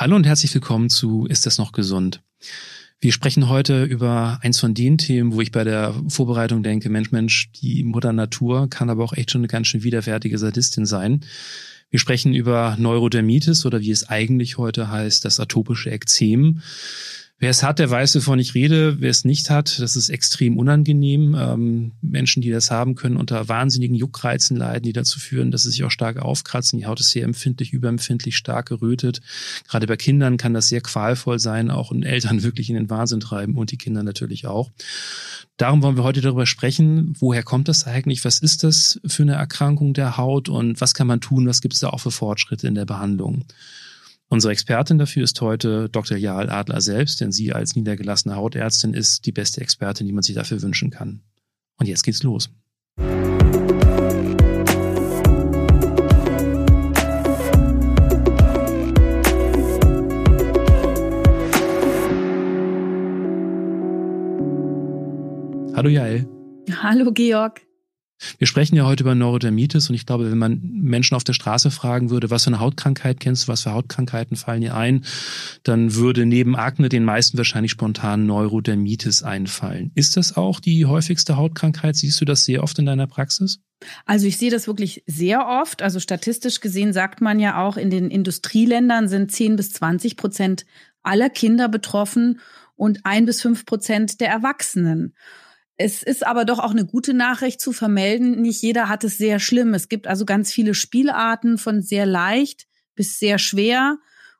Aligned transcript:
Hallo 0.00 0.16
und 0.16 0.24
herzlich 0.26 0.54
willkommen 0.54 0.88
zu 0.88 1.26
Ist 1.26 1.44
das 1.44 1.58
noch 1.58 1.72
gesund? 1.72 2.22
Wir 3.00 3.12
sprechen 3.12 3.50
heute 3.50 3.84
über 3.84 4.38
eins 4.40 4.58
von 4.58 4.72
den 4.72 4.96
Themen, 4.96 5.34
wo 5.34 5.42
ich 5.42 5.52
bei 5.52 5.62
der 5.62 5.94
Vorbereitung 6.08 6.62
denke, 6.62 6.88
Mensch, 6.88 7.12
Mensch, 7.12 7.52
die 7.60 7.84
Mutter 7.84 8.14
Natur 8.14 8.70
kann 8.70 8.88
aber 8.88 9.04
auch 9.04 9.12
echt 9.12 9.30
schon 9.30 9.42
eine 9.42 9.48
ganz 9.48 9.66
schön 9.66 9.82
widerwärtige 9.82 10.38
Sadistin 10.38 10.86
sein. 10.86 11.20
Wir 11.90 11.98
sprechen 11.98 12.32
über 12.32 12.76
Neurodermitis 12.78 13.66
oder 13.66 13.82
wie 13.82 13.90
es 13.90 14.08
eigentlich 14.08 14.56
heute 14.56 14.90
heißt, 14.90 15.22
das 15.26 15.38
atopische 15.38 15.90
Ekzem. 15.90 16.62
Wer 17.42 17.48
es 17.48 17.62
hat, 17.62 17.78
der 17.78 17.88
weiß, 17.88 18.16
wovon 18.16 18.38
ich 18.38 18.54
rede. 18.54 19.00
Wer 19.00 19.08
es 19.08 19.24
nicht 19.24 19.48
hat, 19.48 19.80
das 19.80 19.96
ist 19.96 20.10
extrem 20.10 20.58
unangenehm. 20.58 21.34
Ähm, 21.38 21.92
Menschen, 22.02 22.42
die 22.42 22.50
das 22.50 22.70
haben, 22.70 22.96
können 22.96 23.16
unter 23.16 23.48
wahnsinnigen 23.48 23.96
Juckreizen 23.96 24.58
leiden, 24.58 24.82
die 24.82 24.92
dazu 24.92 25.18
führen, 25.18 25.50
dass 25.50 25.62
sie 25.62 25.70
sich 25.70 25.82
auch 25.82 25.90
stark 25.90 26.18
aufkratzen. 26.18 26.78
Die 26.78 26.84
Haut 26.84 27.00
ist 27.00 27.12
sehr 27.12 27.24
empfindlich, 27.24 27.72
überempfindlich, 27.72 28.36
stark 28.36 28.68
gerötet. 28.68 29.22
Gerade 29.66 29.86
bei 29.86 29.96
Kindern 29.96 30.36
kann 30.36 30.52
das 30.52 30.68
sehr 30.68 30.82
qualvoll 30.82 31.38
sein, 31.38 31.70
auch 31.70 31.90
und 31.90 32.02
Eltern 32.02 32.42
wirklich 32.42 32.68
in 32.68 32.76
den 32.76 32.90
Wahnsinn 32.90 33.20
treiben 33.20 33.56
und 33.56 33.70
die 33.70 33.78
Kinder 33.78 34.02
natürlich 34.02 34.46
auch. 34.46 34.70
Darum 35.56 35.82
wollen 35.82 35.96
wir 35.96 36.04
heute 36.04 36.20
darüber 36.20 36.44
sprechen, 36.44 37.14
woher 37.18 37.42
kommt 37.42 37.68
das 37.68 37.86
eigentlich? 37.86 38.22
Was 38.22 38.40
ist 38.40 38.64
das 38.64 39.00
für 39.06 39.22
eine 39.22 39.36
Erkrankung 39.36 39.94
der 39.94 40.18
Haut 40.18 40.50
und 40.50 40.78
was 40.82 40.92
kann 40.92 41.06
man 41.06 41.22
tun? 41.22 41.46
Was 41.46 41.62
gibt 41.62 41.72
es 41.72 41.80
da 41.80 41.88
auch 41.88 42.00
für 42.00 42.10
Fortschritte 42.10 42.68
in 42.68 42.74
der 42.74 42.84
Behandlung? 42.84 43.46
Unsere 44.32 44.52
Expertin 44.52 44.96
dafür 44.96 45.24
ist 45.24 45.40
heute 45.40 45.88
Dr. 45.88 46.16
Jahl 46.16 46.50
Adler 46.50 46.80
selbst, 46.80 47.20
denn 47.20 47.32
sie 47.32 47.52
als 47.52 47.74
niedergelassene 47.74 48.36
Hautärztin 48.36 48.94
ist 48.94 49.26
die 49.26 49.32
beste 49.32 49.60
Expertin, 49.60 50.06
die 50.06 50.12
man 50.12 50.22
sich 50.22 50.36
dafür 50.36 50.62
wünschen 50.62 50.90
kann. 50.90 51.24
Und 51.80 51.88
jetzt 51.88 52.04
geht's 52.04 52.22
los. 52.22 52.48
Hallo 65.74 65.88
Jael. 65.88 66.28
Hallo 66.80 67.10
Georg. 67.10 67.62
Wir 68.38 68.46
sprechen 68.46 68.76
ja 68.76 68.84
heute 68.84 69.02
über 69.02 69.14
Neurodermitis 69.14 69.88
und 69.88 69.94
ich 69.94 70.06
glaube, 70.06 70.30
wenn 70.30 70.38
man 70.38 70.60
Menschen 70.62 71.14
auf 71.14 71.24
der 71.24 71.32
Straße 71.32 71.70
fragen 71.70 72.10
würde, 72.10 72.30
was 72.30 72.44
für 72.44 72.48
eine 72.48 72.60
Hautkrankheit 72.60 73.20
kennst 73.20 73.44
du, 73.44 73.48
was 73.48 73.62
für 73.62 73.72
Hautkrankheiten 73.72 74.36
fallen 74.36 74.60
dir 74.60 74.74
ein, 74.74 75.04
dann 75.62 75.94
würde 75.94 76.26
neben 76.26 76.56
Akne 76.56 76.88
den 76.88 77.04
meisten 77.04 77.38
wahrscheinlich 77.38 77.72
spontan 77.72 78.26
Neurodermitis 78.26 79.22
einfallen. 79.22 79.90
Ist 79.94 80.16
das 80.16 80.36
auch 80.36 80.60
die 80.60 80.86
häufigste 80.86 81.36
Hautkrankheit? 81.36 81.96
Siehst 81.96 82.20
du 82.20 82.24
das 82.24 82.44
sehr 82.44 82.62
oft 82.62 82.78
in 82.78 82.86
deiner 82.86 83.06
Praxis? 83.06 83.60
Also 84.04 84.26
ich 84.26 84.36
sehe 84.36 84.50
das 84.50 84.66
wirklich 84.66 85.02
sehr 85.06 85.46
oft. 85.46 85.82
Also 85.82 86.00
statistisch 86.00 86.60
gesehen 86.60 86.92
sagt 86.92 87.20
man 87.20 87.40
ja 87.40 87.62
auch, 87.62 87.76
in 87.76 87.90
den 87.90 88.10
Industrieländern 88.10 89.08
sind 89.08 89.32
10 89.32 89.56
bis 89.56 89.72
20 89.72 90.16
Prozent 90.16 90.66
aller 91.02 91.30
Kinder 91.30 91.68
betroffen 91.68 92.40
und 92.76 93.00
ein 93.04 93.26
bis 93.26 93.40
fünf 93.42 93.66
Prozent 93.66 94.20
der 94.20 94.28
Erwachsenen. 94.28 95.14
Es 95.82 96.02
ist 96.02 96.26
aber 96.26 96.44
doch 96.44 96.58
auch 96.58 96.72
eine 96.72 96.84
gute 96.84 97.14
Nachricht 97.14 97.58
zu 97.58 97.72
vermelden. 97.72 98.42
Nicht 98.42 98.60
jeder 98.60 98.90
hat 98.90 99.02
es 99.02 99.16
sehr 99.16 99.40
schlimm. 99.40 99.72
Es 99.72 99.88
gibt 99.88 100.06
also 100.06 100.26
ganz 100.26 100.52
viele 100.52 100.74
Spielarten 100.74 101.56
von 101.56 101.80
sehr 101.80 102.04
leicht 102.04 102.66
bis 102.96 103.18
sehr 103.18 103.38
schwer 103.38 103.96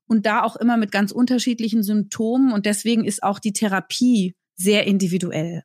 und 0.06 0.26
da 0.26 0.42
auch 0.42 0.56
immer 0.56 0.76
mit 0.76 0.92
ganz 0.92 1.12
unterschiedlichen 1.12 1.82
Symptomen. 1.82 2.52
Und 2.52 2.66
deswegen 2.66 3.06
ist 3.06 3.22
auch 3.22 3.38
die 3.38 3.54
Therapie 3.54 4.34
sehr 4.56 4.86
individuell. 4.86 5.62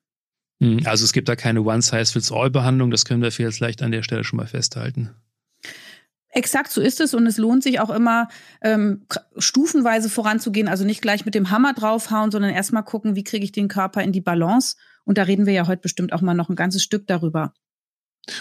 Hm, 0.61 0.79
also 0.85 1.03
es 1.03 1.11
gibt 1.11 1.27
da 1.27 1.35
keine 1.35 1.61
One-Size-Fits-All-Behandlung. 1.63 2.89
Das 2.89 3.03
können 3.03 3.21
wir 3.21 3.33
vielleicht 3.33 3.81
an 3.81 3.91
der 3.91 4.01
Stelle 4.01 4.23
schon 4.23 4.37
mal 4.37 4.47
festhalten. 4.47 5.13
Exakt 6.29 6.71
so 6.71 6.79
ist 6.79 7.01
es 7.01 7.13
und 7.13 7.27
es 7.27 7.37
lohnt 7.37 7.63
sich 7.63 7.81
auch 7.81 7.89
immer 7.89 8.29
ähm, 8.61 9.05
stufenweise 9.37 10.09
voranzugehen, 10.09 10.69
also 10.69 10.85
nicht 10.85 11.01
gleich 11.01 11.25
mit 11.25 11.35
dem 11.35 11.49
Hammer 11.49 11.73
draufhauen, 11.73 12.31
sondern 12.31 12.51
erstmal 12.51 12.83
gucken, 12.83 13.17
wie 13.17 13.25
kriege 13.25 13.43
ich 13.43 13.51
den 13.51 13.67
Körper 13.67 14.01
in 14.03 14.13
die 14.13 14.21
Balance 14.21 14.77
und 15.05 15.17
da 15.17 15.23
reden 15.23 15.45
wir 15.45 15.53
ja 15.53 15.67
heute 15.67 15.81
bestimmt 15.81 16.13
auch 16.13 16.21
mal 16.21 16.33
noch 16.33 16.49
ein 16.49 16.55
ganzes 16.55 16.83
Stück 16.83 17.07
darüber. 17.07 17.53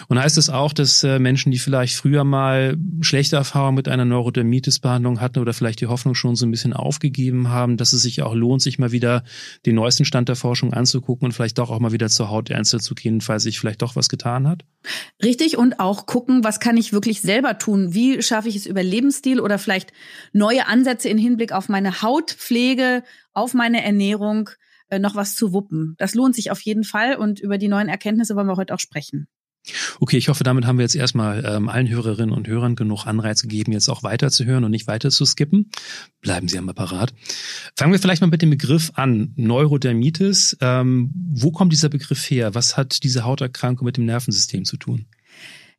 Und 0.07 0.19
heißt 0.19 0.37
es 0.37 0.49
auch, 0.49 0.73
dass 0.73 1.03
äh, 1.03 1.19
Menschen, 1.19 1.51
die 1.51 1.59
vielleicht 1.59 1.95
früher 1.95 2.23
mal 2.23 2.75
schlechte 3.01 3.35
Erfahrungen 3.35 3.75
mit 3.75 3.87
einer 3.87 4.05
Neurodermitis-Behandlung 4.05 5.21
hatten 5.21 5.39
oder 5.39 5.53
vielleicht 5.53 5.81
die 5.81 5.87
Hoffnung 5.87 6.15
schon 6.15 6.35
so 6.35 6.45
ein 6.45 6.51
bisschen 6.51 6.73
aufgegeben 6.73 7.49
haben, 7.49 7.77
dass 7.77 7.93
es 7.93 8.01
sich 8.01 8.23
auch 8.23 8.33
lohnt, 8.33 8.61
sich 8.61 8.79
mal 8.79 8.91
wieder 8.91 9.23
den 9.65 9.75
neuesten 9.75 10.05
Stand 10.05 10.27
der 10.27 10.35
Forschung 10.35 10.73
anzugucken 10.73 11.25
und 11.25 11.31
vielleicht 11.33 11.59
doch 11.59 11.69
auch 11.69 11.79
mal 11.79 11.91
wieder 11.91 12.09
zur 12.09 12.29
Hautärztin 12.29 12.79
zu 12.79 12.95
gehen, 12.95 13.21
falls 13.21 13.43
sich 13.43 13.59
vielleicht 13.59 13.83
doch 13.83 13.95
was 13.95 14.09
getan 14.09 14.47
hat? 14.47 14.65
Richtig 15.23 15.57
und 15.57 15.79
auch 15.79 16.07
gucken, 16.07 16.43
was 16.43 16.59
kann 16.59 16.77
ich 16.77 16.91
wirklich 16.91 17.21
selber 17.21 17.59
tun? 17.59 17.93
Wie 17.93 18.21
schaffe 18.23 18.49
ich 18.49 18.55
es 18.55 18.65
über 18.65 18.81
Lebensstil 18.81 19.39
oder 19.39 19.59
vielleicht 19.59 19.93
neue 20.33 20.67
Ansätze 20.67 21.09
in 21.09 21.17
Hinblick 21.17 21.51
auf 21.51 21.69
meine 21.69 22.01
Hautpflege, 22.01 23.03
auf 23.33 23.53
meine 23.53 23.83
Ernährung? 23.83 24.49
Äh, 24.89 24.99
noch 24.99 25.15
was 25.15 25.35
zu 25.35 25.53
wuppen. 25.53 25.95
Das 25.97 26.13
lohnt 26.13 26.35
sich 26.35 26.51
auf 26.51 26.61
jeden 26.61 26.83
Fall 26.83 27.15
und 27.15 27.39
über 27.39 27.57
die 27.57 27.67
neuen 27.67 27.89
Erkenntnisse 27.89 28.35
wollen 28.35 28.47
wir 28.47 28.57
heute 28.57 28.73
auch 28.73 28.79
sprechen. 28.79 29.27
Okay, 29.99 30.17
ich 30.17 30.29
hoffe, 30.29 30.43
damit 30.43 30.65
haben 30.65 30.77
wir 30.77 30.83
jetzt 30.83 30.95
erstmal 30.95 31.43
ähm, 31.43 31.69
allen 31.69 31.89
Hörerinnen 31.89 32.35
und 32.35 32.47
Hörern 32.47 32.75
genug 32.75 33.07
Anreiz 33.07 33.41
gegeben, 33.41 33.71
jetzt 33.71 33.89
auch 33.89 34.03
weiterzuhören 34.03 34.63
und 34.63 34.69
nicht 34.69 34.85
weiter 34.85 35.09
zu 35.09 35.25
skippen. 35.25 35.71
Bleiben 36.21 36.47
Sie 36.47 36.59
am 36.59 36.69
Apparat. 36.69 37.13
Fangen 37.75 37.91
wir 37.91 37.99
vielleicht 37.99 38.21
mal 38.21 38.27
mit 38.27 38.43
dem 38.43 38.51
Begriff 38.51 38.91
an. 38.93 39.33
Neurodermitis. 39.35 40.57
Ähm, 40.61 41.11
wo 41.15 41.51
kommt 41.51 41.73
dieser 41.73 41.89
Begriff 41.89 42.29
her? 42.29 42.53
Was 42.53 42.77
hat 42.77 43.03
diese 43.03 43.23
Hauterkrankung 43.23 43.85
mit 43.85 43.97
dem 43.97 44.05
Nervensystem 44.05 44.65
zu 44.65 44.77
tun? 44.77 45.07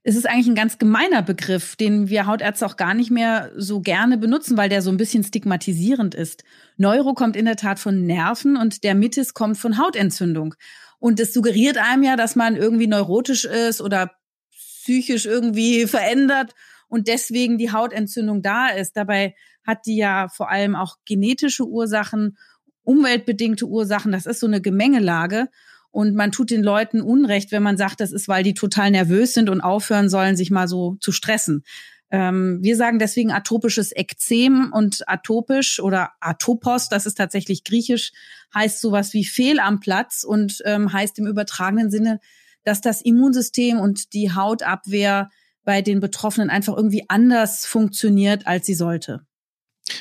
es 0.08 0.14
ist 0.14 0.28
eigentlich 0.28 0.46
ein 0.46 0.54
ganz 0.54 0.78
gemeiner 0.78 1.20
Begriff, 1.20 1.74
den 1.74 2.08
wir 2.08 2.28
Hautärzte 2.28 2.64
auch 2.64 2.76
gar 2.76 2.94
nicht 2.94 3.10
mehr 3.10 3.50
so 3.56 3.80
gerne 3.80 4.16
benutzen, 4.16 4.56
weil 4.56 4.68
der 4.68 4.80
so 4.80 4.88
ein 4.90 4.98
bisschen 4.98 5.24
stigmatisierend 5.24 6.14
ist. 6.14 6.44
Neuro 6.76 7.14
kommt 7.14 7.36
in 7.36 7.44
der 7.46 7.56
Tat 7.56 7.78
von 7.78 8.04
Nerven 8.04 8.56
und 8.56 8.84
der 8.84 8.94
Mitis 8.94 9.34
kommt 9.34 9.58
von 9.58 9.78
Hautentzündung. 9.78 10.54
Und 10.98 11.20
es 11.20 11.32
suggeriert 11.32 11.78
einem 11.78 12.02
ja, 12.02 12.16
dass 12.16 12.36
man 12.36 12.56
irgendwie 12.56 12.86
neurotisch 12.86 13.44
ist 13.44 13.80
oder 13.80 14.12
psychisch 14.50 15.26
irgendwie 15.26 15.86
verändert 15.86 16.54
und 16.88 17.08
deswegen 17.08 17.58
die 17.58 17.72
Hautentzündung 17.72 18.42
da 18.42 18.68
ist. 18.68 18.96
Dabei 18.96 19.34
hat 19.66 19.86
die 19.86 19.96
ja 19.96 20.28
vor 20.28 20.50
allem 20.50 20.76
auch 20.76 20.96
genetische 21.04 21.66
Ursachen, 21.66 22.38
umweltbedingte 22.82 23.66
Ursachen. 23.66 24.12
Das 24.12 24.26
ist 24.26 24.40
so 24.40 24.46
eine 24.46 24.60
Gemengelage. 24.60 25.48
Und 25.90 26.14
man 26.14 26.30
tut 26.30 26.50
den 26.50 26.62
Leuten 26.62 27.00
Unrecht, 27.00 27.52
wenn 27.52 27.62
man 27.62 27.78
sagt, 27.78 28.00
das 28.00 28.12
ist, 28.12 28.28
weil 28.28 28.42
die 28.42 28.54
total 28.54 28.90
nervös 28.90 29.32
sind 29.32 29.48
und 29.48 29.62
aufhören 29.62 30.10
sollen, 30.10 30.36
sich 30.36 30.50
mal 30.50 30.68
so 30.68 30.96
zu 31.00 31.10
stressen. 31.10 31.64
Ähm, 32.10 32.58
wir 32.62 32.76
sagen 32.76 32.98
deswegen 32.98 33.32
atopisches 33.32 33.94
Ekzem 33.94 34.72
und 34.72 35.08
atopisch 35.08 35.80
oder 35.80 36.10
atopos, 36.20 36.88
das 36.88 37.06
ist 37.06 37.16
tatsächlich 37.16 37.64
griechisch, 37.64 38.12
heißt 38.54 38.80
sowas 38.80 39.12
wie 39.12 39.24
fehl 39.24 39.58
am 39.58 39.80
Platz 39.80 40.24
und 40.24 40.62
ähm, 40.64 40.92
heißt 40.92 41.18
im 41.18 41.26
übertragenen 41.26 41.90
Sinne, 41.90 42.20
dass 42.64 42.80
das 42.80 43.02
Immunsystem 43.02 43.78
und 43.78 44.12
die 44.12 44.32
Hautabwehr 44.32 45.30
bei 45.64 45.82
den 45.82 46.00
Betroffenen 46.00 46.48
einfach 46.48 46.76
irgendwie 46.76 47.04
anders 47.08 47.66
funktioniert, 47.66 48.46
als 48.46 48.66
sie 48.66 48.74
sollte. 48.74 49.26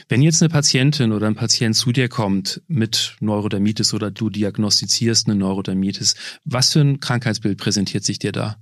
Wenn 0.09 0.21
jetzt 0.21 0.41
eine 0.41 0.49
Patientin 0.49 1.11
oder 1.11 1.27
ein 1.27 1.35
Patient 1.35 1.75
zu 1.75 1.91
dir 1.91 2.09
kommt 2.09 2.61
mit 2.67 3.15
Neurodermitis 3.19 3.93
oder 3.93 4.09
du 4.09 4.29
diagnostizierst 4.29 5.27
eine 5.27 5.35
Neurodermitis, 5.35 6.15
was 6.43 6.73
für 6.73 6.81
ein 6.81 6.99
Krankheitsbild 6.99 7.57
präsentiert 7.57 8.03
sich 8.03 8.19
dir 8.19 8.31
da? 8.31 8.57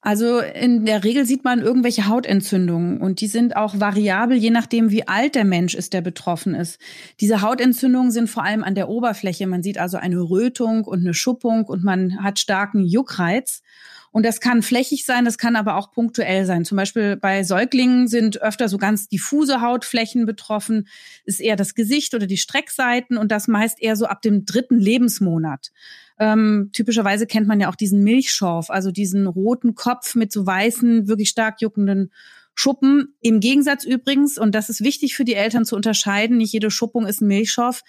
Also 0.00 0.38
in 0.38 0.86
der 0.86 1.02
Regel 1.02 1.26
sieht 1.26 1.42
man 1.42 1.60
irgendwelche 1.60 2.06
Hautentzündungen 2.06 3.00
und 3.00 3.20
die 3.20 3.26
sind 3.26 3.56
auch 3.56 3.80
variabel, 3.80 4.36
je 4.36 4.50
nachdem, 4.50 4.90
wie 4.92 5.08
alt 5.08 5.34
der 5.34 5.44
Mensch 5.44 5.74
ist, 5.74 5.92
der 5.92 6.02
betroffen 6.02 6.54
ist. 6.54 6.78
Diese 7.20 7.42
Hautentzündungen 7.42 8.12
sind 8.12 8.30
vor 8.30 8.44
allem 8.44 8.62
an 8.62 8.76
der 8.76 8.88
Oberfläche. 8.88 9.48
Man 9.48 9.64
sieht 9.64 9.76
also 9.76 9.96
eine 9.96 10.20
Rötung 10.20 10.84
und 10.84 11.00
eine 11.00 11.14
Schuppung 11.14 11.64
und 11.64 11.82
man 11.82 12.22
hat 12.22 12.38
starken 12.38 12.84
Juckreiz. 12.84 13.62
Und 14.10 14.24
das 14.24 14.40
kann 14.40 14.62
flächig 14.62 15.04
sein, 15.04 15.24
das 15.24 15.36
kann 15.36 15.56
aber 15.56 15.76
auch 15.76 15.90
punktuell 15.90 16.46
sein. 16.46 16.64
Zum 16.64 16.76
Beispiel 16.76 17.16
bei 17.16 17.42
Säuglingen 17.42 18.08
sind 18.08 18.40
öfter 18.40 18.68
so 18.68 18.78
ganz 18.78 19.08
diffuse 19.08 19.60
Hautflächen 19.60 20.24
betroffen, 20.26 20.88
ist 21.24 21.40
eher 21.40 21.56
das 21.56 21.74
Gesicht 21.74 22.14
oder 22.14 22.26
die 22.26 22.38
Streckseiten 22.38 23.18
und 23.18 23.30
das 23.30 23.48
meist 23.48 23.82
eher 23.82 23.96
so 23.96 24.06
ab 24.06 24.22
dem 24.22 24.46
dritten 24.46 24.78
Lebensmonat. 24.78 25.72
Ähm, 26.18 26.70
typischerweise 26.72 27.26
kennt 27.26 27.46
man 27.46 27.60
ja 27.60 27.68
auch 27.70 27.76
diesen 27.76 28.02
Milchschorf, 28.02 28.70
also 28.70 28.90
diesen 28.90 29.26
roten 29.26 29.74
Kopf 29.74 30.14
mit 30.14 30.32
so 30.32 30.46
weißen, 30.46 31.08
wirklich 31.08 31.28
stark 31.28 31.60
juckenden 31.60 32.12
Schuppen. 32.54 33.14
Im 33.20 33.38
Gegensatz 33.38 33.84
übrigens, 33.84 34.36
und 34.36 34.52
das 34.54 34.68
ist 34.68 34.82
wichtig 34.82 35.14
für 35.14 35.24
die 35.24 35.34
Eltern 35.34 35.64
zu 35.64 35.76
unterscheiden, 35.76 36.38
nicht 36.38 36.52
jede 36.52 36.72
Schuppung 36.72 37.06
ist 37.06 37.20
ein 37.20 37.28
Milchschorf, 37.28 37.82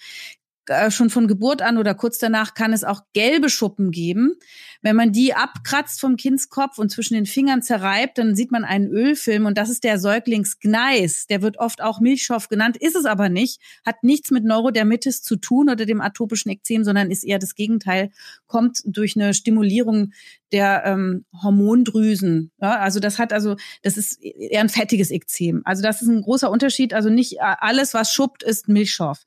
äh, 0.69 0.91
schon 0.91 1.09
von 1.09 1.27
Geburt 1.27 1.61
an 1.61 1.77
oder 1.77 1.95
kurz 1.95 2.17
danach 2.17 2.53
kann 2.53 2.73
es 2.73 2.83
auch 2.83 3.01
gelbe 3.13 3.49
Schuppen 3.49 3.91
geben. 3.91 4.35
Wenn 4.81 4.95
man 4.95 5.11
die 5.11 5.33
abkratzt 5.33 5.99
vom 5.99 6.15
Kindskopf 6.15 6.77
und 6.77 6.89
zwischen 6.89 7.15
den 7.15 7.25
Fingern 7.25 7.61
zerreibt, 7.61 8.17
dann 8.17 8.35
sieht 8.35 8.51
man 8.51 8.63
einen 8.63 8.87
Ölfilm 8.87 9.45
und 9.45 9.57
das 9.57 9.69
ist 9.69 9.83
der 9.83 9.99
Säuglingsgneis. 9.99 11.27
Der 11.27 11.41
wird 11.41 11.57
oft 11.57 11.81
auch 11.81 11.99
Milchschorf 11.99 12.47
genannt, 12.47 12.77
ist 12.77 12.95
es 12.95 13.05
aber 13.05 13.29
nicht, 13.29 13.59
hat 13.85 14.03
nichts 14.03 14.31
mit 14.31 14.45
Neurodermitis 14.45 15.21
zu 15.21 15.35
tun 15.35 15.69
oder 15.69 15.85
dem 15.85 16.01
atopischen 16.01 16.51
Ekzem, 16.51 16.83
sondern 16.83 17.11
ist 17.11 17.23
eher 17.23 17.39
das 17.39 17.55
Gegenteil, 17.55 18.11
kommt 18.47 18.81
durch 18.85 19.15
eine 19.15 19.33
Stimulierung 19.33 20.13
der 20.51 20.83
ähm, 20.85 21.25
Hormondrüsen. 21.43 22.51
Ja, 22.61 22.79
also 22.79 22.99
das 22.99 23.19
hat 23.19 23.33
also, 23.33 23.55
das 23.83 23.97
ist 23.97 24.21
eher 24.21 24.61
ein 24.61 24.69
fettiges 24.69 25.11
Ekzem. 25.11 25.61
Also 25.65 25.83
das 25.83 26.01
ist 26.01 26.07
ein 26.07 26.21
großer 26.21 26.49
Unterschied. 26.49 26.93
Also 26.93 27.09
nicht 27.09 27.33
äh, 27.33 27.55
alles, 27.59 27.93
was 27.93 28.11
schuppt, 28.13 28.43
ist 28.43 28.67
Milchschorf 28.67 29.25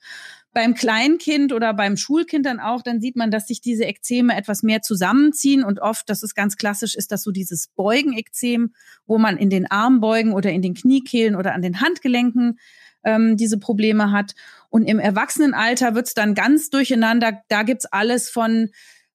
beim 0.53 0.75
Kleinkind 0.75 1.51
oder 1.51 1.73
beim 1.73 1.97
Schulkind 1.97 2.45
dann 2.45 2.59
auch, 2.59 2.83
dann 2.83 3.01
sieht 3.01 3.15
man, 3.15 3.31
dass 3.31 3.47
sich 3.47 3.59
diese 3.59 3.85
Ekzeme 3.85 4.37
etwas 4.37 4.61
mehr 4.61 4.81
zusammenziehen 4.81 5.63
und 5.63 5.79
oft, 5.79 6.09
das 6.09 6.21
ist 6.21 6.35
ganz 6.35 6.57
klassisch, 6.57 6.95
ist 6.95 7.11
das 7.11 7.23
so 7.23 7.31
dieses 7.31 7.67
Beugen-Ekzem, 7.75 8.73
wo 9.07 9.17
man 9.17 9.37
in 9.37 9.49
den 9.49 9.69
Armbeugen 9.69 10.33
oder 10.33 10.51
in 10.51 10.61
den 10.61 10.75
Kniekehlen 10.75 11.35
oder 11.35 11.53
an 11.53 11.63
den 11.63 11.81
Handgelenken 11.81 12.59
ähm, 13.03 13.35
diese 13.35 13.57
Probleme 13.57 14.11
hat. 14.11 14.35
Und 14.69 14.85
im 14.85 14.99
Erwachsenenalter 14.99 15.95
wird's 15.95 16.13
dann 16.13 16.35
ganz 16.35 16.69
durcheinander. 16.69 17.41
Da 17.49 17.63
gibt's 17.63 17.85
alles 17.85 18.29
von 18.29 18.69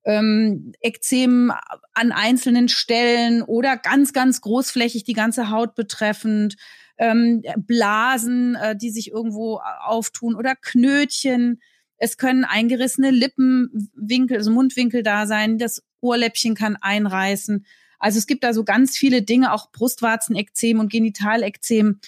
ähm, 0.04 0.72
Ekzemen 0.80 1.52
an 1.94 2.12
einzelnen 2.12 2.68
Stellen 2.68 3.42
oder 3.42 3.76
ganz, 3.76 4.12
ganz 4.12 4.40
großflächig 4.40 5.04
die 5.04 5.12
ganze 5.12 5.50
Haut 5.50 5.74
betreffend 5.74 6.56
ähm, 6.98 7.42
Blasen, 7.56 8.56
äh, 8.56 8.76
die 8.76 8.90
sich 8.90 9.10
irgendwo 9.10 9.60
auftun 9.84 10.34
oder 10.34 10.54
Knötchen. 10.54 11.60
Es 11.96 12.16
können 12.16 12.44
eingerissene 12.44 13.10
Lippenwinkel, 13.10 14.36
also 14.36 14.50
Mundwinkel 14.50 15.02
da 15.02 15.26
sein. 15.26 15.58
Das 15.58 15.82
Ohrläppchen 16.00 16.54
kann 16.54 16.76
einreißen. 16.76 17.64
Also 17.98 18.18
es 18.18 18.26
gibt 18.26 18.44
da 18.44 18.52
so 18.52 18.64
ganz 18.64 18.96
viele 18.96 19.22
Dinge, 19.22 19.52
auch 19.52 19.72
Brustwarzenekzem 19.72 20.78
und 20.78 20.90
Genitalekzem, 20.90 22.00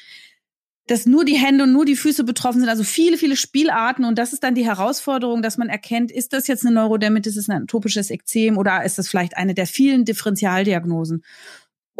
dass 0.87 1.07
nur 1.07 1.25
die 1.25 1.37
Hände 1.37 1.65
und 1.65 1.73
nur 1.73 1.85
die 1.85 1.97
Füße 1.97 2.25
betroffen 2.25 2.61
sind. 2.61 2.69
Also 2.69 2.83
viele, 2.83 3.17
viele 3.17 3.37
Spielarten. 3.37 4.05
Und 4.05 4.19
das 4.19 4.33
ist 4.33 4.43
dann 4.43 4.57
die 4.57 4.65
Herausforderung, 4.65 5.41
dass 5.43 5.57
man 5.57 5.69
erkennt, 5.69 6.11
ist 6.11 6.33
das 6.33 6.49
jetzt 6.49 6.65
eine 6.65 6.75
Neurodermitis, 6.75 7.37
ist 7.37 7.49
ein 7.49 7.63
atopisches 7.63 8.11
Ekzem 8.11 8.59
oder 8.59 8.85
ist 8.85 8.99
das 8.99 9.09
vielleicht 9.09 9.37
eine 9.37 9.55
der 9.55 9.67
vielen 9.67 10.05
Differentialdiagnosen? 10.05 11.25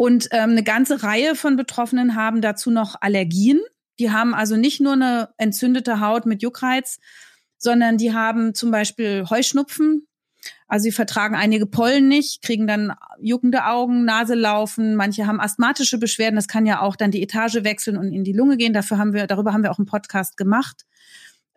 Und 0.01 0.29
ähm, 0.31 0.49
eine 0.49 0.63
ganze 0.63 1.03
Reihe 1.03 1.35
von 1.35 1.57
Betroffenen 1.57 2.15
haben 2.15 2.41
dazu 2.41 2.71
noch 2.71 2.95
Allergien. 3.01 3.59
Die 3.99 4.09
haben 4.09 4.33
also 4.33 4.57
nicht 4.57 4.81
nur 4.81 4.93
eine 4.93 5.29
entzündete 5.37 5.99
Haut 5.99 6.25
mit 6.25 6.41
Juckreiz, 6.41 6.97
sondern 7.59 7.99
die 7.99 8.11
haben 8.11 8.55
zum 8.55 8.71
Beispiel 8.71 9.25
Heuschnupfen. 9.29 10.07
Also 10.67 10.85
sie 10.85 10.91
vertragen 10.91 11.35
einige 11.35 11.67
Pollen 11.67 12.07
nicht, 12.07 12.41
kriegen 12.41 12.65
dann 12.65 12.95
juckende 13.19 13.67
Augen, 13.67 14.03
Nase 14.03 14.33
laufen. 14.33 14.95
Manche 14.95 15.27
haben 15.27 15.39
asthmatische 15.39 15.99
Beschwerden. 15.99 16.35
Das 16.35 16.47
kann 16.47 16.65
ja 16.65 16.81
auch 16.81 16.95
dann 16.95 17.11
die 17.11 17.21
Etage 17.21 17.63
wechseln 17.63 17.95
und 17.95 18.11
in 18.11 18.23
die 18.23 18.33
Lunge 18.33 18.57
gehen. 18.57 18.73
Dafür 18.73 18.97
haben 18.97 19.13
wir, 19.13 19.27
darüber 19.27 19.53
haben 19.53 19.61
wir 19.61 19.69
auch 19.69 19.77
einen 19.77 19.85
Podcast 19.85 20.35
gemacht. 20.35 20.87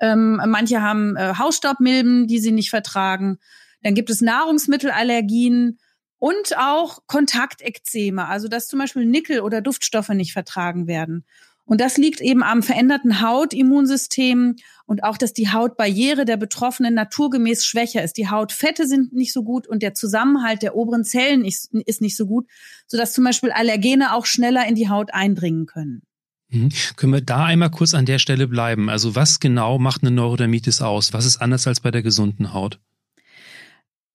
Ähm, 0.00 0.38
manche 0.48 0.82
haben 0.82 1.16
äh, 1.16 1.32
Hausstaubmilben, 1.38 2.26
die 2.26 2.40
sie 2.40 2.52
nicht 2.52 2.68
vertragen. 2.68 3.38
Dann 3.82 3.94
gibt 3.94 4.10
es 4.10 4.20
Nahrungsmittelallergien 4.20 5.78
und 6.18 6.56
auch 6.56 7.00
Kontaktekzeme, 7.06 8.26
also 8.26 8.48
dass 8.48 8.68
zum 8.68 8.78
Beispiel 8.78 9.04
Nickel 9.04 9.40
oder 9.40 9.60
Duftstoffe 9.60 10.10
nicht 10.10 10.32
vertragen 10.32 10.86
werden. 10.86 11.24
Und 11.66 11.80
das 11.80 11.96
liegt 11.96 12.20
eben 12.20 12.42
am 12.42 12.62
veränderten 12.62 13.22
Hautimmunsystem 13.22 14.56
und 14.86 15.02
auch, 15.02 15.16
dass 15.16 15.32
die 15.32 15.50
Hautbarriere 15.50 16.26
der 16.26 16.36
Betroffenen 16.36 16.92
naturgemäß 16.92 17.64
schwächer 17.64 18.04
ist. 18.04 18.18
Die 18.18 18.28
Hautfette 18.28 18.86
sind 18.86 19.14
nicht 19.14 19.32
so 19.32 19.42
gut 19.42 19.66
und 19.66 19.82
der 19.82 19.94
Zusammenhalt 19.94 20.62
der 20.62 20.76
oberen 20.76 21.04
Zellen 21.04 21.44
ist, 21.44 21.72
ist 21.72 22.02
nicht 22.02 22.16
so 22.16 22.26
gut, 22.26 22.46
sodass 22.86 23.14
zum 23.14 23.24
Beispiel 23.24 23.50
Allergene 23.50 24.14
auch 24.14 24.26
schneller 24.26 24.66
in 24.68 24.74
die 24.74 24.90
Haut 24.90 25.14
eindringen 25.14 25.64
können. 25.64 26.02
Mhm. 26.50 26.68
Können 26.96 27.14
wir 27.14 27.22
da 27.22 27.46
einmal 27.46 27.70
kurz 27.70 27.94
an 27.94 28.04
der 28.04 28.18
Stelle 28.18 28.46
bleiben? 28.46 28.90
Also 28.90 29.14
was 29.16 29.40
genau 29.40 29.78
macht 29.78 30.02
eine 30.02 30.10
Neurodermitis 30.10 30.82
aus? 30.82 31.14
Was 31.14 31.24
ist 31.24 31.38
anders 31.38 31.66
als 31.66 31.80
bei 31.80 31.90
der 31.90 32.02
gesunden 32.02 32.52
Haut? 32.52 32.78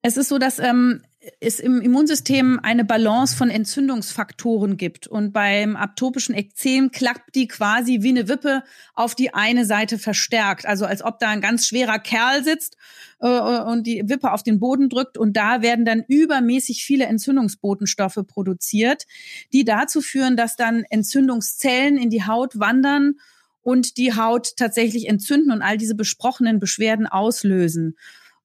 Es 0.01 0.17
ist 0.17 0.29
so, 0.29 0.37
dass 0.37 0.59
ähm, 0.59 1.01
es 1.39 1.59
im 1.59 1.81
Immunsystem 1.81 2.59
eine 2.61 2.85
Balance 2.85 3.35
von 3.35 3.49
Entzündungsfaktoren 3.49 4.77
gibt. 4.77 5.07
Und 5.07 5.31
beim 5.31 5.75
atopischen 5.75 6.35
Ekzem 6.35 6.91
klappt 6.91 7.35
die 7.35 7.47
quasi 7.47 7.99
wie 8.01 8.09
eine 8.09 8.27
Wippe 8.27 8.63
auf 8.95 9.15
die 9.15 9.33
eine 9.33 9.65
Seite 9.65 9.97
verstärkt. 9.97 10.65
Also 10.65 10.85
als 10.85 11.03
ob 11.03 11.19
da 11.19 11.29
ein 11.29 11.41
ganz 11.41 11.67
schwerer 11.67 11.99
Kerl 11.99 12.43
sitzt 12.43 12.77
äh, 13.19 13.27
und 13.27 13.87
die 13.87 14.03
Wippe 14.07 14.31
auf 14.31 14.43
den 14.43 14.59
Boden 14.59 14.89
drückt. 14.89 15.17
Und 15.17 15.37
da 15.37 15.61
werden 15.61 15.85
dann 15.85 16.03
übermäßig 16.07 16.83
viele 16.83 17.05
Entzündungsbotenstoffe 17.05 18.19
produziert, 18.27 19.05
die 19.53 19.65
dazu 19.65 20.01
führen, 20.01 20.37
dass 20.37 20.55
dann 20.55 20.83
Entzündungszellen 20.89 21.97
in 21.97 22.09
die 22.09 22.25
Haut 22.25 22.59
wandern 22.59 23.15
und 23.61 23.97
die 23.97 24.15
Haut 24.15 24.55
tatsächlich 24.57 25.07
entzünden 25.07 25.51
und 25.51 25.61
all 25.61 25.77
diese 25.77 25.95
besprochenen 25.95 26.59
Beschwerden 26.59 27.07
auslösen. 27.07 27.97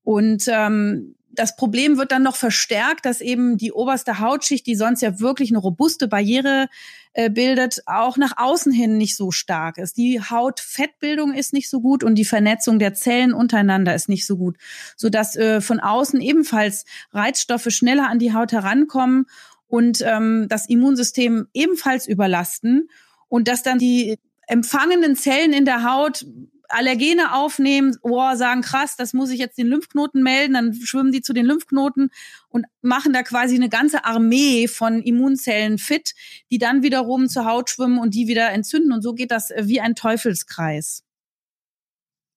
Und 0.02 0.44
ähm, 0.48 1.14
das 1.34 1.56
Problem 1.56 1.96
wird 1.98 2.12
dann 2.12 2.22
noch 2.22 2.36
verstärkt, 2.36 3.06
dass 3.06 3.20
eben 3.20 3.56
die 3.56 3.72
oberste 3.72 4.19
Hautschicht, 4.19 4.66
die 4.66 4.75
sonst 4.75 5.02
ja 5.02 5.20
wirklich 5.20 5.50
eine 5.50 5.58
robuste 5.58 6.08
Barriere 6.08 6.69
äh, 7.12 7.31
bildet, 7.31 7.82
auch 7.86 8.16
nach 8.16 8.36
außen 8.36 8.72
hin 8.72 8.96
nicht 8.96 9.16
so 9.16 9.31
stark 9.31 9.78
ist. 9.78 9.96
Die 9.96 10.20
Hautfettbildung 10.20 11.32
ist 11.32 11.52
nicht 11.52 11.70
so 11.70 11.81
gut 11.81 12.04
und 12.04 12.16
die 12.16 12.25
Vernetzung 12.25 12.78
der 12.78 12.94
Zellen 12.94 13.32
untereinander 13.32 13.94
ist 13.94 14.08
nicht 14.08 14.26
so 14.26 14.36
gut, 14.36 14.56
so 14.96 15.08
dass 15.08 15.36
äh, 15.36 15.60
von 15.60 15.81
außen 15.81 16.20
ebenfalls 16.20 16.84
Reizstoffe 17.12 17.69
schneller 17.70 18.08
an 18.08 18.19
die 18.19 18.32
Haut 18.32 18.52
herankommen 18.52 19.26
und 19.69 20.02
ähm, 20.02 20.46
das 20.48 20.69
Immunsystem 20.69 21.48
ebenfalls 21.52 22.06
überlasten 22.06 22.88
und 23.28 23.48
dass 23.48 23.62
dann 23.62 23.78
die 23.78 24.19
empfangenen 24.46 25.16
Zellen 25.16 25.52
in 25.52 25.64
der 25.64 25.84
Haut 25.84 26.26
Allergene 26.69 27.34
aufnehmen, 27.34 27.96
oh, 28.02 28.34
sagen 28.34 28.62
krass, 28.62 28.96
das 28.96 29.12
muss 29.12 29.31
ich 29.31 29.38
jetzt 29.38 29.58
den 29.58 29.66
Lymphknoten 29.66 30.22
melden, 30.22 30.55
dann 30.55 30.75
schwimmen 30.75 31.12
die 31.12 31.22
zu 31.22 31.32
den 31.32 31.46
Lymphknoten 31.46 32.11
und 32.49 32.66
machen 32.82 33.12
da 33.12 33.22
quasi 33.22 33.55
eine 33.55 33.69
ganze 33.69 34.05
Armee 34.05 34.66
von 34.66 35.02
Immunzellen 35.02 35.78
fit, 35.78 36.14
die 36.50 36.58
dann 36.58 36.82
wiederum 36.82 37.28
zur 37.28 37.44
Haut 37.44 37.70
schwimmen 37.70 37.99
und 37.99 38.14
die 38.14 38.26
wieder 38.26 38.50
entzünden. 38.50 38.93
Und 38.93 39.02
so 39.02 39.14
geht 39.14 39.31
das 39.31 39.50
äh, 39.50 39.64
wie 39.66 39.81
ein 39.81 39.94
Teufelskreis. 39.94 41.03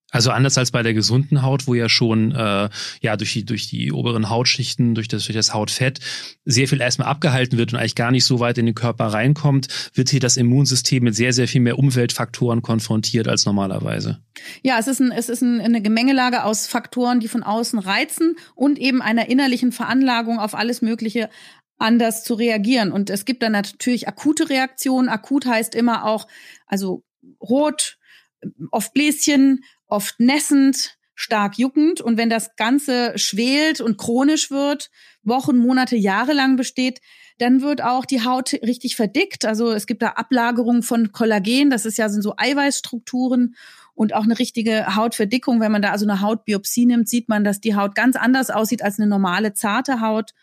Also 0.09 0.31
anders 0.31 0.57
als 0.57 0.71
bei 0.71 0.83
der 0.83 0.93
gesunden 0.93 1.41
Haut, 1.41 1.67
wo 1.67 1.73
ja 1.73 1.89
schon 1.89 2.31
äh, 2.31 2.69
ja 3.01 3.17
durch 3.17 3.33
die 3.33 3.43
durch 3.43 3.67
die 3.67 3.91
oberen 3.91 4.29
Hautschichten, 4.29 4.95
durch 4.95 5.09
das 5.09 5.25
durch 5.25 5.35
das 5.35 5.53
Hautfett 5.53 5.99
sehr 6.45 6.69
viel 6.69 6.79
erstmal 6.79 7.09
abgehalten 7.09 7.57
wird 7.57 7.73
und 7.73 7.79
eigentlich 7.79 7.95
gar 7.95 8.11
nicht 8.11 8.23
so 8.23 8.39
weit 8.39 8.57
in 8.57 8.65
den 8.65 8.75
Körper 8.75 9.07
reinkommt, 9.07 9.67
wird 9.93 10.09
hier 10.09 10.21
das 10.21 10.37
Immunsystem 10.37 11.03
mit 11.03 11.15
sehr 11.15 11.33
sehr 11.33 11.49
viel 11.49 11.59
mehr 11.59 11.77
Umweltfaktoren 11.77 12.61
konfrontiert 12.61 13.27
als 13.27 13.45
normalerweise. 13.45 14.19
Ja, 14.61 14.79
es 14.79 14.87
ist 14.87 15.01
ein, 15.01 15.11
es 15.11 15.27
ist 15.27 15.41
ein, 15.41 15.59
eine 15.59 15.81
Gemengelage 15.81 16.45
aus 16.45 16.67
Faktoren, 16.67 17.19
die 17.19 17.27
von 17.27 17.43
außen 17.43 17.79
reizen 17.79 18.37
und 18.55 18.79
eben 18.79 19.01
einer 19.01 19.27
innerlichen 19.27 19.73
Veranlagung 19.73 20.39
auf 20.39 20.55
alles 20.55 20.81
Mögliche 20.81 21.29
anders 21.77 22.23
zu 22.23 22.33
reagieren. 22.33 22.91
Und 22.91 23.09
es 23.09 23.25
gibt 23.25 23.43
dann 23.43 23.51
natürlich 23.51 24.07
akute 24.07 24.49
Reaktionen. 24.49 25.09
Akut 25.09 25.45
heißt 25.45 25.75
immer 25.75 26.05
auch 26.05 26.27
also 26.65 27.03
rot, 27.41 27.97
oft 28.71 28.93
Bläschen, 28.93 29.63
oft 29.87 30.19
nässend, 30.19 30.97
stark 31.15 31.57
juckend. 31.57 31.99
Und 32.01 32.17
wenn 32.17 32.29
das 32.29 32.55
Ganze 32.55 33.17
schwelt 33.17 33.81
und 33.81 33.97
chronisch 33.97 34.51
wird, 34.51 34.89
Wochen, 35.23 35.57
Monate, 35.57 35.95
Jahre 35.95 36.33
lang 36.33 36.55
besteht, 36.55 37.01
dann 37.39 37.61
wird 37.61 37.83
auch 37.83 38.05
die 38.05 38.23
Haut 38.23 38.53
richtig 38.53 38.95
verdickt. 38.95 39.45
Also 39.45 39.71
es 39.71 39.87
gibt 39.87 40.01
da 40.01 40.09
Ablagerungen 40.09 40.83
von 40.83 41.11
Kollagen, 41.11 41.69
das 41.69 41.85
ist 41.85 41.97
ja 41.97 42.09
sind 42.09 42.21
so 42.21 42.33
Eiweißstrukturen 42.37 43.55
und 43.93 44.13
auch 44.13 44.23
eine 44.23 44.37
richtige 44.37 44.95
Hautverdickung. 44.95 45.59
Wenn 45.59 45.71
man 45.71 45.81
da 45.81 45.91
also 45.91 46.05
eine 46.05 46.21
Hautbiopsie 46.21 46.85
nimmt, 46.85 47.09
sieht 47.09 47.29
man, 47.29 47.43
dass 47.43 47.59
die 47.59 47.75
Haut 47.75 47.95
ganz 47.95 48.15
anders 48.15 48.49
aussieht 48.49 48.83
als 48.83 48.99
eine 48.99 49.07
normale 49.07 49.53
zarte 49.53 50.01
Haut. 50.01 50.33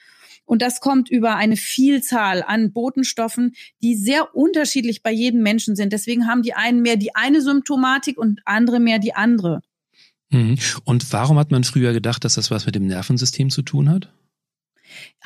Und 0.45 0.63
das 0.63 0.81
kommt 0.81 1.11
über 1.11 1.37
eine 1.37 1.57
Vielzahl 1.57 2.43
an 2.43 2.73
Botenstoffen, 2.73 3.55
die 3.83 3.95
sehr 3.97 4.35
unterschiedlich 4.35 5.03
bei 5.03 5.11
jedem 5.11 5.43
Menschen 5.43 5.77
sind. 5.77 5.93
Deswegen 5.93 6.27
haben 6.27 6.43
die 6.43 6.55
einen 6.55 6.83
mehr 6.83 6.97
die 6.97 7.15
eine 7.15 7.41
Symptomatik 7.41 8.19
und 8.19 8.41
andere 8.45 8.81
mehr 8.81 8.99
die 8.99 9.15
andere. 9.15 9.63
Mhm. 10.31 10.59
Und 10.85 11.13
warum 11.13 11.39
hat 11.39 11.51
man 11.51 11.65
früher 11.65 11.93
gedacht, 11.93 12.25
dass 12.25 12.35
das 12.35 12.51
was 12.51 12.67
mit 12.67 12.75
dem 12.75 12.87
Nervensystem 12.87 13.51
zu 13.51 13.63
tun 13.63 13.89
hat? 13.89 14.13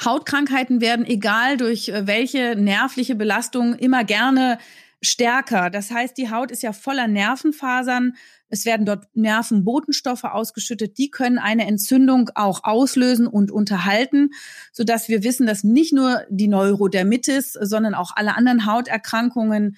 Hautkrankheiten 0.02 0.80
werden, 0.80 1.04
egal 1.04 1.56
durch 1.56 1.88
äh, 1.88 2.06
welche 2.06 2.54
nervliche 2.56 3.14
Belastung, 3.14 3.74
immer 3.74 4.04
gerne 4.04 4.58
stärker. 5.02 5.70
Das 5.70 5.90
heißt, 5.90 6.16
die 6.18 6.30
Haut 6.30 6.50
ist 6.50 6.62
ja 6.62 6.72
voller 6.72 7.08
Nervenfasern. 7.08 8.14
Es 8.48 8.64
werden 8.64 8.86
dort 8.86 9.04
Nervenbotenstoffe 9.14 10.24
ausgeschüttet. 10.24 10.98
Die 10.98 11.10
können 11.10 11.38
eine 11.38 11.66
Entzündung 11.66 12.30
auch 12.34 12.64
auslösen 12.64 13.26
und 13.26 13.50
unterhalten, 13.50 14.30
sodass 14.72 15.08
wir 15.08 15.22
wissen, 15.22 15.46
dass 15.46 15.64
nicht 15.64 15.92
nur 15.92 16.24
die 16.30 16.48
Neurodermitis, 16.48 17.52
sondern 17.52 17.94
auch 17.94 18.12
alle 18.16 18.36
anderen 18.36 18.66
Hauterkrankungen 18.66 19.76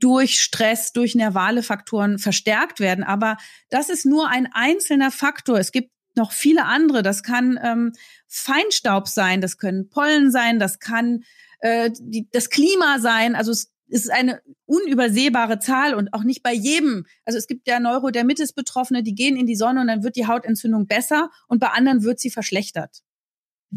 durch 0.00 0.40
Stress, 0.40 0.92
durch 0.92 1.14
nervale 1.14 1.62
Faktoren 1.62 2.18
verstärkt 2.18 2.80
werden. 2.80 3.04
Aber 3.04 3.36
das 3.68 3.90
ist 3.90 4.06
nur 4.06 4.28
ein 4.28 4.48
einzelner 4.52 5.10
Faktor. 5.10 5.58
Es 5.58 5.72
gibt 5.72 5.90
noch 6.16 6.32
viele 6.32 6.64
andere. 6.64 7.02
Das 7.02 7.22
kann 7.22 7.58
ähm, 7.62 7.92
Feinstaub 8.26 9.08
sein, 9.08 9.40
das 9.40 9.58
können 9.58 9.88
Pollen 9.88 10.30
sein, 10.30 10.58
das 10.58 10.78
kann 10.80 11.24
äh, 11.60 11.90
die, 12.00 12.28
das 12.32 12.50
Klima 12.50 12.98
sein. 12.98 13.36
Also 13.36 13.52
es 13.52 13.72
ist 13.90 14.10
eine 14.10 14.40
unübersehbare 14.66 15.58
Zahl 15.58 15.94
und 15.94 16.12
auch 16.12 16.24
nicht 16.24 16.42
bei 16.42 16.52
jedem. 16.52 17.06
Also 17.24 17.38
es 17.38 17.46
gibt 17.46 17.68
ja 17.68 17.80
Neurodermitis-Betroffene, 17.80 19.02
die 19.02 19.14
gehen 19.14 19.36
in 19.36 19.46
die 19.46 19.56
Sonne 19.56 19.80
und 19.80 19.88
dann 19.88 20.02
wird 20.02 20.16
die 20.16 20.26
Hautentzündung 20.26 20.86
besser 20.86 21.30
und 21.48 21.58
bei 21.60 21.68
anderen 21.68 22.02
wird 22.02 22.20
sie 22.20 22.30
verschlechtert. 22.30 23.02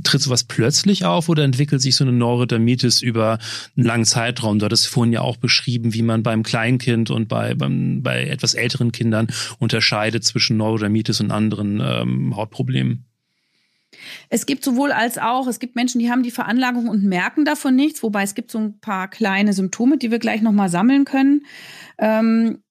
Tritt 0.03 0.21
sowas 0.21 0.43
plötzlich 0.43 1.05
auf 1.05 1.29
oder 1.29 1.43
entwickelt 1.43 1.79
sich 1.79 1.95
so 1.95 2.03
eine 2.03 2.13
Neurodermitis 2.13 3.03
über 3.03 3.37
einen 3.77 3.85
langen 3.85 4.05
Zeitraum? 4.05 4.57
Du 4.57 4.65
hattest 4.65 4.87
vorhin 4.87 5.13
ja 5.13 5.21
auch 5.21 5.37
beschrieben, 5.37 5.93
wie 5.93 6.01
man 6.01 6.23
beim 6.23 6.41
Kleinkind 6.41 7.11
und 7.11 7.27
bei, 7.27 7.53
beim, 7.53 8.01
bei 8.01 8.25
etwas 8.25 8.55
älteren 8.55 8.91
Kindern 8.91 9.27
unterscheidet 9.59 10.23
zwischen 10.23 10.57
Neurodermitis 10.57 11.21
und 11.21 11.29
anderen 11.29 11.79
ähm, 11.79 12.35
Hautproblemen. 12.35 13.05
Es 14.29 14.45
gibt 14.45 14.63
sowohl 14.63 14.91
als 14.91 15.17
auch, 15.17 15.47
es 15.47 15.59
gibt 15.59 15.75
Menschen, 15.75 15.99
die 15.99 16.09
haben 16.11 16.23
die 16.23 16.31
Veranlagung 16.31 16.87
und 16.87 17.03
merken 17.03 17.45
davon 17.45 17.75
nichts, 17.75 18.03
wobei 18.03 18.23
es 18.23 18.35
gibt 18.35 18.51
so 18.51 18.59
ein 18.59 18.79
paar 18.79 19.09
kleine 19.09 19.53
Symptome, 19.53 19.97
die 19.97 20.11
wir 20.11 20.19
gleich 20.19 20.41
nochmal 20.41 20.69
sammeln 20.69 21.05
können. 21.05 21.45
Ähm, 21.97 22.63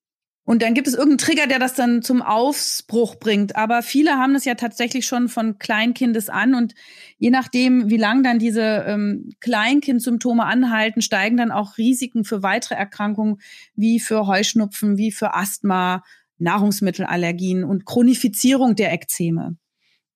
und 0.44 0.62
dann 0.62 0.74
gibt 0.74 0.88
es 0.88 0.94
irgendeinen 0.94 1.18
Trigger, 1.18 1.46
der 1.46 1.60
das 1.60 1.74
dann 1.74 2.02
zum 2.02 2.20
Aufbruch 2.20 3.14
bringt. 3.14 3.54
Aber 3.54 3.82
viele 3.82 4.18
haben 4.18 4.34
das 4.34 4.44
ja 4.44 4.56
tatsächlich 4.56 5.06
schon 5.06 5.28
von 5.28 5.58
Kleinkindes 5.58 6.28
an. 6.28 6.56
Und 6.56 6.74
je 7.16 7.30
nachdem, 7.30 7.90
wie 7.90 7.96
lang 7.96 8.24
dann 8.24 8.40
diese 8.40 8.84
ähm, 8.86 9.30
Kleinkindsymptome 9.40 10.44
anhalten, 10.44 11.00
steigen 11.00 11.36
dann 11.36 11.52
auch 11.52 11.78
Risiken 11.78 12.24
für 12.24 12.42
weitere 12.42 12.74
Erkrankungen 12.74 13.40
wie 13.76 14.00
für 14.00 14.26
Heuschnupfen, 14.26 14.98
wie 14.98 15.12
für 15.12 15.34
Asthma, 15.34 16.02
Nahrungsmittelallergien 16.38 17.62
und 17.62 17.86
Chronifizierung 17.86 18.74
der 18.74 18.92
Ekzeme. 18.92 19.56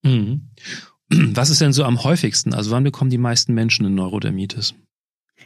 Mhm. 0.02 0.50
Was 1.10 1.50
ist 1.50 1.60
denn 1.60 1.72
so 1.72 1.84
am 1.84 2.02
häufigsten? 2.02 2.54
Also 2.54 2.70
wann 2.70 2.84
bekommen 2.84 3.10
die 3.10 3.18
meisten 3.18 3.54
Menschen 3.54 3.86
eine 3.86 3.94
Neurodermitis? 3.94 4.74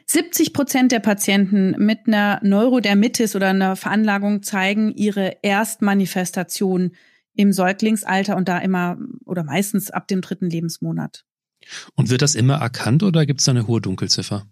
70 0.06 0.52
Prozent 0.52 0.92
der 0.92 1.00
Patienten 1.00 1.74
mit 1.78 2.00
einer 2.06 2.40
Neurodermitis 2.42 3.36
oder 3.36 3.48
einer 3.48 3.76
Veranlagung 3.76 4.42
zeigen 4.42 4.92
ihre 4.92 5.36
Erstmanifestation 5.42 6.92
im 7.34 7.52
Säuglingsalter 7.52 8.36
und 8.36 8.48
da 8.48 8.58
immer 8.58 8.98
oder 9.24 9.44
meistens 9.44 9.90
ab 9.90 10.08
dem 10.08 10.20
dritten 10.20 10.50
Lebensmonat. 10.50 11.24
Und 11.94 12.10
wird 12.10 12.22
das 12.22 12.34
immer 12.34 12.54
erkannt 12.54 13.02
oder 13.02 13.26
gibt 13.26 13.40
es 13.40 13.46
da 13.46 13.52
eine 13.52 13.66
hohe 13.66 13.80
Dunkelziffer? 13.80 14.46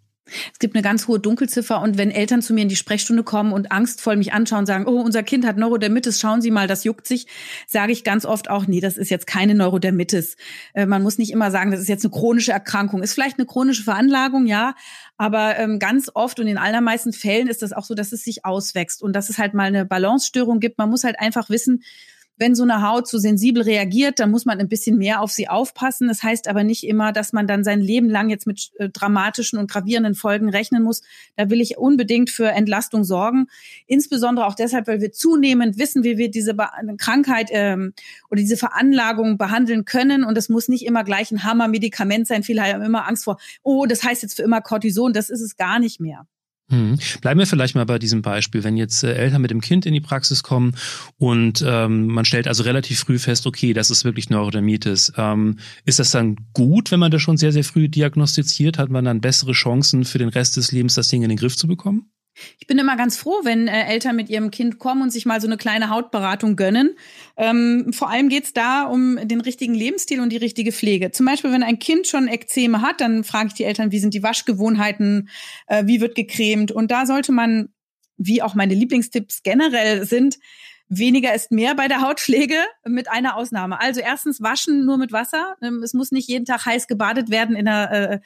Es 0.52 0.58
gibt 0.58 0.74
eine 0.74 0.82
ganz 0.82 1.08
hohe 1.08 1.18
Dunkelziffer 1.18 1.80
und 1.80 1.98
wenn 1.98 2.10
Eltern 2.10 2.42
zu 2.42 2.54
mir 2.54 2.62
in 2.62 2.68
die 2.68 2.76
Sprechstunde 2.76 3.22
kommen 3.22 3.52
und 3.52 3.72
angstvoll 3.72 4.16
mich 4.16 4.32
anschauen 4.32 4.60
und 4.60 4.66
sagen, 4.66 4.86
oh, 4.86 5.00
unser 5.00 5.22
Kind 5.22 5.46
hat 5.46 5.56
Neurodermitis, 5.56 6.20
schauen 6.20 6.40
Sie 6.40 6.50
mal, 6.50 6.66
das 6.66 6.84
juckt 6.84 7.06
sich, 7.06 7.26
sage 7.66 7.92
ich 7.92 8.04
ganz 8.04 8.24
oft 8.24 8.50
auch, 8.50 8.66
nee, 8.66 8.80
das 8.80 8.96
ist 8.96 9.10
jetzt 9.10 9.26
keine 9.26 9.54
Neurodermitis. 9.54 10.36
Äh, 10.74 10.86
man 10.86 11.02
muss 11.02 11.18
nicht 11.18 11.32
immer 11.32 11.50
sagen, 11.50 11.70
das 11.70 11.80
ist 11.80 11.88
jetzt 11.88 12.04
eine 12.04 12.12
chronische 12.12 12.52
Erkrankung. 12.52 13.02
Ist 13.02 13.14
vielleicht 13.14 13.38
eine 13.38 13.46
chronische 13.46 13.82
Veranlagung, 13.82 14.46
ja, 14.46 14.74
aber 15.16 15.58
ähm, 15.58 15.78
ganz 15.78 16.10
oft 16.14 16.40
und 16.40 16.46
in 16.46 16.58
allermeisten 16.58 17.12
Fällen 17.12 17.48
ist 17.48 17.62
das 17.62 17.72
auch 17.72 17.84
so, 17.84 17.94
dass 17.94 18.12
es 18.12 18.22
sich 18.22 18.44
auswächst 18.44 19.02
und 19.02 19.14
dass 19.14 19.28
es 19.28 19.38
halt 19.38 19.54
mal 19.54 19.64
eine 19.64 19.84
Balancestörung 19.84 20.60
gibt. 20.60 20.78
Man 20.78 20.90
muss 20.90 21.04
halt 21.04 21.18
einfach 21.18 21.50
wissen, 21.50 21.82
wenn 22.38 22.54
so 22.54 22.62
eine 22.62 22.82
Haut 22.82 23.08
so 23.08 23.18
sensibel 23.18 23.62
reagiert, 23.62 24.20
dann 24.20 24.30
muss 24.30 24.44
man 24.44 24.58
ein 24.58 24.68
bisschen 24.68 24.96
mehr 24.96 25.20
auf 25.20 25.30
sie 25.30 25.48
aufpassen. 25.48 26.08
Das 26.08 26.22
heißt 26.22 26.48
aber 26.48 26.64
nicht 26.64 26.84
immer, 26.84 27.12
dass 27.12 27.32
man 27.32 27.46
dann 27.46 27.64
sein 27.64 27.80
Leben 27.80 28.08
lang 28.08 28.30
jetzt 28.30 28.46
mit 28.46 28.70
äh, 28.78 28.88
dramatischen 28.88 29.58
und 29.58 29.70
gravierenden 29.70 30.14
Folgen 30.14 30.48
rechnen 30.48 30.82
muss. 30.82 31.02
Da 31.36 31.50
will 31.50 31.60
ich 31.60 31.78
unbedingt 31.78 32.30
für 32.30 32.48
Entlastung 32.50 33.04
sorgen. 33.04 33.48
Insbesondere 33.86 34.46
auch 34.46 34.54
deshalb, 34.54 34.86
weil 34.86 35.00
wir 35.00 35.12
zunehmend 35.12 35.78
wissen, 35.78 36.04
wie 36.04 36.16
wir 36.16 36.30
diese 36.30 36.54
Be 36.54 36.68
Krankheit 36.98 37.48
ähm, 37.50 37.92
oder 38.30 38.40
diese 38.40 38.56
Veranlagung 38.56 39.38
behandeln 39.38 39.84
können. 39.84 40.24
Und 40.24 40.38
es 40.38 40.48
muss 40.48 40.68
nicht 40.68 40.86
immer 40.86 41.04
gleich 41.04 41.30
ein 41.30 41.44
Hammermedikament 41.44 42.26
sein. 42.26 42.42
Viele 42.42 42.62
haben 42.62 42.82
immer 42.82 43.08
Angst 43.08 43.24
vor, 43.24 43.38
oh, 43.62 43.86
das 43.86 44.04
heißt 44.04 44.22
jetzt 44.22 44.36
für 44.36 44.42
immer 44.42 44.60
Cortison. 44.60 45.12
Das 45.12 45.30
ist 45.30 45.40
es 45.40 45.56
gar 45.56 45.78
nicht 45.78 46.00
mehr. 46.00 46.26
Hm. 46.70 46.98
Bleiben 47.22 47.40
wir 47.40 47.46
vielleicht 47.46 47.74
mal 47.74 47.86
bei 47.86 47.98
diesem 47.98 48.20
Beispiel. 48.20 48.62
Wenn 48.62 48.76
jetzt 48.76 49.02
äh, 49.02 49.14
Eltern 49.14 49.40
mit 49.40 49.50
dem 49.50 49.62
Kind 49.62 49.86
in 49.86 49.94
die 49.94 50.02
Praxis 50.02 50.42
kommen 50.42 50.74
und 51.16 51.64
ähm, 51.66 52.08
man 52.08 52.26
stellt 52.26 52.46
also 52.46 52.62
relativ 52.62 53.00
früh 53.00 53.18
fest, 53.18 53.46
okay, 53.46 53.72
das 53.72 53.90
ist 53.90 54.04
wirklich 54.04 54.28
Neurodermitis. 54.28 55.12
Ähm, 55.16 55.58
ist 55.86 55.98
das 55.98 56.10
dann 56.10 56.36
gut, 56.52 56.90
wenn 56.90 57.00
man 57.00 57.10
das 57.10 57.22
schon 57.22 57.38
sehr, 57.38 57.52
sehr 57.52 57.64
früh 57.64 57.88
diagnostiziert? 57.88 58.76
Hat 58.76 58.90
man 58.90 59.06
dann 59.06 59.22
bessere 59.22 59.52
Chancen 59.52 60.04
für 60.04 60.18
den 60.18 60.28
Rest 60.28 60.58
des 60.58 60.70
Lebens, 60.70 60.94
das 60.94 61.08
Ding 61.08 61.22
in 61.22 61.30
den 61.30 61.38
Griff 61.38 61.56
zu 61.56 61.66
bekommen? 61.66 62.10
Ich 62.58 62.66
bin 62.66 62.78
immer 62.78 62.96
ganz 62.96 63.16
froh, 63.16 63.40
wenn 63.42 63.68
äh, 63.68 63.84
Eltern 63.86 64.16
mit 64.16 64.28
ihrem 64.28 64.50
Kind 64.50 64.78
kommen 64.78 65.02
und 65.02 65.10
sich 65.10 65.26
mal 65.26 65.40
so 65.40 65.46
eine 65.46 65.56
kleine 65.56 65.90
Hautberatung 65.90 66.56
gönnen. 66.56 66.96
Ähm, 67.36 67.92
vor 67.92 68.10
allem 68.10 68.28
geht's 68.28 68.52
da 68.52 68.84
um 68.84 69.18
den 69.22 69.40
richtigen 69.40 69.74
Lebensstil 69.74 70.20
und 70.20 70.30
die 70.30 70.36
richtige 70.36 70.72
Pflege. 70.72 71.10
Zum 71.10 71.26
Beispiel, 71.26 71.52
wenn 71.52 71.62
ein 71.62 71.78
Kind 71.78 72.06
schon 72.06 72.28
Ekzeme 72.28 72.82
hat, 72.82 73.00
dann 73.00 73.24
frage 73.24 73.48
ich 73.48 73.54
die 73.54 73.64
Eltern, 73.64 73.92
wie 73.92 74.00
sind 74.00 74.14
die 74.14 74.22
Waschgewohnheiten, 74.22 75.28
äh, 75.66 75.86
wie 75.86 76.00
wird 76.00 76.14
gecremt. 76.14 76.72
Und 76.72 76.90
da 76.90 77.06
sollte 77.06 77.32
man, 77.32 77.68
wie 78.16 78.42
auch 78.42 78.54
meine 78.54 78.74
Lieblingstipps 78.74 79.42
generell 79.42 80.04
sind, 80.06 80.38
Weniger 80.90 81.34
ist 81.34 81.52
mehr 81.52 81.74
bei 81.74 81.86
der 81.86 82.00
Hautpflege 82.00 82.56
mit 82.86 83.10
einer 83.10 83.36
Ausnahme. 83.36 83.78
Also 83.78 84.00
erstens 84.00 84.40
waschen 84.40 84.86
nur 84.86 84.96
mit 84.96 85.12
Wasser. 85.12 85.56
Ähm, 85.60 85.82
es 85.82 85.92
muss 85.92 86.12
nicht 86.12 86.28
jeden 86.28 86.46
Tag 86.46 86.64
heiß 86.64 86.86
gebadet 86.86 87.30
werden 87.30 87.56
in 87.56 87.68
einer, 87.68 87.92
äh, 87.92 88.20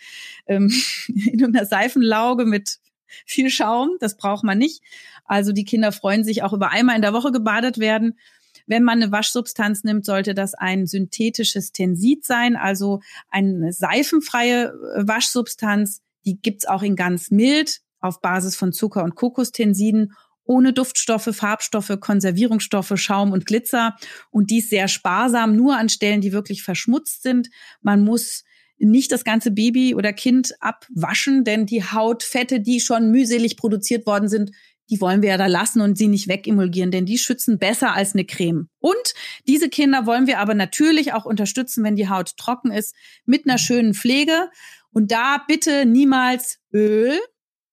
ähm, 0.47 0.73
in 1.09 1.45
einer 1.45 1.67
Seifenlauge 1.67 2.45
mit 2.45 2.79
viel 3.27 3.51
Schaum, 3.51 3.91
das 4.01 4.17
braucht 4.17 4.45
man 4.45 4.59
nicht. 4.59 4.83
Also 5.25 5.53
die 5.53 5.65
Kinder 5.65 5.93
freuen 5.93 6.25
sich 6.25 6.43
auch 6.43 6.53
über 6.53 6.71
einmal 6.71 6.97
in 6.97 7.03
der 7.03 7.13
Woche 7.13 7.33
gebadet 7.33 7.79
werden. 7.79 8.19
Wenn 8.67 8.85
man 8.85 9.03
eine 9.03 9.13
Waschsubstanz 9.13 9.85
nimmt, 9.85 10.05
sollte 10.05 10.35
das 10.35 10.55
ein 10.55 10.87
synthetisches 10.87 11.73
Tensid 11.73 12.25
sein, 12.25 12.57
also 12.57 13.01
eine 13.29 13.73
seifenfreie 13.73 14.67
äh, 14.67 15.07
Waschsubstanz. 15.07 16.01
Die 16.25 16.41
gibt's 16.41 16.67
auch 16.67 16.83
in 16.83 16.97
ganz 16.97 17.31
mild 17.31 17.81
auf 18.01 18.21
Basis 18.21 18.57
von 18.57 18.73
Zucker 18.73 19.05
und 19.05 19.15
Kokostensiden 19.15 20.13
ohne 20.45 20.73
Duftstoffe, 20.73 21.31
Farbstoffe, 21.33 21.99
Konservierungsstoffe, 22.01 22.93
Schaum 22.97 23.33
und 23.33 23.47
Glitzer 23.47 23.97
und 24.31 24.51
dies 24.51 24.71
sehr 24.71 24.89
sparsam, 24.89 25.55
nur 25.55 25.77
an 25.77 25.89
Stellen, 25.89 26.21
die 26.21 26.33
wirklich 26.33 26.63
verschmutzt 26.63 27.23
sind. 27.23 27.49
Man 27.81 28.03
muss 28.03 28.45
nicht 28.91 29.13
das 29.13 29.25
ganze 29.25 29.51
Baby 29.51 29.95
oder 29.95 30.13
Kind 30.13 30.55
abwaschen, 30.61 31.45
denn 31.45 31.67
die 31.67 31.85
Hautfette, 31.85 32.61
die 32.61 32.81
schon 32.81 33.11
mühselig 33.11 33.57
produziert 33.57 34.07
worden 34.07 34.29
sind, 34.29 34.51
die 34.91 35.01
wollen 35.01 35.23
wir 35.23 35.31
ja 35.31 35.37
da 35.39 35.47
lassen 35.47 35.81
und 35.81 35.97
sie 35.97 36.09
nicht 36.09 36.29
wegemulgieren, 36.29 36.91
denn 36.91 37.07
die 37.07 37.17
schützen 37.17 37.59
besser 37.59 37.95
als 37.95 38.15
eine 38.15 38.25
Creme. 38.25 38.69
Und 38.79 39.15
diese 39.47 39.69
Kinder 39.69 40.05
wollen 40.05 40.27
wir 40.27 40.39
aber 40.39 40.55
natürlich 40.55 41.13
auch 41.15 41.25
unterstützen, 41.25 41.85
wenn 41.85 41.97
die 41.97 42.09
Haut 42.09 42.37
trocken 42.37 42.71
ist, 42.71 42.95
mit 43.25 43.49
einer 43.49 43.59
schönen 43.59 43.95
Pflege. 43.95 44.51
Und 44.93 45.11
da 45.13 45.43
bitte 45.47 45.87
niemals 45.87 46.59
Öl. 46.73 47.19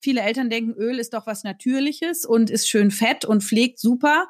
Viele 0.01 0.21
Eltern 0.21 0.49
denken, 0.49 0.73
Öl 0.73 0.97
ist 0.97 1.13
doch 1.13 1.27
was 1.27 1.43
Natürliches 1.43 2.23
und 2.23 2.49
ist 2.49 2.69
schön 2.69 2.89
fett 2.89 3.25
und 3.25 3.43
pflegt 3.43 3.79
super. 3.79 4.29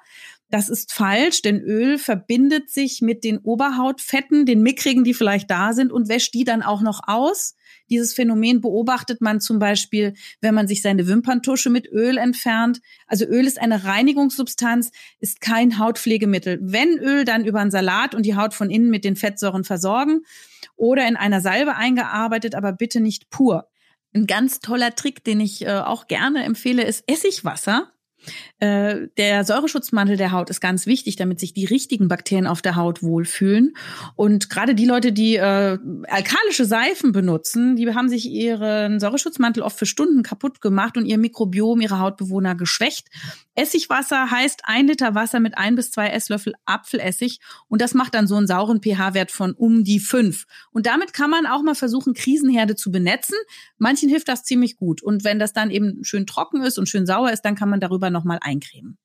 Das 0.51 0.67
ist 0.67 0.93
falsch, 0.93 1.43
denn 1.43 1.61
Öl 1.61 1.99
verbindet 1.99 2.71
sich 2.71 3.01
mit 3.01 3.23
den 3.23 3.37
Oberhautfetten, 3.37 4.47
den 4.47 4.63
mickrigen, 4.63 5.03
die 5.03 5.13
vielleicht 5.13 5.51
da 5.51 5.73
sind, 5.73 5.91
und 5.91 6.09
wäscht 6.09 6.33
die 6.33 6.43
dann 6.43 6.63
auch 6.63 6.81
noch 6.81 7.01
aus. 7.05 7.55
Dieses 7.91 8.15
Phänomen 8.15 8.59
beobachtet 8.59 9.21
man 9.21 9.41
zum 9.41 9.59
Beispiel, 9.59 10.15
wenn 10.41 10.55
man 10.55 10.67
sich 10.67 10.81
seine 10.81 11.07
Wimperntusche 11.07 11.69
mit 11.69 11.87
Öl 11.91 12.17
entfernt. 12.17 12.81
Also 13.05 13.25
Öl 13.25 13.45
ist 13.45 13.61
eine 13.61 13.83
Reinigungssubstanz, 13.83 14.89
ist 15.19 15.39
kein 15.39 15.77
Hautpflegemittel. 15.77 16.57
Wenn 16.63 16.97
Öl, 16.97 17.25
dann 17.25 17.45
über 17.45 17.59
einen 17.59 17.71
Salat 17.71 18.15
und 18.15 18.25
die 18.25 18.35
Haut 18.35 18.55
von 18.55 18.71
innen 18.71 18.89
mit 18.89 19.05
den 19.05 19.15
Fettsäuren 19.15 19.63
versorgen 19.63 20.21
oder 20.75 21.07
in 21.07 21.15
einer 21.15 21.41
Salbe 21.41 21.75
eingearbeitet, 21.75 22.55
aber 22.55 22.73
bitte 22.73 23.01
nicht 23.01 23.29
pur. 23.29 23.67
Ein 24.15 24.25
ganz 24.25 24.59
toller 24.61 24.95
Trick, 24.95 25.23
den 25.23 25.39
ich 25.41 25.63
äh, 25.63 25.77
auch 25.77 26.07
gerne 26.07 26.43
empfehle, 26.43 26.83
ist 26.83 27.03
Essigwasser 27.05 27.91
äh, 28.59 29.07
der 29.17 29.43
Säureschutzmantel 29.43 30.17
der 30.17 30.31
Haut 30.31 30.49
ist 30.49 30.61
ganz 30.61 30.85
wichtig, 30.85 31.15
damit 31.15 31.39
sich 31.39 31.53
die 31.53 31.65
richtigen 31.65 32.07
Bakterien 32.07 32.47
auf 32.47 32.61
der 32.61 32.75
Haut 32.75 33.01
wohlfühlen. 33.03 33.73
Und 34.15 34.49
gerade 34.49 34.75
die 34.75 34.85
Leute, 34.85 35.11
die 35.11 35.35
äh, 35.35 35.77
alkalische 36.07 36.65
Seifen 36.65 37.11
benutzen, 37.11 37.75
die 37.75 37.93
haben 37.93 38.09
sich 38.09 38.29
ihren 38.29 38.99
Säureschutzmantel 38.99 39.63
oft 39.63 39.77
für 39.77 39.85
Stunden 39.85 40.23
kaputt 40.23 40.61
gemacht 40.61 40.97
und 40.97 41.05
ihr 41.05 41.17
Mikrobiom, 41.17 41.81
ihre 41.81 41.99
Hautbewohner 41.99 42.55
geschwächt. 42.55 43.07
Essigwasser 43.59 44.31
heißt 44.31 44.61
ein 44.63 44.87
Liter 44.87 45.15
Wasser 45.15 45.41
mit 45.41 45.57
ein 45.57 45.75
bis 45.75 45.91
zwei 45.91 46.07
Esslöffel 46.07 46.53
Apfelessig 46.65 47.39
und 47.67 47.81
das 47.81 47.93
macht 47.93 48.13
dann 48.13 48.25
so 48.25 48.35
einen 48.35 48.47
sauren 48.47 48.81
pH-Wert 48.81 49.31
von 49.31 49.51
um 49.51 49.83
die 49.83 49.99
fünf. 49.99 50.45
Und 50.71 50.85
damit 50.85 51.11
kann 51.11 51.29
man 51.29 51.45
auch 51.45 51.61
mal 51.61 51.75
versuchen, 51.75 52.13
Krisenherde 52.13 52.75
zu 52.75 52.89
benetzen. 52.89 53.35
Manchen 53.77 54.07
hilft 54.07 54.29
das 54.29 54.43
ziemlich 54.43 54.77
gut. 54.77 55.03
Und 55.03 55.25
wenn 55.25 55.39
das 55.39 55.51
dann 55.51 55.71
eben 55.71 56.05
schön 56.05 56.25
trocken 56.25 56.61
ist 56.61 56.79
und 56.79 56.87
schön 56.87 57.05
sauer 57.05 57.31
ist, 57.31 57.41
dann 57.41 57.55
kann 57.55 57.69
man 57.69 57.81
darüber 57.81 58.09
nochmal 58.09 58.39
eincremen. 58.41 58.97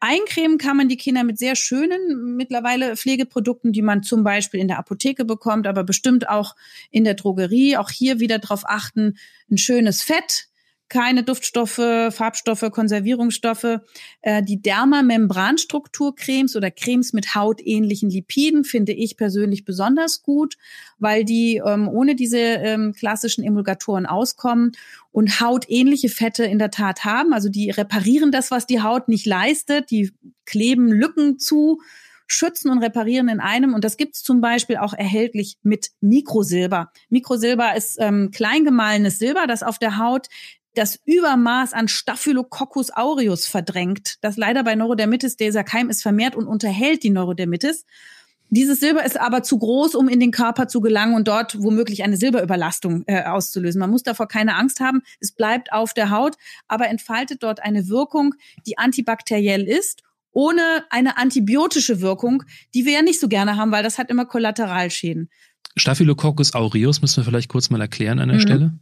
Eincremen 0.00 0.58
kann 0.58 0.76
man 0.76 0.88
die 0.88 0.96
Kinder 0.96 1.22
mit 1.22 1.38
sehr 1.38 1.54
schönen 1.54 2.34
mittlerweile 2.34 2.96
Pflegeprodukten, 2.96 3.72
die 3.72 3.82
man 3.82 4.02
zum 4.02 4.24
Beispiel 4.24 4.58
in 4.58 4.66
der 4.66 4.80
Apotheke 4.80 5.24
bekommt, 5.24 5.68
aber 5.68 5.84
bestimmt 5.84 6.28
auch 6.28 6.56
in 6.90 7.04
der 7.04 7.14
Drogerie. 7.14 7.76
Auch 7.76 7.88
hier 7.88 8.18
wieder 8.18 8.40
darauf 8.40 8.64
achten, 8.66 9.16
ein 9.48 9.58
schönes 9.58 10.02
Fett, 10.02 10.48
keine 10.92 11.22
Duftstoffe, 11.22 11.80
Farbstoffe, 12.10 12.70
Konservierungsstoffe. 12.70 13.78
Äh, 14.20 14.42
die 14.42 14.60
Dermamembranstrukturcremes 14.60 16.54
oder 16.54 16.70
Cremes 16.70 17.14
mit 17.14 17.34
hautähnlichen 17.34 18.10
Lipiden 18.10 18.62
finde 18.62 18.92
ich 18.92 19.16
persönlich 19.16 19.64
besonders 19.64 20.22
gut, 20.22 20.58
weil 20.98 21.24
die 21.24 21.62
ähm, 21.64 21.88
ohne 21.88 22.14
diese 22.14 22.36
ähm, 22.36 22.92
klassischen 22.92 23.42
Emulgatoren 23.42 24.04
auskommen 24.04 24.72
und 25.12 25.40
hautähnliche 25.40 26.10
Fette 26.10 26.44
in 26.44 26.58
der 26.58 26.70
Tat 26.70 27.06
haben. 27.06 27.32
Also 27.32 27.48
die 27.48 27.70
reparieren 27.70 28.30
das, 28.30 28.50
was 28.50 28.66
die 28.66 28.82
Haut 28.82 29.08
nicht 29.08 29.24
leistet. 29.24 29.90
Die 29.90 30.12
kleben 30.44 30.88
Lücken 30.92 31.38
zu 31.38 31.80
schützen 32.26 32.70
und 32.70 32.78
reparieren 32.78 33.28
in 33.28 33.40
einem. 33.40 33.72
Und 33.72 33.84
das 33.84 33.96
gibt's 33.96 34.22
zum 34.22 34.42
Beispiel 34.42 34.76
auch 34.76 34.92
erhältlich 34.92 35.56
mit 35.62 35.88
Mikrosilber. 36.00 36.92
Mikrosilber 37.08 37.74
ist 37.76 37.96
ähm, 37.98 38.30
kleingemahlenes 38.30 39.18
Silber, 39.18 39.46
das 39.46 39.62
auf 39.62 39.78
der 39.78 39.98
Haut 39.98 40.28
das 40.74 40.98
Übermaß 41.04 41.72
an 41.72 41.88
Staphylococcus 41.88 42.90
aureus 42.90 43.46
verdrängt, 43.46 44.16
das 44.22 44.36
leider 44.36 44.64
bei 44.64 44.74
Neurodermitis, 44.74 45.36
dieser 45.36 45.64
Keim 45.64 45.90
ist 45.90 46.02
vermehrt 46.02 46.34
und 46.34 46.46
unterhält 46.46 47.02
die 47.02 47.10
Neurodermitis. 47.10 47.84
Dieses 48.48 48.80
Silber 48.80 49.04
ist 49.04 49.18
aber 49.18 49.42
zu 49.42 49.58
groß, 49.58 49.94
um 49.94 50.08
in 50.08 50.20
den 50.20 50.30
Körper 50.30 50.68
zu 50.68 50.82
gelangen 50.82 51.14
und 51.14 51.26
dort 51.26 51.62
womöglich 51.62 52.02
eine 52.02 52.18
Silberüberlastung 52.18 53.04
äh, 53.06 53.24
auszulösen. 53.24 53.78
Man 53.78 53.90
muss 53.90 54.02
davor 54.02 54.28
keine 54.28 54.56
Angst 54.56 54.80
haben. 54.80 55.00
Es 55.20 55.32
bleibt 55.32 55.72
auf 55.72 55.94
der 55.94 56.10
Haut, 56.10 56.36
aber 56.68 56.88
entfaltet 56.88 57.42
dort 57.42 57.60
eine 57.60 57.88
Wirkung, 57.88 58.34
die 58.66 58.76
antibakteriell 58.76 59.66
ist 59.66 60.02
ohne 60.32 60.84
eine 60.90 61.18
antibiotische 61.18 62.00
Wirkung, 62.00 62.42
die 62.74 62.84
wir 62.84 62.92
ja 62.92 63.02
nicht 63.02 63.20
so 63.20 63.28
gerne 63.28 63.56
haben, 63.56 63.70
weil 63.70 63.82
das 63.82 63.98
hat 63.98 64.10
immer 64.10 64.24
Kollateralschäden. 64.24 65.28
Staphylococcus 65.76 66.54
aureus 66.54 67.00
müssen 67.00 67.18
wir 67.18 67.24
vielleicht 67.24 67.48
kurz 67.48 67.70
mal 67.70 67.80
erklären 67.80 68.18
an 68.18 68.28
der 68.28 68.38
mhm. 68.38 68.42
Stelle. 68.42 68.72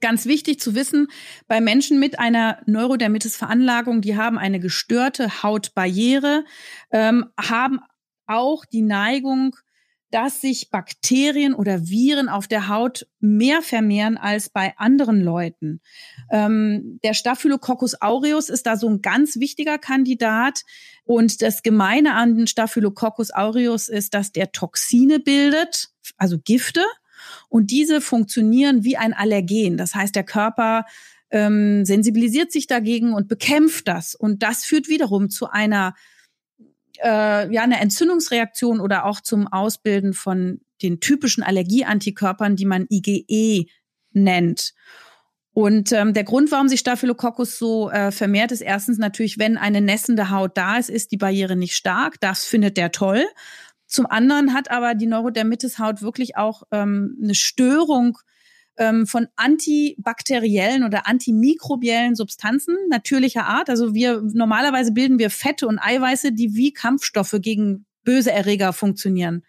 Ganz 0.00 0.26
wichtig 0.26 0.60
zu 0.60 0.74
wissen, 0.74 1.08
bei 1.48 1.60
Menschen 1.60 1.98
mit 1.98 2.18
einer 2.18 2.60
Neurodermitis-Veranlagung, 2.66 4.00
die 4.00 4.16
haben 4.16 4.38
eine 4.38 4.60
gestörte 4.60 5.42
Hautbarriere, 5.42 6.44
ähm, 6.92 7.26
haben 7.36 7.80
auch 8.26 8.64
die 8.64 8.82
Neigung, 8.82 9.56
dass 10.10 10.40
sich 10.40 10.70
Bakterien 10.70 11.54
oder 11.54 11.88
Viren 11.88 12.28
auf 12.28 12.48
der 12.48 12.68
Haut 12.68 13.06
mehr 13.20 13.60
vermehren 13.60 14.16
als 14.16 14.48
bei 14.48 14.74
anderen 14.78 15.20
Leuten. 15.20 15.80
Ähm, 16.30 16.98
der 17.02 17.14
Staphylococcus 17.14 18.00
aureus 18.00 18.48
ist 18.48 18.66
da 18.66 18.76
so 18.76 18.88
ein 18.88 19.02
ganz 19.02 19.38
wichtiger 19.38 19.78
Kandidat. 19.78 20.62
Und 21.04 21.42
das 21.42 21.62
Gemeine 21.62 22.14
an 22.14 22.46
Staphylococcus 22.46 23.30
aureus 23.32 23.88
ist, 23.88 24.14
dass 24.14 24.32
der 24.32 24.52
Toxine 24.52 25.20
bildet, 25.20 25.88
also 26.16 26.38
Gifte. 26.38 26.84
Und 27.48 27.70
diese 27.70 28.00
funktionieren 28.00 28.84
wie 28.84 28.96
ein 28.96 29.14
Allergen. 29.14 29.76
Das 29.76 29.94
heißt, 29.94 30.14
der 30.14 30.24
Körper 30.24 30.84
ähm, 31.30 31.84
sensibilisiert 31.84 32.52
sich 32.52 32.66
dagegen 32.66 33.12
und 33.12 33.28
bekämpft 33.28 33.88
das. 33.88 34.14
Und 34.14 34.42
das 34.42 34.64
führt 34.64 34.88
wiederum 34.88 35.30
zu 35.30 35.48
einer 35.48 35.94
äh, 37.02 37.52
ja 37.52 37.62
eine 37.62 37.80
Entzündungsreaktion 37.80 38.80
oder 38.80 39.04
auch 39.04 39.20
zum 39.20 39.46
Ausbilden 39.46 40.14
von 40.14 40.60
den 40.82 41.00
typischen 41.00 41.42
Allergieantikörpern, 41.42 42.56
die 42.56 42.64
man 42.64 42.86
IgE 42.90 43.66
nennt. 44.12 44.74
Und 45.52 45.90
ähm, 45.90 46.14
der 46.14 46.22
Grund, 46.22 46.52
warum 46.52 46.68
sich 46.68 46.78
Staphylococcus 46.78 47.58
so 47.58 47.90
äh, 47.90 48.12
vermehrt, 48.12 48.52
ist 48.52 48.60
erstens 48.60 48.96
natürlich, 48.96 49.40
wenn 49.40 49.56
eine 49.56 49.80
nässende 49.80 50.30
Haut 50.30 50.56
da 50.56 50.76
ist, 50.76 50.88
ist 50.88 51.10
die 51.10 51.16
Barriere 51.16 51.56
nicht 51.56 51.74
stark. 51.74 52.20
Das 52.20 52.44
findet 52.44 52.76
der 52.76 52.92
toll. 52.92 53.24
Zum 53.88 54.06
anderen 54.06 54.54
hat 54.54 54.70
aber 54.70 54.94
die 54.94 55.06
Neurodermitis-Haut 55.06 56.02
wirklich 56.02 56.36
auch 56.36 56.62
ähm, 56.70 57.18
eine 57.22 57.34
Störung 57.34 58.18
ähm, 58.76 59.06
von 59.06 59.28
antibakteriellen 59.34 60.84
oder 60.84 61.06
antimikrobiellen 61.06 62.14
Substanzen 62.14 62.76
natürlicher 62.88 63.46
Art. 63.46 63.70
Also 63.70 63.94
wir 63.94 64.20
normalerweise 64.22 64.92
bilden 64.92 65.18
wir 65.18 65.30
Fette 65.30 65.66
und 65.66 65.78
Eiweiße, 65.78 66.32
die 66.32 66.54
wie 66.54 66.72
Kampfstoffe 66.72 67.36
gegen 67.40 67.86
böse 68.04 68.30
Erreger 68.30 68.72
funktionieren. 68.72 69.44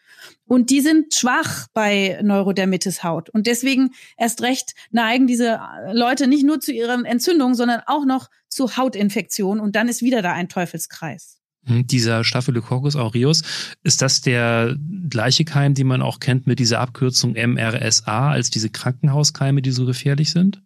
Und 0.46 0.69
die 0.69 0.81
sind 0.81 1.15
schwach 1.15 1.67
bei 1.74 2.19
Neurodermitis-Haut. 2.22 3.29
Und 3.29 3.48
deswegen 3.48 3.91
erst 4.17 4.41
recht 4.41 4.74
neigen 4.91 5.27
diese 5.27 5.62
Leute 5.93 6.27
nicht 6.27 6.46
nur 6.46 6.60
zu 6.60 6.74
ihren 6.74 7.05
Entzündungen, 7.05 7.55
sondern 7.55 7.81
auch 7.86 8.05
noch 8.05 8.29
zu 8.50 8.75
Hautinfektionen. 8.75 9.63
Und 9.63 9.75
dann 9.77 9.88
ist 9.88 10.01
wieder 10.01 10.22
da 10.22 10.34
ein 10.34 10.50
Teufelskreis. 10.50 11.38
Hm, 11.70 11.86
dieser 11.86 12.24
Staphylococcus 12.24 12.96
aureus, 12.96 13.44
ist 13.84 14.02
das 14.02 14.22
der 14.22 14.76
gleiche 15.08 15.46
Keim, 15.46 15.76
den 15.76 15.88
man 15.88 16.02
auch 16.02 16.20
kennt 16.20 16.48
mit 16.48 16.58
dieser 16.58 16.80
Abkürzung 16.80 17.34
MRSA 17.34 18.32
als 18.32 18.50
diese 18.50 18.70
Krankenhauskeime, 18.70 19.62
die 19.62 19.72
so 19.72 19.86
gefährlich 19.86 20.32
sind? 20.32 20.64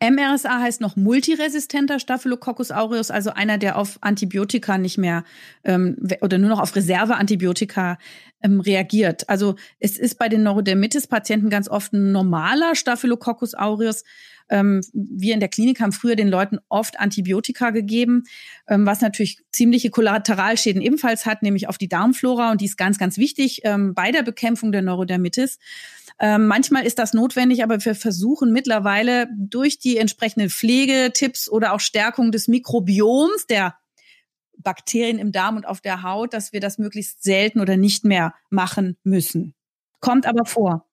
MRSA 0.00 0.60
heißt 0.60 0.80
noch 0.80 0.96
multiresistenter 0.96 2.00
Staphylococcus 2.00 2.70
aureus, 2.70 3.10
also 3.10 3.30
einer, 3.30 3.56
der 3.56 3.76
auf 3.78 3.98
Antibiotika 4.00 4.78
nicht 4.78 4.98
mehr 4.98 5.24
ähm, 5.64 5.96
oder 6.20 6.38
nur 6.38 6.50
noch 6.50 6.60
auf 6.60 6.74
Reserveantibiotika 6.74 7.98
ähm, 8.42 8.60
reagiert. 8.60 9.28
Also 9.28 9.56
es 9.78 9.96
ist 9.96 10.18
bei 10.18 10.28
den 10.28 10.42
Neurodermitis-Patienten 10.42 11.50
ganz 11.50 11.68
oft 11.68 11.92
ein 11.92 12.12
normaler 12.12 12.74
Staphylococcus 12.74 13.54
aureus, 13.54 14.04
ähm, 14.48 14.80
wir 14.92 15.34
in 15.34 15.40
der 15.40 15.48
Klinik 15.48 15.80
haben 15.80 15.92
früher 15.92 16.16
den 16.16 16.28
Leuten 16.28 16.58
oft 16.68 16.98
Antibiotika 16.98 17.70
gegeben, 17.70 18.24
ähm, 18.68 18.86
was 18.86 19.00
natürlich 19.00 19.38
ziemliche 19.52 19.90
Kollateralschäden 19.90 20.82
ebenfalls 20.82 21.26
hat, 21.26 21.42
nämlich 21.42 21.68
auf 21.68 21.78
die 21.78 21.88
Darmflora 21.88 22.50
und 22.52 22.60
die 22.60 22.66
ist 22.66 22.76
ganz, 22.76 22.98
ganz 22.98 23.18
wichtig 23.18 23.60
ähm, 23.64 23.94
bei 23.94 24.12
der 24.12 24.22
Bekämpfung 24.22 24.72
der 24.72 24.82
Neurodermitis. 24.82 25.58
Ähm, 26.18 26.46
manchmal 26.46 26.86
ist 26.86 26.98
das 26.98 27.12
notwendig, 27.12 27.62
aber 27.62 27.84
wir 27.84 27.94
versuchen 27.94 28.52
mittlerweile 28.52 29.28
durch 29.36 29.78
die 29.78 29.98
entsprechenden 29.98 30.48
Pflegetipps 30.48 31.50
oder 31.50 31.72
auch 31.72 31.80
Stärkung 31.80 32.32
des 32.32 32.48
Mikrobioms 32.48 33.46
der 33.46 33.76
Bakterien 34.56 35.18
im 35.18 35.32
Darm 35.32 35.56
und 35.56 35.66
auf 35.66 35.80
der 35.80 36.02
Haut, 36.02 36.32
dass 36.32 36.52
wir 36.52 36.60
das 36.60 36.78
möglichst 36.78 37.22
selten 37.22 37.60
oder 37.60 37.76
nicht 37.76 38.04
mehr 38.04 38.34
machen 38.48 38.96
müssen. 39.04 39.54
Kommt 40.00 40.26
aber 40.26 40.46
vor. 40.46 40.85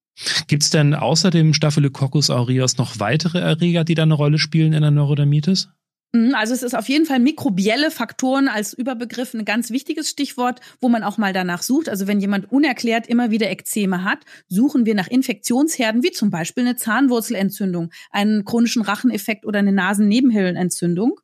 Gibt 0.48 0.64
es 0.64 0.70
denn 0.70 0.94
außer 0.94 1.30
dem 1.32 1.54
Staphylococcus 1.54 2.30
aureus 2.30 2.78
noch 2.78 3.00
weitere 3.00 3.40
Erreger, 3.40 3.84
die 3.84 3.96
da 3.96 4.04
eine 4.04 4.14
Rolle 4.14 4.38
spielen 4.38 4.74
in 4.74 4.82
der 4.82 4.92
Neurodermitis? 4.92 5.70
Mhm, 6.14 6.36
also 6.36 6.54
es 6.54 6.62
ist 6.62 6.76
auf 6.76 6.88
jeden 6.88 7.06
Fall 7.06 7.20
mikrobielle 7.20 7.90
Faktoren 7.90 8.48
als 8.48 8.74
Überbegriff 8.74 9.34
ein 9.34 9.46
ganz 9.46 9.72
wichtiges 9.72 10.10
Stichwort, 10.10 10.62
wo 10.80 10.88
man 10.88 11.04
auch 11.04 11.18
mal 11.18 11.34
danach 11.34 11.64
sucht. 11.64 11.90
Also 11.90 12.08
wenn 12.08 12.22
jemand 12.22 12.52
unerklärt 12.52 13.08
immer 13.08 13.32
wieder 13.32 13.50
Ekzeme 13.50 14.04
hat, 14.04 14.20
suchen 14.48 14.86
wir 14.86 14.94
nach 14.94 15.08
Infektionsherden, 15.08 16.04
wie 16.04 16.12
zum 16.12 16.30
Beispiel 16.30 16.64
eine 16.64 16.76
Zahnwurzelentzündung, 16.76 17.90
einen 18.12 18.46
chronischen 18.46 18.84
Racheneffekt 18.84 19.46
oder 19.46 19.60
eine 19.60 19.72
Nasennebenhöhlenentzündung. 19.72 21.20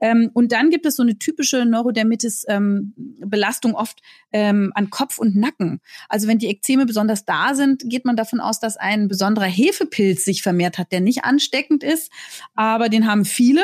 Ähm, 0.00 0.30
und 0.32 0.52
dann 0.52 0.70
gibt 0.70 0.86
es 0.86 0.96
so 0.96 1.02
eine 1.02 1.18
typische 1.18 1.64
Neurodermitis-Belastung 1.64 3.72
ähm, 3.72 3.76
oft 3.76 4.00
ähm, 4.32 4.72
an 4.74 4.90
Kopf 4.90 5.18
und 5.18 5.36
Nacken. 5.36 5.80
Also 6.08 6.28
wenn 6.28 6.38
die 6.38 6.48
Ekzeme 6.48 6.86
besonders 6.86 7.24
da 7.24 7.54
sind, 7.54 7.82
geht 7.86 8.04
man 8.04 8.16
davon 8.16 8.40
aus, 8.40 8.60
dass 8.60 8.76
ein 8.76 9.08
besonderer 9.08 9.46
Hefepilz 9.46 10.24
sich 10.24 10.42
vermehrt 10.42 10.78
hat, 10.78 10.92
der 10.92 11.00
nicht 11.00 11.24
ansteckend 11.24 11.82
ist, 11.82 12.10
aber 12.54 12.88
den 12.88 13.06
haben 13.06 13.24
viele. 13.24 13.62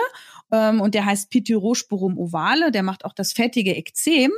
Ähm, 0.52 0.80
und 0.80 0.94
der 0.94 1.04
heißt 1.04 1.30
Pityrosporum 1.30 2.18
ovale, 2.18 2.70
der 2.70 2.82
macht 2.82 3.04
auch 3.04 3.12
das 3.12 3.32
fettige 3.32 3.74
Ekzem. 3.74 4.30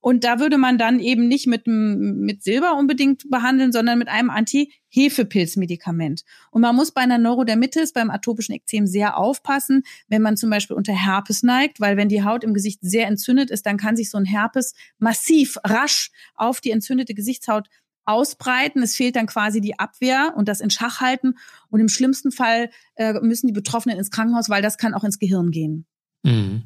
Und 0.00 0.22
da 0.24 0.38
würde 0.38 0.58
man 0.58 0.78
dann 0.78 1.00
eben 1.00 1.26
nicht 1.26 1.46
mit, 1.46 1.66
mit 1.66 2.42
Silber 2.42 2.76
unbedingt 2.76 3.28
behandeln, 3.30 3.72
sondern 3.72 3.98
mit 3.98 4.08
einem 4.08 4.30
Anti-Hefepilz-Medikament. 4.30 6.22
Und 6.50 6.62
man 6.62 6.76
muss 6.76 6.92
bei 6.92 7.00
einer 7.00 7.18
Neurodermitis, 7.18 7.92
beim 7.92 8.10
atopischen 8.10 8.54
Ekzem 8.54 8.86
sehr 8.86 9.16
aufpassen, 9.16 9.82
wenn 10.06 10.22
man 10.22 10.36
zum 10.36 10.50
Beispiel 10.50 10.76
unter 10.76 10.92
Herpes 10.92 11.42
neigt, 11.42 11.80
weil 11.80 11.96
wenn 11.96 12.08
die 12.08 12.22
Haut 12.22 12.44
im 12.44 12.54
Gesicht 12.54 12.78
sehr 12.82 13.08
entzündet 13.08 13.50
ist, 13.50 13.66
dann 13.66 13.76
kann 13.76 13.96
sich 13.96 14.10
so 14.10 14.18
ein 14.18 14.24
Herpes 14.24 14.74
massiv, 14.98 15.58
rasch 15.64 16.10
auf 16.34 16.60
die 16.60 16.70
entzündete 16.70 17.14
Gesichtshaut 17.14 17.68
ausbreiten. 18.04 18.82
Es 18.82 18.96
fehlt 18.96 19.16
dann 19.16 19.26
quasi 19.26 19.60
die 19.60 19.78
Abwehr 19.78 20.32
und 20.36 20.48
das 20.48 20.60
in 20.60 20.70
Schach 20.70 21.00
halten. 21.00 21.34
Und 21.68 21.80
im 21.80 21.88
schlimmsten 21.88 22.30
Fall 22.30 22.70
äh, 22.94 23.14
müssen 23.20 23.48
die 23.48 23.52
Betroffenen 23.52 23.98
ins 23.98 24.10
Krankenhaus, 24.10 24.48
weil 24.48 24.62
das 24.62 24.78
kann 24.78 24.94
auch 24.94 25.04
ins 25.04 25.18
Gehirn 25.18 25.50
gehen. 25.50 25.86
Mhm. 26.22 26.62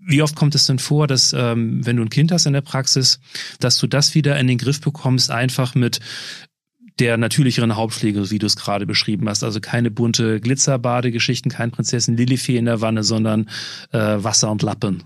Wie 0.00 0.22
oft 0.22 0.36
kommt 0.36 0.54
es 0.54 0.66
denn 0.66 0.78
vor, 0.78 1.06
dass 1.06 1.32
ähm, 1.32 1.84
wenn 1.86 1.96
du 1.96 2.02
ein 2.02 2.10
Kind 2.10 2.30
hast 2.30 2.46
in 2.46 2.52
der 2.52 2.60
Praxis, 2.60 3.20
dass 3.60 3.78
du 3.78 3.86
das 3.86 4.14
wieder 4.14 4.38
in 4.38 4.46
den 4.46 4.58
Griff 4.58 4.80
bekommst, 4.80 5.30
einfach 5.30 5.74
mit 5.74 6.00
der 6.98 7.16
natürlicheren 7.16 7.76
Hauptpflege, 7.76 8.30
wie 8.30 8.38
du 8.38 8.46
es 8.46 8.56
gerade 8.56 8.86
beschrieben 8.86 9.28
hast. 9.28 9.42
Also 9.42 9.60
keine 9.60 9.90
bunte 9.90 10.40
Glitzerbadegeschichten, 10.40 11.50
kein 11.50 11.70
Prinzessin 11.70 12.16
Lilifee 12.16 12.56
in 12.56 12.66
der 12.66 12.80
Wanne, 12.80 13.02
sondern 13.02 13.48
äh, 13.92 13.98
Wasser 13.98 14.50
und 14.50 14.62
Lappen. 14.62 15.02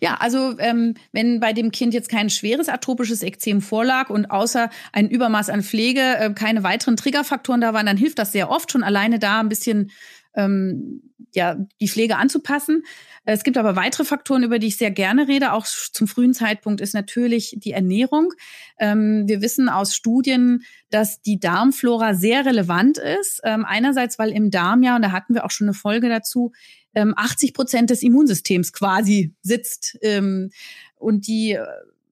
Ja, 0.00 0.16
also 0.16 0.58
ähm, 0.58 0.94
wenn 1.12 1.40
bei 1.40 1.52
dem 1.52 1.70
Kind 1.70 1.94
jetzt 1.94 2.10
kein 2.10 2.30
schweres 2.30 2.68
atopisches 2.68 3.22
Ekzem 3.22 3.62
vorlag 3.62 4.10
und 4.10 4.30
außer 4.30 4.70
ein 4.92 5.08
Übermaß 5.08 5.48
an 5.48 5.62
Pflege 5.62 6.00
äh, 6.00 6.32
keine 6.34 6.62
weiteren 6.62 6.96
Triggerfaktoren 6.96 7.60
da 7.60 7.72
waren, 7.72 7.86
dann 7.86 7.96
hilft 7.96 8.18
das 8.18 8.32
sehr 8.32 8.50
oft 8.50 8.70
schon 8.70 8.82
alleine 8.82 9.18
da 9.18 9.40
ein 9.40 9.48
bisschen 9.48 9.90
ähm, 10.34 11.02
ja 11.34 11.56
die 11.80 11.88
Pflege 11.88 12.16
anzupassen. 12.16 12.82
Es 13.24 13.44
gibt 13.44 13.56
aber 13.58 13.76
weitere 13.76 14.04
Faktoren, 14.04 14.42
über 14.42 14.58
die 14.58 14.68
ich 14.68 14.76
sehr 14.76 14.90
gerne 14.90 15.28
rede, 15.28 15.52
auch 15.52 15.66
zum 15.66 16.08
frühen 16.08 16.34
Zeitpunkt, 16.34 16.80
ist 16.80 16.94
natürlich 16.94 17.56
die 17.58 17.72
Ernährung. 17.72 18.32
Ähm, 18.78 19.24
wir 19.26 19.40
wissen 19.40 19.68
aus 19.68 19.94
Studien, 19.94 20.64
dass 20.90 21.22
die 21.22 21.38
Darmflora 21.38 22.14
sehr 22.14 22.46
relevant 22.46 22.98
ist. 22.98 23.40
Ähm, 23.44 23.64
einerseits, 23.64 24.18
weil 24.18 24.30
im 24.30 24.50
Darm 24.50 24.82
ja, 24.82 24.96
und 24.96 25.02
da 25.02 25.12
hatten 25.12 25.34
wir 25.34 25.44
auch 25.44 25.50
schon 25.50 25.68
eine 25.68 25.74
Folge 25.74 26.08
dazu, 26.08 26.52
80 26.94 27.50
ähm, 27.50 27.52
Prozent 27.54 27.90
des 27.90 28.02
Immunsystems 28.02 28.72
quasi 28.72 29.34
sitzt. 29.42 29.98
Ähm, 30.02 30.50
und 30.96 31.26
die, 31.26 31.58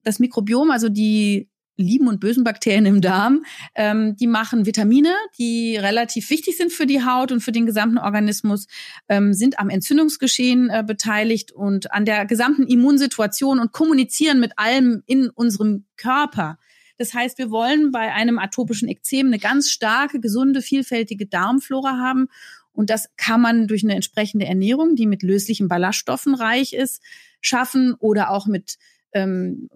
das 0.04 0.18
Mikrobiom, 0.18 0.70
also 0.70 0.88
die 0.88 1.48
lieben 1.78 2.08
und 2.08 2.20
bösen 2.20 2.44
Bakterien 2.44 2.84
im 2.84 3.00
Darm, 3.00 3.44
ähm, 3.74 4.16
die 4.16 4.26
machen 4.26 4.66
Vitamine, 4.66 5.14
die 5.38 5.76
relativ 5.76 6.28
wichtig 6.28 6.56
sind 6.56 6.72
für 6.72 6.86
die 6.86 7.04
Haut 7.04 7.32
und 7.32 7.40
für 7.40 7.52
den 7.52 7.64
gesamten 7.64 7.98
Organismus, 7.98 8.66
ähm, 9.08 9.32
sind 9.32 9.58
am 9.58 9.70
Entzündungsgeschehen 9.70 10.68
äh, 10.68 10.84
beteiligt 10.86 11.52
und 11.52 11.92
an 11.92 12.04
der 12.04 12.26
gesamten 12.26 12.66
Immunsituation 12.66 13.60
und 13.60 13.72
kommunizieren 13.72 14.40
mit 14.40 14.52
allem 14.56 15.02
in 15.06 15.30
unserem 15.30 15.84
Körper. 15.96 16.58
Das 16.98 17.14
heißt, 17.14 17.38
wir 17.38 17.50
wollen 17.50 17.92
bei 17.92 18.12
einem 18.12 18.38
atopischen 18.38 18.88
Ekzem 18.88 19.28
eine 19.28 19.38
ganz 19.38 19.70
starke, 19.70 20.20
gesunde, 20.20 20.60
vielfältige 20.60 21.26
Darmflora 21.26 21.96
haben. 21.96 22.26
Und 22.72 22.90
das 22.90 23.08
kann 23.16 23.40
man 23.40 23.68
durch 23.68 23.84
eine 23.84 23.94
entsprechende 23.94 24.46
Ernährung, 24.46 24.96
die 24.96 25.06
mit 25.06 25.22
löslichen 25.22 25.68
Ballaststoffen 25.68 26.34
reich 26.34 26.72
ist, 26.72 27.00
schaffen 27.40 27.94
oder 27.94 28.30
auch 28.30 28.46
mit 28.46 28.78
ähm, 29.12 29.68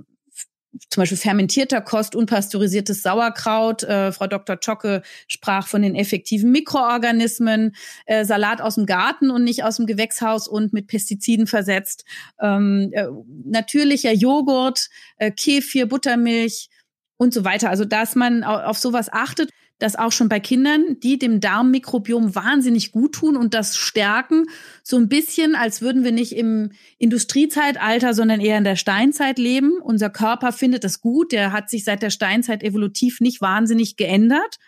zum 0.89 1.03
Beispiel 1.03 1.19
fermentierter 1.19 1.81
Kost, 1.81 2.15
unpasteurisiertes 2.15 3.03
Sauerkraut. 3.03 3.83
Äh, 3.83 4.13
Frau 4.13 4.27
Dr. 4.27 4.61
Zschocke 4.61 5.03
sprach 5.29 5.67
von 5.67 5.83
den 5.83 5.95
effektiven 5.95 6.51
Mikroorganismen, 6.51 7.75
äh, 8.07 8.25
Salat 8.25 8.61
aus 8.61 8.77
dem 8.77 8.87
Garten 8.87 9.31
und 9.31 9.45
nicht 9.45 9.65
aus 9.65 9.77
dem 9.77 9.87
Gewächshaus 9.87 10.49
und 10.49 10.73
mit 10.73 10.87
Pestiziden 10.87 11.47
versetzt, 11.47 12.05
ähm, 12.41 12.91
äh, 12.93 13.07
natürlicher 13.45 14.13
Joghurt, 14.13 14.89
äh, 15.19 15.31
Kefir, 15.31 15.87
Buttermilch 15.87 16.71
und 17.19 17.35
so 17.35 17.45
weiter. 17.45 17.71
Also 17.71 17.85
dass 17.85 18.15
man 18.15 18.43
auf 18.43 18.79
sowas 18.79 19.09
achtet 19.13 19.51
dass 19.79 19.97
auch 19.97 20.13
schon 20.13 20.29
bei 20.29 20.39
Kindern, 20.39 21.01
die 21.01 21.19
dem 21.19 21.41
Darmmikrobiom 21.41 22.35
wahnsinnig 22.35 22.93
gut 22.93 23.15
tun 23.15 23.37
und 23.37 23.53
das 23.53 23.77
stärken, 23.77 24.45
so 24.85 24.97
ein 24.97 25.09
bisschen, 25.09 25.57
als 25.57 25.83
würden 25.83 26.05
wir 26.05 26.13
nicht 26.13 26.37
im 26.37 26.71
Industriezeitalter, 26.99 28.15
sondern 28.15 28.41
eher 28.41 28.59
in 28.59 28.65
der 28.65 28.77
Steinzeit 28.77 29.39
leben. 29.39 29.79
Unser 29.83 30.11
Körper 30.11 30.53
findet 30.53 30.85
das 30.85 31.01
gut, 31.01 31.33
der 31.33 31.53
hat 31.53 31.69
sich 31.69 31.85
seit 31.85 32.03
der 32.03 32.11
Steinzeit 32.11 32.63
evolutiv 32.63 33.21
nicht 33.21 33.41
wahnsinnig 33.41 33.97
geändert 33.97 34.59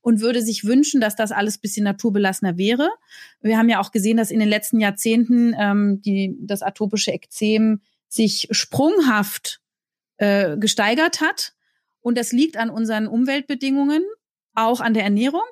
und 0.00 0.20
würde 0.20 0.42
sich 0.42 0.64
wünschen, 0.64 1.00
dass 1.00 1.16
das 1.16 1.32
alles 1.32 1.58
bisschen 1.58 1.84
naturbelassener 1.84 2.58
wäre. 2.58 2.88
Wir 3.40 3.56
haben 3.56 3.68
ja 3.68 3.80
auch 3.80 3.92
gesehen, 3.92 4.16
dass 4.16 4.30
in 4.30 4.40
den 4.40 4.48
letzten 4.48 4.80
Jahrzehnten 4.80 5.54
ähm, 5.58 6.02
die, 6.02 6.36
das 6.40 6.62
atopische 6.62 7.12
Ekzem 7.12 7.80
sich 8.08 8.48
sprunghaft 8.50 9.60
äh, 10.18 10.56
gesteigert 10.58 11.20
hat. 11.20 11.54
Und 12.00 12.18
das 12.18 12.32
liegt 12.32 12.56
an 12.56 12.68
unseren 12.68 13.06
Umweltbedingungen 13.06 14.02
auch 14.54 14.80
an 14.80 14.94
der 14.94 15.04
Ernährung 15.04 15.42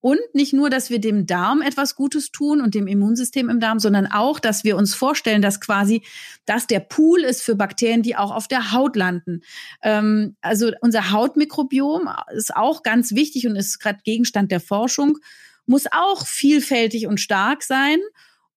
und 0.00 0.20
nicht 0.32 0.52
nur, 0.52 0.70
dass 0.70 0.90
wir 0.90 1.00
dem 1.00 1.26
Darm 1.26 1.60
etwas 1.60 1.96
Gutes 1.96 2.30
tun 2.30 2.60
und 2.60 2.74
dem 2.74 2.86
Immunsystem 2.86 3.50
im 3.50 3.58
Darm, 3.58 3.80
sondern 3.80 4.06
auch, 4.06 4.38
dass 4.38 4.62
wir 4.62 4.76
uns 4.76 4.94
vorstellen, 4.94 5.42
dass 5.42 5.60
quasi 5.60 6.02
das 6.46 6.68
der 6.68 6.80
Pool 6.80 7.24
ist 7.24 7.42
für 7.42 7.56
Bakterien, 7.56 8.02
die 8.02 8.14
auch 8.14 8.30
auf 8.30 8.46
der 8.46 8.72
Haut 8.72 8.94
landen. 8.94 9.42
Ähm, 9.82 10.36
also 10.40 10.70
unser 10.82 11.10
Hautmikrobiom 11.10 12.08
ist 12.32 12.54
auch 12.54 12.84
ganz 12.84 13.14
wichtig 13.14 13.48
und 13.48 13.56
ist 13.56 13.80
gerade 13.80 13.98
Gegenstand 14.04 14.52
der 14.52 14.60
Forschung, 14.60 15.18
muss 15.66 15.86
auch 15.90 16.26
vielfältig 16.26 17.08
und 17.08 17.20
stark 17.20 17.64
sein, 17.64 17.98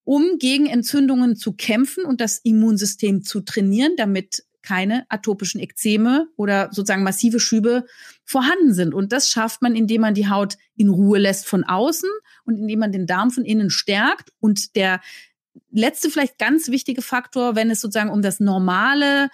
um 0.04 0.38
gegen 0.38 0.68
Entzündungen 0.68 1.36
zu 1.36 1.54
kämpfen 1.54 2.06
und 2.06 2.22
das 2.22 2.38
Immunsystem 2.38 3.24
zu 3.24 3.42
trainieren, 3.42 3.94
damit 3.98 4.44
keine 4.63 5.06
atopischen 5.10 5.62
Ekzeme 5.62 6.28
oder 6.36 6.69
sozusagen 6.71 7.04
massive 7.04 7.39
Schübe 7.39 7.86
vorhanden 8.24 8.74
sind. 8.74 8.93
Und 8.93 9.12
das 9.12 9.30
schafft 9.30 9.62
man, 9.62 9.76
indem 9.76 10.02
man 10.02 10.13
die 10.13 10.30
Haut 10.30 10.58
in 10.76 10.89
Ruhe 10.89 11.19
lässt 11.19 11.47
von 11.47 11.63
außen 11.63 12.10
und 12.45 12.58
indem 12.58 12.80
man 12.80 12.91
den 12.91 13.08
Darm 13.08 13.32
von 13.32 13.45
innen 13.45 13.69
stärkt. 13.69 14.32
Und 14.39 14.76
der 14.76 15.02
letzte, 15.69 16.10
vielleicht 16.10 16.38
ganz 16.38 16.69
wichtige 16.69 17.02
Faktor, 17.02 17.56
wenn 17.56 17.69
es 17.69 17.82
sozusagen 17.82 18.10
um 18.10 18.21
das 18.21 18.39
normale, 18.39 19.30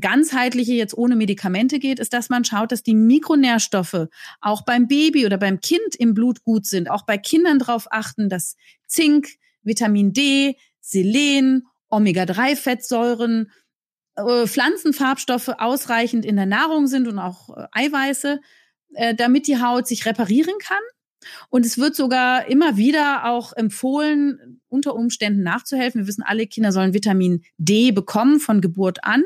ganzheitliche 0.00 0.74
jetzt 0.74 0.96
ohne 0.96 1.16
Medikamente 1.16 1.78
geht, 1.78 1.98
ist, 1.98 2.12
dass 2.12 2.28
man 2.28 2.44
schaut, 2.44 2.72
dass 2.72 2.82
die 2.82 2.94
Mikronährstoffe 2.94 4.06
auch 4.40 4.62
beim 4.62 4.86
Baby 4.86 5.26
oder 5.26 5.38
beim 5.38 5.60
Kind 5.60 5.96
im 5.98 6.14
Blut 6.14 6.42
gut 6.44 6.66
sind. 6.66 6.90
Auch 6.90 7.02
bei 7.02 7.18
Kindern 7.18 7.58
darauf 7.58 7.88
achten, 7.90 8.28
dass 8.28 8.56
Zink, 8.86 9.28
Vitamin 9.62 10.12
D, 10.12 10.56
Selen, 10.80 11.66
Omega-3-Fettsäuren, 11.90 13.46
äh, 13.46 13.50
Pflanzenfarbstoffe 14.46 15.48
ausreichend 15.58 16.24
in 16.24 16.36
der 16.36 16.46
Nahrung 16.46 16.86
sind 16.86 17.08
und 17.08 17.18
auch 17.18 17.56
äh, 17.56 17.66
Eiweiße, 17.72 18.40
äh, 18.94 19.14
damit 19.14 19.46
die 19.46 19.60
Haut 19.60 19.86
sich 19.86 20.06
reparieren 20.06 20.58
kann. 20.60 20.82
Und 21.50 21.66
es 21.66 21.78
wird 21.78 21.96
sogar 21.96 22.46
immer 22.46 22.76
wieder 22.76 23.24
auch 23.26 23.52
empfohlen, 23.52 24.60
unter 24.68 24.94
Umständen 24.94 25.42
nachzuhelfen. 25.42 26.02
Wir 26.02 26.08
wissen, 26.08 26.24
alle 26.24 26.46
Kinder 26.46 26.72
sollen 26.72 26.94
Vitamin 26.94 27.42
D 27.58 27.90
bekommen 27.90 28.40
von 28.40 28.60
Geburt 28.60 29.04
an. 29.04 29.24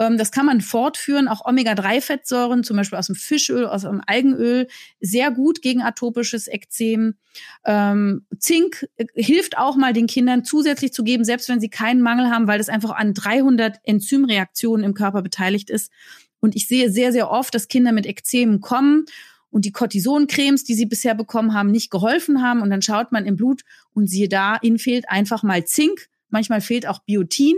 Ähm, 0.00 0.16
das 0.16 0.32
kann 0.32 0.46
man 0.46 0.62
fortführen. 0.62 1.28
Auch 1.28 1.44
Omega-3-Fettsäuren, 1.44 2.64
zum 2.64 2.78
Beispiel 2.78 2.98
aus 2.98 3.06
dem 3.06 3.14
Fischöl, 3.14 3.66
aus 3.66 3.82
dem 3.82 4.00
Algenöl, 4.04 4.66
sehr 4.98 5.30
gut 5.30 5.60
gegen 5.60 5.82
atopisches 5.82 6.48
Ekzem. 6.48 7.14
Ähm, 7.66 8.24
Zink 8.38 8.88
äh, 8.96 9.04
hilft 9.14 9.58
auch 9.58 9.76
mal 9.76 9.92
den 9.92 10.06
Kindern 10.06 10.42
zusätzlich 10.42 10.92
zu 10.94 11.04
geben, 11.04 11.24
selbst 11.24 11.50
wenn 11.50 11.60
sie 11.60 11.68
keinen 11.68 12.00
Mangel 12.00 12.30
haben, 12.30 12.48
weil 12.48 12.58
das 12.58 12.70
einfach 12.70 12.92
an 12.92 13.12
300 13.12 13.78
Enzymreaktionen 13.84 14.84
im 14.84 14.94
Körper 14.94 15.20
beteiligt 15.20 15.68
ist. 15.68 15.92
Und 16.40 16.56
ich 16.56 16.66
sehe 16.66 16.90
sehr, 16.90 17.12
sehr 17.12 17.30
oft, 17.30 17.54
dass 17.54 17.68
Kinder 17.68 17.92
mit 17.92 18.06
Ekzemen 18.06 18.62
kommen 18.62 19.04
und 19.50 19.66
die 19.66 19.72
Cortisoncremes, 19.72 20.64
die 20.64 20.74
sie 20.74 20.86
bisher 20.86 21.14
bekommen 21.14 21.52
haben, 21.52 21.70
nicht 21.70 21.90
geholfen 21.90 22.40
haben. 22.40 22.62
Und 22.62 22.70
dann 22.70 22.80
schaut 22.80 23.12
man 23.12 23.26
im 23.26 23.36
Blut 23.36 23.62
und 23.92 24.08
siehe 24.08 24.30
da, 24.30 24.56
ihnen 24.62 24.78
fehlt 24.78 25.10
einfach 25.10 25.42
mal 25.42 25.66
Zink. 25.66 26.08
Manchmal 26.30 26.62
fehlt 26.62 26.86
auch 26.86 27.00
Biotin. 27.00 27.56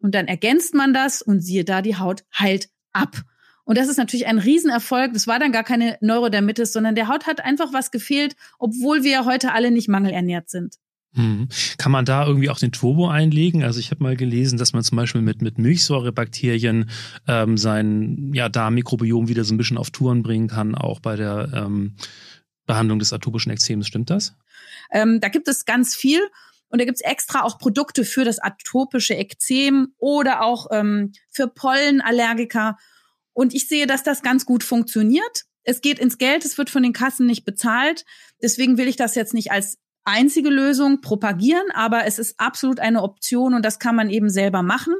Und 0.00 0.14
dann 0.14 0.28
ergänzt 0.28 0.74
man 0.74 0.94
das 0.94 1.22
und 1.22 1.40
siehe 1.40 1.64
da, 1.64 1.82
die 1.82 1.96
Haut 1.96 2.24
heilt 2.38 2.68
ab. 2.92 3.22
Und 3.64 3.76
das 3.76 3.88
ist 3.88 3.98
natürlich 3.98 4.26
ein 4.26 4.38
Riesenerfolg. 4.38 5.12
Das 5.12 5.26
war 5.26 5.38
dann 5.38 5.52
gar 5.52 5.64
keine 5.64 5.98
Neurodermitis, 6.00 6.72
sondern 6.72 6.94
der 6.94 7.08
Haut 7.08 7.26
hat 7.26 7.44
einfach 7.44 7.72
was 7.72 7.90
gefehlt, 7.90 8.34
obwohl 8.58 9.04
wir 9.04 9.26
heute 9.26 9.52
alle 9.52 9.70
nicht 9.70 9.88
mangelernährt 9.88 10.48
sind. 10.48 10.76
Hm. 11.14 11.48
Kann 11.78 11.92
man 11.92 12.04
da 12.04 12.26
irgendwie 12.26 12.48
auch 12.50 12.58
den 12.58 12.72
Turbo 12.72 13.08
einlegen? 13.08 13.64
Also 13.64 13.80
ich 13.80 13.90
habe 13.90 14.02
mal 14.02 14.16
gelesen, 14.16 14.58
dass 14.58 14.72
man 14.72 14.82
zum 14.82 14.96
Beispiel 14.96 15.20
mit, 15.20 15.42
mit 15.42 15.58
Milchsäurebakterien 15.58 16.90
ähm, 17.26 17.56
sein 17.56 18.32
ja, 18.34 18.48
Darmmikrobiom 18.48 19.28
wieder 19.28 19.44
so 19.44 19.54
ein 19.54 19.58
bisschen 19.58 19.78
auf 19.78 19.90
Touren 19.90 20.22
bringen 20.22 20.48
kann, 20.48 20.74
auch 20.74 21.00
bei 21.00 21.16
der 21.16 21.50
ähm, 21.54 21.96
Behandlung 22.66 22.98
des 22.98 23.12
atopischen 23.12 23.50
Ekzems. 23.50 23.86
Stimmt 23.86 24.10
das? 24.10 24.34
Ähm, 24.92 25.20
da 25.20 25.28
gibt 25.28 25.48
es 25.48 25.64
ganz 25.64 25.94
viel. 25.96 26.20
Und 26.68 26.80
da 26.80 26.84
gibt's 26.84 27.00
extra 27.00 27.42
auch 27.42 27.58
Produkte 27.58 28.04
für 28.04 28.24
das 28.24 28.38
atopische 28.38 29.14
Ekzem 29.14 29.94
oder 29.98 30.42
auch 30.42 30.66
ähm, 30.70 31.12
für 31.30 31.48
Pollenallergiker. 31.48 32.76
Und 33.32 33.54
ich 33.54 33.68
sehe, 33.68 33.86
dass 33.86 34.02
das 34.02 34.22
ganz 34.22 34.44
gut 34.44 34.62
funktioniert. 34.62 35.44
Es 35.62 35.80
geht 35.80 35.98
ins 35.98 36.18
Geld, 36.18 36.44
es 36.44 36.58
wird 36.58 36.70
von 36.70 36.82
den 36.82 36.92
Kassen 36.92 37.26
nicht 37.26 37.44
bezahlt. 37.44 38.04
Deswegen 38.42 38.78
will 38.78 38.88
ich 38.88 38.96
das 38.96 39.14
jetzt 39.14 39.34
nicht 39.34 39.50
als 39.50 39.78
einzige 40.04 40.48
Lösung 40.48 41.00
propagieren, 41.00 41.70
aber 41.74 42.06
es 42.06 42.18
ist 42.18 42.40
absolut 42.40 42.80
eine 42.80 43.02
Option 43.02 43.54
und 43.54 43.64
das 43.64 43.78
kann 43.78 43.94
man 43.94 44.08
eben 44.08 44.30
selber 44.30 44.62
machen. 44.62 44.94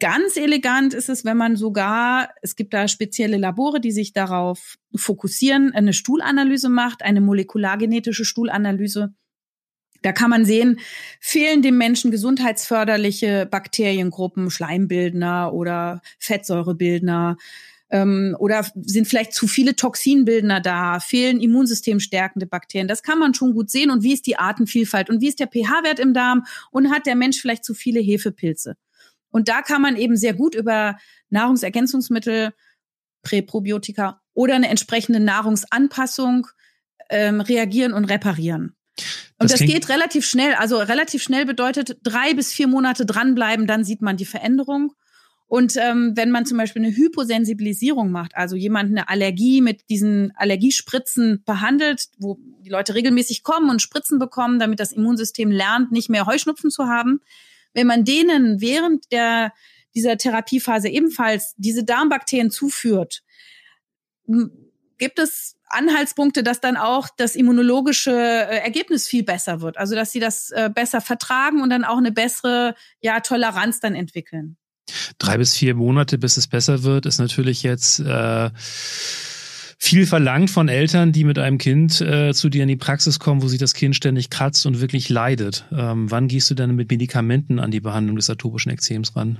Ganz 0.00 0.36
elegant 0.36 0.94
ist 0.94 1.08
es, 1.08 1.24
wenn 1.24 1.36
man 1.36 1.54
sogar, 1.54 2.30
es 2.42 2.56
gibt 2.56 2.74
da 2.74 2.88
spezielle 2.88 3.36
Labore, 3.36 3.80
die 3.80 3.92
sich 3.92 4.12
darauf 4.12 4.78
fokussieren, 4.96 5.72
eine 5.72 5.92
Stuhlanalyse 5.92 6.68
macht, 6.68 7.02
eine 7.02 7.20
molekulargenetische 7.20 8.24
Stuhlanalyse 8.24 9.14
da 10.02 10.12
kann 10.12 10.30
man 10.30 10.44
sehen, 10.44 10.80
fehlen 11.20 11.62
dem 11.62 11.78
Menschen 11.78 12.10
gesundheitsförderliche 12.10 13.46
Bakteriengruppen, 13.50 14.50
Schleimbildner 14.50 15.52
oder 15.52 16.02
Fettsäurebildner 16.18 17.36
ähm, 17.90 18.34
oder 18.38 18.66
sind 18.74 19.06
vielleicht 19.06 19.34
zu 19.34 19.46
viele 19.46 19.76
Toxinbildner 19.76 20.60
da, 20.60 20.98
fehlen 20.98 21.40
immunsystemstärkende 21.40 22.46
Bakterien. 22.46 22.88
Das 22.88 23.02
kann 23.02 23.18
man 23.18 23.34
schon 23.34 23.52
gut 23.52 23.70
sehen. 23.70 23.90
Und 23.90 24.02
wie 24.02 24.14
ist 24.14 24.26
die 24.26 24.38
Artenvielfalt 24.38 25.10
und 25.10 25.20
wie 25.20 25.28
ist 25.28 25.40
der 25.40 25.46
pH-Wert 25.46 26.00
im 26.00 26.14
Darm 26.14 26.44
und 26.70 26.90
hat 26.90 27.06
der 27.06 27.16
Mensch 27.16 27.40
vielleicht 27.40 27.64
zu 27.64 27.74
viele 27.74 28.00
Hefepilze? 28.00 28.76
Und 29.30 29.48
da 29.48 29.62
kann 29.62 29.82
man 29.82 29.96
eben 29.96 30.16
sehr 30.16 30.34
gut 30.34 30.54
über 30.54 30.98
Nahrungsergänzungsmittel, 31.30 32.52
Präprobiotika 33.22 34.20
oder 34.34 34.54
eine 34.54 34.68
entsprechende 34.68 35.20
Nahrungsanpassung 35.20 36.48
ähm, 37.08 37.40
reagieren 37.40 37.92
und 37.92 38.06
reparieren. 38.06 38.74
Und 39.38 39.50
das, 39.50 39.58
das 39.58 39.60
geht 39.60 39.88
relativ 39.88 40.26
schnell. 40.26 40.54
Also 40.54 40.78
relativ 40.78 41.22
schnell 41.22 41.46
bedeutet 41.46 41.98
drei 42.02 42.34
bis 42.34 42.52
vier 42.52 42.66
Monate 42.68 43.06
dranbleiben, 43.06 43.66
dann 43.66 43.84
sieht 43.84 44.02
man 44.02 44.16
die 44.16 44.24
Veränderung. 44.24 44.94
Und 45.46 45.76
ähm, 45.76 46.12
wenn 46.14 46.30
man 46.30 46.46
zum 46.46 46.56
Beispiel 46.56 46.82
eine 46.82 46.96
Hyposensibilisierung 46.96 48.10
macht, 48.10 48.34
also 48.36 48.56
jemand 48.56 48.90
eine 48.90 49.10
Allergie 49.10 49.60
mit 49.60 49.90
diesen 49.90 50.32
Allergiespritzen 50.36 51.42
behandelt, 51.44 52.06
wo 52.16 52.38
die 52.60 52.70
Leute 52.70 52.94
regelmäßig 52.94 53.42
kommen 53.42 53.68
und 53.68 53.82
Spritzen 53.82 54.18
bekommen, 54.18 54.58
damit 54.58 54.80
das 54.80 54.92
Immunsystem 54.92 55.50
lernt, 55.50 55.92
nicht 55.92 56.08
mehr 56.08 56.24
Heuschnupfen 56.24 56.70
zu 56.70 56.86
haben, 56.86 57.20
wenn 57.74 57.86
man 57.86 58.04
denen 58.04 58.62
während 58.62 59.12
der 59.12 59.52
dieser 59.94 60.16
Therapiephase 60.16 60.88
ebenfalls 60.88 61.54
diese 61.58 61.84
Darmbakterien 61.84 62.50
zuführt, 62.50 63.22
gibt 64.96 65.18
es 65.18 65.56
Anhaltspunkte, 65.72 66.42
dass 66.42 66.60
dann 66.60 66.76
auch 66.76 67.08
das 67.16 67.34
immunologische 67.34 68.12
äh, 68.12 68.58
Ergebnis 68.58 69.08
viel 69.08 69.22
besser 69.22 69.60
wird. 69.60 69.76
Also 69.78 69.94
dass 69.94 70.12
sie 70.12 70.20
das 70.20 70.50
äh, 70.50 70.70
besser 70.72 71.00
vertragen 71.00 71.62
und 71.62 71.70
dann 71.70 71.84
auch 71.84 71.98
eine 71.98 72.12
bessere 72.12 72.74
ja, 73.00 73.20
Toleranz 73.20 73.80
dann 73.80 73.94
entwickeln. 73.94 74.56
Drei 75.18 75.38
bis 75.38 75.54
vier 75.54 75.74
Monate, 75.74 76.18
bis 76.18 76.36
es 76.36 76.46
besser 76.46 76.82
wird, 76.82 77.06
ist 77.06 77.18
natürlich 77.18 77.62
jetzt 77.62 78.00
äh, 78.00 78.50
viel 79.78 80.06
verlangt 80.06 80.50
von 80.50 80.68
Eltern, 80.68 81.12
die 81.12 81.24
mit 81.24 81.38
einem 81.38 81.58
Kind 81.58 82.00
äh, 82.00 82.32
zu 82.32 82.48
dir 82.48 82.62
in 82.62 82.68
die 82.68 82.76
Praxis 82.76 83.18
kommen, 83.18 83.42
wo 83.42 83.48
sich 83.48 83.58
das 83.58 83.74
Kind 83.74 83.96
ständig 83.96 84.30
kratzt 84.30 84.66
und 84.66 84.80
wirklich 84.80 85.08
leidet. 85.08 85.64
Ähm, 85.72 86.10
wann 86.10 86.28
gehst 86.28 86.50
du 86.50 86.54
denn 86.54 86.74
mit 86.74 86.90
Medikamenten 86.90 87.58
an 87.58 87.70
die 87.70 87.80
Behandlung 87.80 88.16
des 88.16 88.30
atopischen 88.30 88.70
Ekzems 88.70 89.16
ran? 89.16 89.38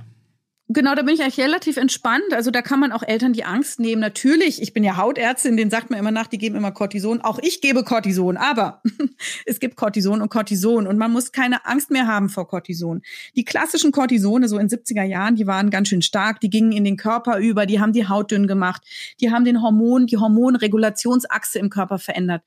Genau, 0.73 0.95
da 0.95 1.03
bin 1.03 1.13
ich 1.13 1.21
eigentlich 1.21 1.39
relativ 1.39 1.77
entspannt. 1.77 2.33
Also 2.33 2.49
da 2.49 2.63
kann 2.63 2.79
man 2.79 2.91
auch 2.91 3.03
Eltern 3.03 3.31
die 3.31 3.43
Angst 3.43 3.79
nehmen. 3.79 4.01
Natürlich, 4.01 4.59
ich 4.59 4.73
bin 4.73 4.83
ja 4.83 4.97
Hautärztin, 4.97 5.55
den 5.55 5.69
sagt 5.69 5.91
man 5.91 5.99
immer 5.99 6.09
nach, 6.09 6.25
die 6.25 6.39
geben 6.39 6.55
immer 6.55 6.71
Cortison. 6.71 7.21
Auch 7.21 7.37
ich 7.39 7.61
gebe 7.61 7.83
Cortison, 7.83 8.37
aber 8.37 8.81
es 9.45 9.59
gibt 9.59 9.75
Cortison 9.75 10.19
und 10.19 10.29
Cortison 10.29 10.87
und 10.87 10.97
man 10.97 11.11
muss 11.11 11.31
keine 11.31 11.67
Angst 11.67 11.91
mehr 11.91 12.07
haben 12.07 12.27
vor 12.27 12.47
Cortison. 12.47 13.03
Die 13.35 13.45
klassischen 13.45 13.91
Cortisone, 13.91 14.47
so 14.47 14.57
in 14.57 14.67
70er 14.67 15.03
Jahren, 15.03 15.35
die 15.35 15.45
waren 15.45 15.69
ganz 15.69 15.89
schön 15.89 16.01
stark, 16.01 16.39
die 16.39 16.49
gingen 16.49 16.71
in 16.71 16.83
den 16.83 16.97
Körper 16.97 17.37
über, 17.37 17.67
die 17.67 17.79
haben 17.79 17.93
die 17.93 18.07
Haut 18.07 18.31
dünn 18.31 18.47
gemacht, 18.47 18.81
die 19.21 19.29
haben 19.29 19.45
den 19.45 19.61
Hormon, 19.61 20.07
die 20.07 20.17
Hormonregulationsachse 20.17 21.59
im 21.59 21.69
Körper 21.69 21.99
verändert 21.99 22.41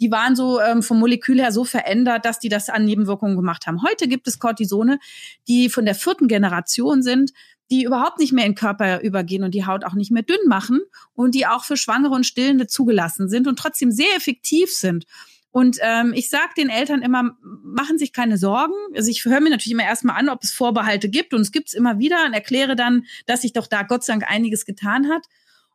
die 0.00 0.10
waren 0.10 0.34
so 0.34 0.60
ähm, 0.60 0.82
vom 0.82 0.98
Molekül 0.98 1.38
her 1.40 1.52
so 1.52 1.64
verändert, 1.64 2.24
dass 2.24 2.38
die 2.38 2.48
das 2.48 2.70
an 2.70 2.84
Nebenwirkungen 2.84 3.36
gemacht 3.36 3.66
haben. 3.66 3.82
Heute 3.82 4.08
gibt 4.08 4.26
es 4.26 4.38
Cortisone, 4.38 4.98
die 5.46 5.68
von 5.68 5.84
der 5.84 5.94
vierten 5.94 6.26
Generation 6.26 7.02
sind, 7.02 7.32
die 7.70 7.84
überhaupt 7.84 8.18
nicht 8.18 8.32
mehr 8.32 8.44
in 8.44 8.52
den 8.52 8.58
Körper 8.58 9.00
übergehen 9.00 9.44
und 9.44 9.54
die 9.54 9.66
Haut 9.66 9.84
auch 9.84 9.94
nicht 9.94 10.10
mehr 10.10 10.22
dünn 10.22 10.48
machen 10.48 10.80
und 11.14 11.34
die 11.34 11.46
auch 11.46 11.64
für 11.64 11.76
Schwangere 11.76 12.14
und 12.14 12.26
Stillende 12.26 12.66
zugelassen 12.66 13.28
sind 13.28 13.46
und 13.46 13.58
trotzdem 13.58 13.92
sehr 13.92 14.16
effektiv 14.16 14.70
sind. 14.74 15.06
Und 15.52 15.78
ähm, 15.82 16.12
ich 16.14 16.30
sage 16.30 16.52
den 16.56 16.68
Eltern 16.68 17.02
immer, 17.02 17.36
machen 17.42 17.98
sich 17.98 18.12
keine 18.12 18.38
Sorgen. 18.38 18.74
Also 18.94 19.10
ich 19.10 19.24
höre 19.24 19.40
mir 19.40 19.50
natürlich 19.50 19.72
immer 19.72 19.84
erstmal 19.84 20.16
an, 20.16 20.28
ob 20.28 20.42
es 20.44 20.52
Vorbehalte 20.52 21.08
gibt 21.08 21.34
und 21.34 21.40
es 21.40 21.50
gibt 21.50 21.68
es 21.68 21.74
immer 21.74 21.98
wieder 21.98 22.24
und 22.26 22.34
erkläre 22.34 22.76
dann, 22.76 23.04
dass 23.26 23.42
sich 23.42 23.52
doch 23.52 23.66
da 23.66 23.82
Gott 23.82 24.04
sei 24.04 24.12
Dank 24.12 24.30
einiges 24.30 24.64
getan 24.64 25.08
hat. 25.08 25.26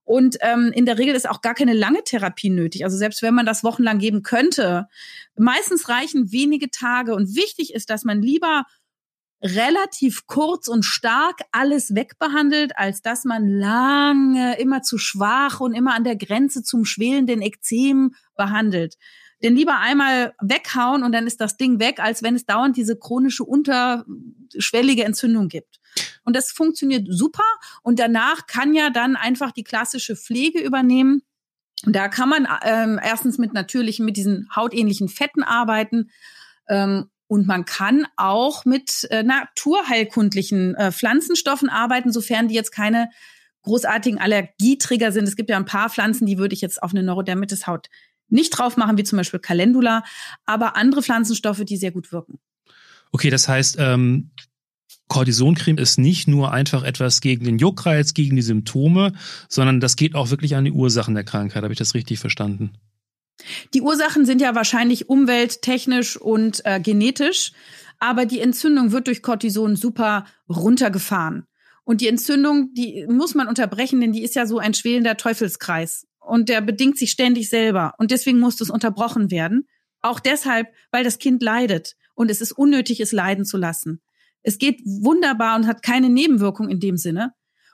Und 0.05 0.37
ähm, 0.41 0.71
in 0.73 0.85
der 0.85 0.99
Regel 0.99 1.15
ist 1.15 1.27
auch 1.27 1.41
gar 1.41 1.55
keine 1.55 1.73
lange 1.73 2.03
Therapie 2.03 2.51
nötig. 2.51 2.83
Also 2.83 2.95
selbst 2.95 3.21
wenn 3.23 3.33
man 3.33 3.47
das 3.47 3.63
wochenlang 3.63 3.97
geben 3.97 4.21
könnte, 4.21 4.87
meistens 5.35 5.89
reichen 5.89 6.31
wenige 6.31 6.69
Tage. 6.69 7.15
Und 7.15 7.35
wichtig 7.35 7.73
ist, 7.73 7.89
dass 7.89 8.05
man 8.05 8.21
lieber 8.21 8.65
relativ 9.45 10.25
kurz 10.25 10.67
und 10.67 10.83
stark 10.83 11.41
alles 11.51 11.93
wegbehandelt, 11.93 12.77
als 12.77 13.01
dass 13.01 13.25
man 13.25 13.47
lange 13.47 14.57
immer 14.59 14.81
zu 14.81 14.97
schwach 14.97 15.59
und 15.59 15.73
immer 15.73 15.93
an 15.93 16.03
der 16.03 16.15
Grenze 16.15 16.63
zum 16.63 16.83
schwelenden 16.83 17.41
Ekzem 17.41 18.15
behandelt. 18.35 18.95
Denn 19.43 19.55
lieber 19.55 19.77
einmal 19.77 20.33
weghauen 20.41 21.03
und 21.03 21.11
dann 21.11 21.27
ist 21.27 21.39
das 21.41 21.57
Ding 21.57 21.79
weg, 21.79 21.99
als 21.99 22.23
wenn 22.23 22.35
es 22.35 22.45
dauernd 22.45 22.77
diese 22.77 22.97
chronische 22.97 23.43
unterschwellige 23.43 25.03
Entzündung 25.03 25.49
gibt. 25.49 25.79
Und 26.23 26.35
das 26.35 26.51
funktioniert 26.51 27.05
super. 27.09 27.43
Und 27.83 27.99
danach 27.99 28.47
kann 28.47 28.73
ja 28.73 28.89
dann 28.89 29.15
einfach 29.15 29.51
die 29.51 29.63
klassische 29.63 30.15
Pflege 30.15 30.59
übernehmen. 30.59 31.21
Und 31.85 31.95
da 31.95 32.07
kann 32.07 32.29
man 32.29 32.47
ähm, 32.63 32.99
erstens 33.03 33.37
mit 33.37 33.53
natürlichen, 33.53 34.05
mit 34.05 34.17
diesen 34.17 34.49
hautähnlichen 34.55 35.09
Fetten 35.09 35.43
arbeiten. 35.43 36.09
Ähm, 36.67 37.09
und 37.27 37.47
man 37.47 37.65
kann 37.65 38.05
auch 38.17 38.65
mit 38.65 39.07
äh, 39.09 39.23
naturheilkundlichen 39.23 40.75
äh, 40.75 40.91
Pflanzenstoffen 40.91 41.69
arbeiten, 41.69 42.11
sofern 42.11 42.47
die 42.47 42.55
jetzt 42.55 42.71
keine 42.71 43.09
großartigen 43.63 44.19
Allergietrigger 44.19 45.11
sind. 45.11 45.27
Es 45.27 45.35
gibt 45.35 45.49
ja 45.49 45.57
ein 45.57 45.65
paar 45.65 45.89
Pflanzen, 45.89 46.25
die 46.27 46.37
würde 46.37 46.53
ich 46.53 46.61
jetzt 46.61 46.81
auf 46.83 46.91
eine 46.91 47.03
Neurodermitis-Haut 47.03 47.89
nicht 48.29 48.51
drauf 48.51 48.77
machen, 48.77 48.97
wie 48.97 49.03
zum 49.03 49.17
Beispiel 49.17 49.39
Calendula, 49.39 50.03
aber 50.45 50.75
andere 50.75 51.01
Pflanzenstoffe, 51.01 51.63
die 51.65 51.77
sehr 51.77 51.91
gut 51.91 52.11
wirken. 52.11 52.39
Okay, 53.11 53.29
das 53.29 53.47
heißt, 53.47 53.77
ähm, 53.79 54.31
Cortisoncreme 55.07 55.77
ist 55.77 55.97
nicht 55.97 56.27
nur 56.27 56.51
einfach 56.51 56.83
etwas 56.83 57.21
gegen 57.21 57.45
den 57.45 57.59
Juckreiz, 57.59 58.13
gegen 58.13 58.35
die 58.35 58.41
Symptome, 58.41 59.13
sondern 59.47 59.79
das 59.79 59.95
geht 59.95 60.15
auch 60.15 60.31
wirklich 60.31 60.55
an 60.55 60.65
die 60.65 60.71
Ursachen 60.71 61.13
der 61.13 61.23
Krankheit. 61.23 61.63
Habe 61.63 61.73
ich 61.73 61.79
das 61.79 61.93
richtig 61.93 62.19
verstanden? 62.19 62.73
Die 63.73 63.81
Ursachen 63.81 64.25
sind 64.25 64.41
ja 64.41 64.55
wahrscheinlich 64.55 65.09
umwelttechnisch 65.09 66.17
und 66.17 66.65
äh, 66.65 66.79
genetisch, 66.79 67.51
aber 67.99 68.25
die 68.25 68.39
Entzündung 68.39 68.91
wird 68.91 69.07
durch 69.07 69.21
Cortison 69.21 69.75
super 69.75 70.25
runtergefahren. 70.49 71.47
Und 71.83 72.01
die 72.01 72.07
Entzündung, 72.07 72.73
die 72.73 73.05
muss 73.07 73.35
man 73.35 73.47
unterbrechen, 73.47 74.01
denn 74.01 74.11
die 74.11 74.23
ist 74.23 74.35
ja 74.35 74.45
so 74.45 74.57
ein 74.57 74.73
schwelender 74.73 75.17
Teufelskreis. 75.17 76.07
Und 76.19 76.49
der 76.49 76.61
bedingt 76.61 76.97
sich 76.97 77.11
ständig 77.11 77.49
selber. 77.49 77.93
Und 77.99 78.09
deswegen 78.09 78.39
muss 78.39 78.55
das 78.55 78.71
unterbrochen 78.71 79.29
werden. 79.29 79.67
Auch 80.01 80.19
deshalb, 80.19 80.67
weil 80.91 81.03
das 81.03 81.19
Kind 81.19 81.43
leidet. 81.43 81.95
Und 82.15 82.31
es 82.31 82.41
ist 82.41 82.51
unnötig, 82.53 82.99
es 82.99 83.11
leiden 83.11 83.45
zu 83.45 83.57
lassen. 83.57 84.01
Es 84.41 84.57
geht 84.57 84.79
wunderbar 84.83 85.55
und 85.55 85.67
hat 85.67 85.83
keine 85.83 86.09
Nebenwirkung 86.09 86.69
in 86.69 86.79
dem 86.79 86.97
Sinne. 86.97 87.33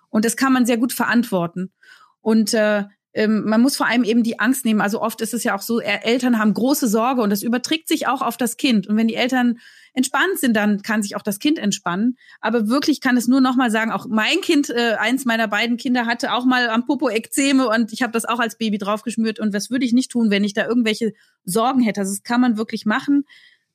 Und 0.09 0.25
das 0.25 0.35
kann 0.35 0.51
man 0.51 0.65
sehr 0.65 0.77
gut 0.77 0.91
verantworten. 0.91 1.71
Und 2.19 2.53
äh, 2.53 2.85
ähm, 3.13 3.43
man 3.45 3.61
muss 3.61 3.75
vor 3.75 3.87
allem 3.87 4.03
eben 4.03 4.23
die 4.23 4.39
Angst 4.39 4.65
nehmen. 4.65 4.81
Also 4.81 5.01
oft 5.01 5.21
ist 5.21 5.33
es 5.33 5.43
ja 5.43 5.55
auch 5.55 5.61
so, 5.61 5.79
Eltern 5.79 6.39
haben 6.39 6.53
große 6.53 6.87
Sorge 6.87 7.21
und 7.21 7.29
das 7.29 7.43
überträgt 7.43 7.87
sich 7.87 8.07
auch 8.07 8.21
auf 8.21 8.37
das 8.37 8.57
Kind. 8.57 8.87
Und 8.87 8.95
wenn 8.95 9.07
die 9.07 9.15
Eltern 9.15 9.59
entspannt 9.93 10.39
sind, 10.39 10.55
dann 10.55 10.81
kann 10.81 11.03
sich 11.03 11.15
auch 11.17 11.21
das 11.21 11.39
Kind 11.39 11.59
entspannen. 11.59 12.17
Aber 12.39 12.69
wirklich 12.69 13.01
kann 13.01 13.17
es 13.17 13.27
nur 13.27 13.41
noch 13.41 13.55
mal 13.55 13.69
sagen, 13.69 13.91
auch 13.91 14.07
mein 14.07 14.39
Kind, 14.41 14.69
äh, 14.69 14.95
eins 14.97 15.25
meiner 15.25 15.47
beiden 15.47 15.77
Kinder 15.77 16.05
hatte 16.05 16.33
auch 16.33 16.45
mal 16.45 16.69
am 16.69 16.85
Popo 16.85 17.09
Ekzeme 17.09 17.67
und 17.67 17.91
ich 17.91 18.01
habe 18.01 18.13
das 18.13 18.25
auch 18.25 18.39
als 18.39 18.57
Baby 18.57 18.77
draufgeschmürt. 18.77 19.39
Und 19.39 19.53
was 19.53 19.69
würde 19.69 19.85
ich 19.85 19.91
nicht 19.91 20.11
tun, 20.11 20.29
wenn 20.29 20.45
ich 20.45 20.53
da 20.53 20.65
irgendwelche 20.65 21.13
Sorgen 21.43 21.81
hätte? 21.81 22.01
Also 22.01 22.13
das 22.13 22.23
kann 22.23 22.39
man 22.39 22.57
wirklich 22.57 22.85
machen. 22.85 23.25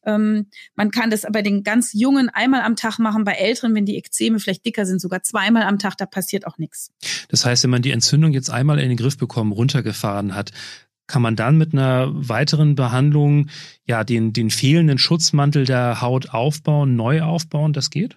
Ähm, 0.06 0.46
man 0.74 0.90
kann 0.90 1.10
das 1.10 1.26
bei 1.30 1.42
den 1.42 1.62
ganz 1.62 1.92
Jungen 1.92 2.28
einmal 2.28 2.62
am 2.62 2.76
Tag 2.76 2.98
machen, 2.98 3.24
bei 3.24 3.32
Älteren, 3.32 3.74
wenn 3.74 3.84
die 3.84 3.96
Ekzeme 3.96 4.38
vielleicht 4.38 4.64
dicker 4.64 4.86
sind, 4.86 5.00
sogar 5.00 5.22
zweimal 5.22 5.64
am 5.64 5.78
Tag, 5.78 5.96
da 5.98 6.06
passiert 6.06 6.46
auch 6.46 6.58
nichts. 6.58 6.92
Das 7.28 7.44
heißt, 7.44 7.64
wenn 7.64 7.70
man 7.70 7.82
die 7.82 7.90
Entzündung 7.90 8.32
jetzt 8.32 8.50
einmal 8.50 8.78
in 8.78 8.88
den 8.88 8.96
Griff 8.96 9.18
bekommen, 9.18 9.52
runtergefahren 9.52 10.34
hat, 10.34 10.52
kann 11.06 11.22
man 11.22 11.36
dann 11.36 11.56
mit 11.56 11.72
einer 11.72 12.10
weiteren 12.12 12.74
Behandlung 12.74 13.48
ja 13.84 14.04
den, 14.04 14.32
den 14.32 14.50
fehlenden 14.50 14.98
Schutzmantel 14.98 15.64
der 15.64 16.00
Haut 16.00 16.30
aufbauen, 16.30 16.96
neu 16.96 17.22
aufbauen? 17.22 17.72
Das 17.72 17.90
geht? 17.90 18.16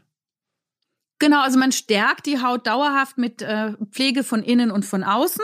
Genau, 1.19 1.41
also 1.41 1.59
man 1.59 1.71
stärkt 1.71 2.25
die 2.25 2.41
Haut 2.41 2.65
dauerhaft 2.65 3.17
mit 3.17 3.41
äh, 3.41 3.73
Pflege 3.91 4.23
von 4.23 4.41
innen 4.41 4.71
und 4.71 4.85
von 4.85 5.03
außen 5.03 5.43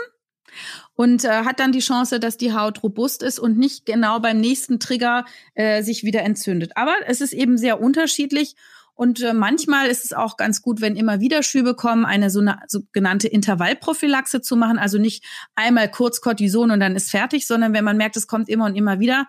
und 0.95 1.25
äh, 1.25 1.29
hat 1.43 1.59
dann 1.59 1.71
die 1.71 1.79
Chance, 1.79 2.19
dass 2.19 2.37
die 2.37 2.53
Haut 2.53 2.81
robust 2.83 3.21
ist 3.21 3.39
und 3.39 3.57
nicht 3.57 3.85
genau 3.85 4.19
beim 4.19 4.39
nächsten 4.39 4.79
Trigger 4.79 5.25
äh, 5.53 5.83
sich 5.83 6.03
wieder 6.03 6.23
entzündet. 6.23 6.71
Aber 6.75 6.95
es 7.07 7.21
ist 7.21 7.33
eben 7.33 7.57
sehr 7.57 7.81
unterschiedlich. 7.81 8.55
Und 8.97 9.21
äh, 9.21 9.33
manchmal 9.33 9.87
ist 9.87 10.05
es 10.05 10.13
auch 10.13 10.37
ganz 10.37 10.61
gut, 10.61 10.79
wenn 10.79 10.95
immer 10.95 11.19
wieder 11.19 11.43
Schübe 11.43 11.75
kommen, 11.75 12.05
eine 12.05 12.29
so 12.29 12.39
eine 12.39 12.59
sogenannte 12.67 13.27
Intervallprophylaxe 13.27 14.41
zu 14.41 14.55
machen. 14.55 14.79
Also 14.79 14.97
nicht 14.97 15.25
einmal 15.53 15.91
kurz 15.91 16.21
Cortison 16.21 16.71
und 16.71 16.79
dann 16.79 16.95
ist 16.95 17.11
fertig, 17.11 17.45
sondern 17.45 17.73
wenn 17.73 17.83
man 17.83 17.97
merkt, 17.97 18.15
es 18.15 18.27
kommt 18.27 18.47
immer 18.47 18.65
und 18.65 18.75
immer 18.75 19.01
wieder, 19.01 19.27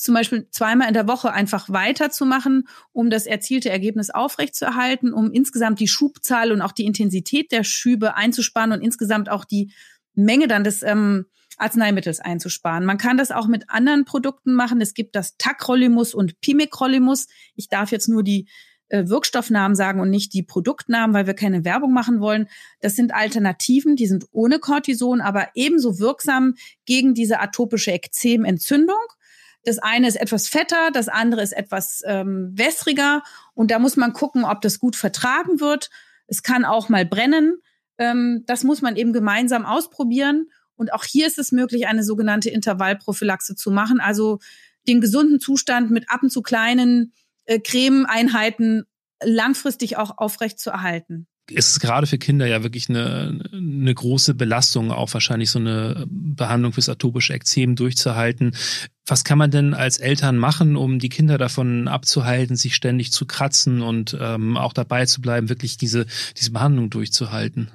zum 0.00 0.14
Beispiel 0.14 0.48
zweimal 0.50 0.88
in 0.88 0.94
der 0.94 1.08
Woche 1.08 1.32
einfach 1.32 1.68
weiterzumachen, 1.68 2.66
um 2.92 3.10
das 3.10 3.26
erzielte 3.26 3.68
Ergebnis 3.68 4.08
aufrechtzuerhalten, 4.08 5.12
um 5.12 5.30
insgesamt 5.30 5.78
die 5.78 5.88
Schubzahl 5.88 6.52
und 6.52 6.62
auch 6.62 6.72
die 6.72 6.86
Intensität 6.86 7.52
der 7.52 7.64
Schübe 7.64 8.14
einzusparen 8.14 8.72
und 8.72 8.80
insgesamt 8.80 9.28
auch 9.28 9.44
die 9.44 9.72
Menge 10.14 10.48
dann 10.48 10.64
des 10.64 10.82
ähm, 10.82 11.26
Arzneimittels 11.56 12.20
einzusparen. 12.20 12.84
Man 12.84 12.98
kann 12.98 13.18
das 13.18 13.30
auch 13.30 13.46
mit 13.46 13.68
anderen 13.68 14.04
Produkten 14.04 14.54
machen. 14.54 14.80
Es 14.80 14.94
gibt 14.94 15.14
das 15.14 15.36
Tacrolimus 15.36 16.14
und 16.14 16.40
Pimecrolimus. 16.40 17.28
Ich 17.54 17.68
darf 17.68 17.92
jetzt 17.92 18.08
nur 18.08 18.22
die 18.22 18.48
äh, 18.88 19.08
Wirkstoffnamen 19.08 19.76
sagen 19.76 20.00
und 20.00 20.10
nicht 20.10 20.32
die 20.32 20.42
Produktnamen, 20.42 21.14
weil 21.14 21.26
wir 21.26 21.34
keine 21.34 21.64
Werbung 21.64 21.92
machen 21.92 22.20
wollen. 22.20 22.48
Das 22.80 22.96
sind 22.96 23.14
Alternativen, 23.14 23.94
die 23.94 24.06
sind 24.06 24.26
ohne 24.32 24.58
Cortison, 24.58 25.20
aber 25.20 25.48
ebenso 25.54 25.98
wirksam 25.98 26.54
gegen 26.86 27.14
diese 27.14 27.40
atopische 27.40 27.92
Ekzementzündung. 27.92 28.98
Das 29.64 29.78
eine 29.78 30.08
ist 30.08 30.16
etwas 30.16 30.48
fetter, 30.48 30.90
das 30.90 31.08
andere 31.08 31.42
ist 31.42 31.52
etwas 31.52 32.02
ähm, 32.06 32.52
wässriger 32.54 33.22
und 33.54 33.70
da 33.70 33.78
muss 33.78 33.96
man 33.96 34.12
gucken, 34.12 34.44
ob 34.44 34.62
das 34.62 34.78
gut 34.78 34.96
vertragen 34.96 35.60
wird. 35.60 35.90
Es 36.26 36.42
kann 36.42 36.64
auch 36.64 36.88
mal 36.88 37.04
brennen. 37.04 37.60
Ähm, 38.00 38.42
das 38.46 38.64
muss 38.64 38.82
man 38.82 38.96
eben 38.96 39.12
gemeinsam 39.12 39.64
ausprobieren. 39.64 40.48
Und 40.74 40.92
auch 40.92 41.04
hier 41.04 41.26
ist 41.26 41.38
es 41.38 41.52
möglich, 41.52 41.86
eine 41.86 42.02
sogenannte 42.02 42.48
Intervallprophylaxe 42.50 43.54
zu 43.54 43.70
machen. 43.70 44.00
Also 44.00 44.40
den 44.88 45.02
gesunden 45.02 45.38
Zustand 45.38 45.90
mit 45.90 46.08
ab 46.08 46.22
und 46.22 46.30
zu 46.30 46.40
kleinen 46.40 47.12
äh, 47.44 47.60
Creme-Einheiten 47.60 48.84
langfristig 49.22 49.98
auch 49.98 50.16
aufrecht 50.16 50.58
zu 50.58 50.70
erhalten 50.70 51.28
ist 51.50 51.70
es 51.70 51.80
gerade 51.80 52.06
für 52.06 52.18
Kinder 52.18 52.46
ja 52.46 52.62
wirklich 52.62 52.88
eine, 52.88 53.40
eine 53.52 53.94
große 53.94 54.34
Belastung, 54.34 54.92
auch 54.92 55.12
wahrscheinlich 55.12 55.50
so 55.50 55.58
eine 55.58 56.06
Behandlung 56.08 56.72
fürs 56.72 56.88
atopische 56.88 57.34
Ekzem 57.34 57.76
durchzuhalten. 57.76 58.54
Was 59.06 59.24
kann 59.24 59.38
man 59.38 59.50
denn 59.50 59.74
als 59.74 59.98
Eltern 59.98 60.38
machen, 60.38 60.76
um 60.76 60.98
die 60.98 61.08
Kinder 61.08 61.38
davon 61.38 61.88
abzuhalten, 61.88 62.56
sich 62.56 62.74
ständig 62.74 63.12
zu 63.12 63.26
kratzen 63.26 63.82
und 63.82 64.16
ähm, 64.20 64.56
auch 64.56 64.72
dabei 64.72 65.06
zu 65.06 65.20
bleiben, 65.20 65.48
wirklich 65.48 65.76
diese, 65.76 66.06
diese 66.36 66.52
Behandlung 66.52 66.90
durchzuhalten? 66.90 67.70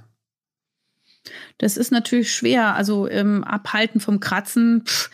Das 1.58 1.78
ist 1.78 1.92
natürlich 1.92 2.34
schwer. 2.34 2.76
Also 2.76 3.08
ähm, 3.08 3.44
abhalten 3.44 4.00
vom 4.00 4.20
Kratzen. 4.20 4.84
Pff, 4.86 5.10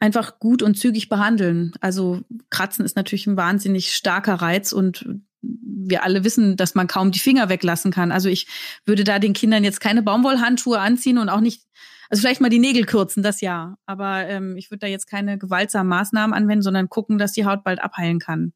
einfach 0.00 0.38
gut 0.38 0.62
und 0.62 0.76
zügig 0.76 1.08
behandeln. 1.08 1.72
Also 1.80 2.20
Kratzen 2.50 2.84
ist 2.84 2.96
natürlich 2.96 3.26
ein 3.26 3.36
wahnsinnig 3.36 3.94
starker 3.94 4.34
Reiz 4.34 4.72
und 4.72 5.06
wir 5.42 6.02
alle 6.02 6.24
wissen, 6.24 6.56
dass 6.56 6.74
man 6.74 6.86
kaum 6.86 7.10
die 7.10 7.18
Finger 7.18 7.48
weglassen 7.48 7.92
kann. 7.92 8.12
Also 8.12 8.28
ich 8.28 8.46
würde 8.84 9.04
da 9.04 9.18
den 9.18 9.32
Kindern 9.32 9.64
jetzt 9.64 9.80
keine 9.80 10.02
Baumwollhandschuhe 10.02 10.78
anziehen 10.78 11.18
und 11.18 11.28
auch 11.28 11.40
nicht, 11.40 11.62
also 12.10 12.20
vielleicht 12.20 12.40
mal 12.40 12.48
die 12.48 12.58
Nägel 12.58 12.84
kürzen, 12.84 13.22
das 13.22 13.40
ja. 13.40 13.76
Aber 13.86 14.26
ähm, 14.26 14.56
ich 14.56 14.70
würde 14.70 14.80
da 14.80 14.86
jetzt 14.86 15.06
keine 15.06 15.38
gewaltsamen 15.38 15.88
Maßnahmen 15.88 16.34
anwenden, 16.34 16.62
sondern 16.62 16.88
gucken, 16.88 17.18
dass 17.18 17.32
die 17.32 17.44
Haut 17.44 17.64
bald 17.64 17.80
abheilen 17.80 18.18
kann. 18.18 18.52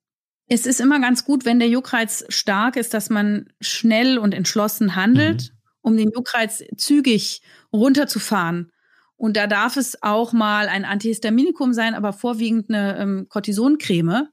Es 0.48 0.66
ist 0.66 0.80
immer 0.80 1.00
ganz 1.00 1.24
gut, 1.24 1.44
wenn 1.44 1.60
der 1.60 1.68
Juckreiz 1.68 2.24
stark 2.28 2.76
ist, 2.76 2.94
dass 2.94 3.10
man 3.10 3.46
schnell 3.60 4.18
und 4.18 4.34
entschlossen 4.34 4.96
handelt, 4.96 5.50
mhm. 5.50 5.61
Um 5.82 5.96
den 5.96 6.10
Juckreiz 6.10 6.64
zügig 6.76 7.42
runterzufahren. 7.72 8.70
Und 9.16 9.36
da 9.36 9.46
darf 9.46 9.76
es 9.76 10.02
auch 10.02 10.32
mal 10.32 10.68
ein 10.68 10.84
Antihistaminikum 10.84 11.72
sein, 11.74 11.94
aber 11.94 12.12
vorwiegend 12.12 12.70
eine 12.70 12.98
ähm, 12.98 13.26
Cortisoncreme, 13.28 14.28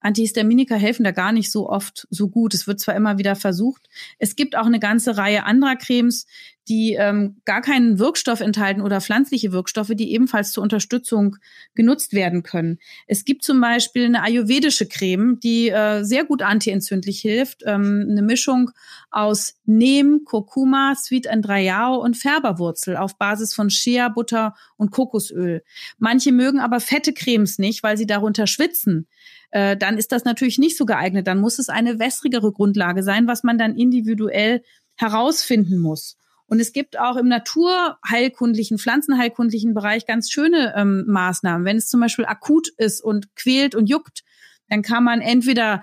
Antihistaminika 0.00 0.74
helfen 0.74 1.04
da 1.04 1.10
gar 1.10 1.32
nicht 1.32 1.50
so 1.50 1.68
oft 1.68 2.06
so 2.10 2.28
gut. 2.28 2.54
Es 2.54 2.66
wird 2.66 2.80
zwar 2.80 2.96
immer 2.96 3.18
wieder 3.18 3.36
versucht. 3.36 3.88
Es 4.18 4.34
gibt 4.34 4.56
auch 4.56 4.66
eine 4.66 4.80
ganze 4.80 5.16
Reihe 5.16 5.44
anderer 5.44 5.76
Cremes, 5.76 6.26
die 6.68 6.94
ähm, 6.94 7.40
gar 7.44 7.62
keinen 7.62 7.98
Wirkstoff 7.98 8.40
enthalten 8.40 8.80
oder 8.80 9.00
pflanzliche 9.00 9.50
Wirkstoffe, 9.50 9.90
die 9.94 10.12
ebenfalls 10.12 10.52
zur 10.52 10.62
Unterstützung 10.62 11.36
genutzt 11.74 12.12
werden 12.12 12.42
können. 12.42 12.78
Es 13.06 13.24
gibt 13.24 13.42
zum 13.42 13.60
Beispiel 13.60 14.04
eine 14.04 14.22
ayurvedische 14.22 14.86
Creme, 14.86 15.40
die 15.40 15.68
äh, 15.68 16.04
sehr 16.04 16.24
gut 16.24 16.42
antientzündlich 16.42 17.20
hilft. 17.20 17.64
Ähm, 17.66 18.06
eine 18.08 18.22
Mischung 18.22 18.70
aus 19.10 19.56
Neem, 19.64 20.22
Kurkuma, 20.24 20.94
Sweet 20.94 21.28
Andrayao 21.28 21.96
und 21.96 22.16
Färberwurzel 22.16 22.96
auf 22.96 23.18
Basis 23.18 23.52
von 23.52 23.68
Shea, 23.68 24.08
Butter 24.08 24.54
und 24.76 24.92
Kokosöl. 24.92 25.64
Manche 25.98 26.30
mögen 26.30 26.60
aber 26.60 26.78
fette 26.78 27.12
Cremes 27.12 27.58
nicht, 27.58 27.82
weil 27.82 27.96
sie 27.96 28.06
darunter 28.06 28.46
schwitzen 28.46 29.08
äh, 29.50 29.76
dann 29.76 29.98
ist 29.98 30.12
das 30.12 30.24
natürlich 30.24 30.58
nicht 30.58 30.76
so 30.76 30.84
geeignet. 30.84 31.26
Dann 31.26 31.40
muss 31.40 31.58
es 31.58 31.68
eine 31.68 31.98
wässrigere 31.98 32.52
Grundlage 32.52 33.02
sein, 33.02 33.26
was 33.26 33.42
man 33.42 33.58
dann 33.58 33.76
individuell 33.76 34.62
herausfinden 34.96 35.78
muss. 35.78 36.16
Und 36.46 36.58
es 36.60 36.72
gibt 36.72 36.98
auch 36.98 37.16
im 37.16 37.28
naturheilkundlichen, 37.28 38.78
pflanzenheilkundlichen 38.78 39.72
Bereich 39.72 40.04
ganz 40.04 40.30
schöne 40.30 40.74
ähm, 40.76 41.04
Maßnahmen. 41.06 41.64
Wenn 41.64 41.76
es 41.76 41.88
zum 41.88 42.00
Beispiel 42.00 42.24
akut 42.24 42.68
ist 42.76 43.02
und 43.02 43.34
quält 43.36 43.76
und 43.76 43.88
juckt, 43.88 44.24
dann 44.68 44.82
kann 44.82 45.04
man 45.04 45.20
entweder 45.20 45.82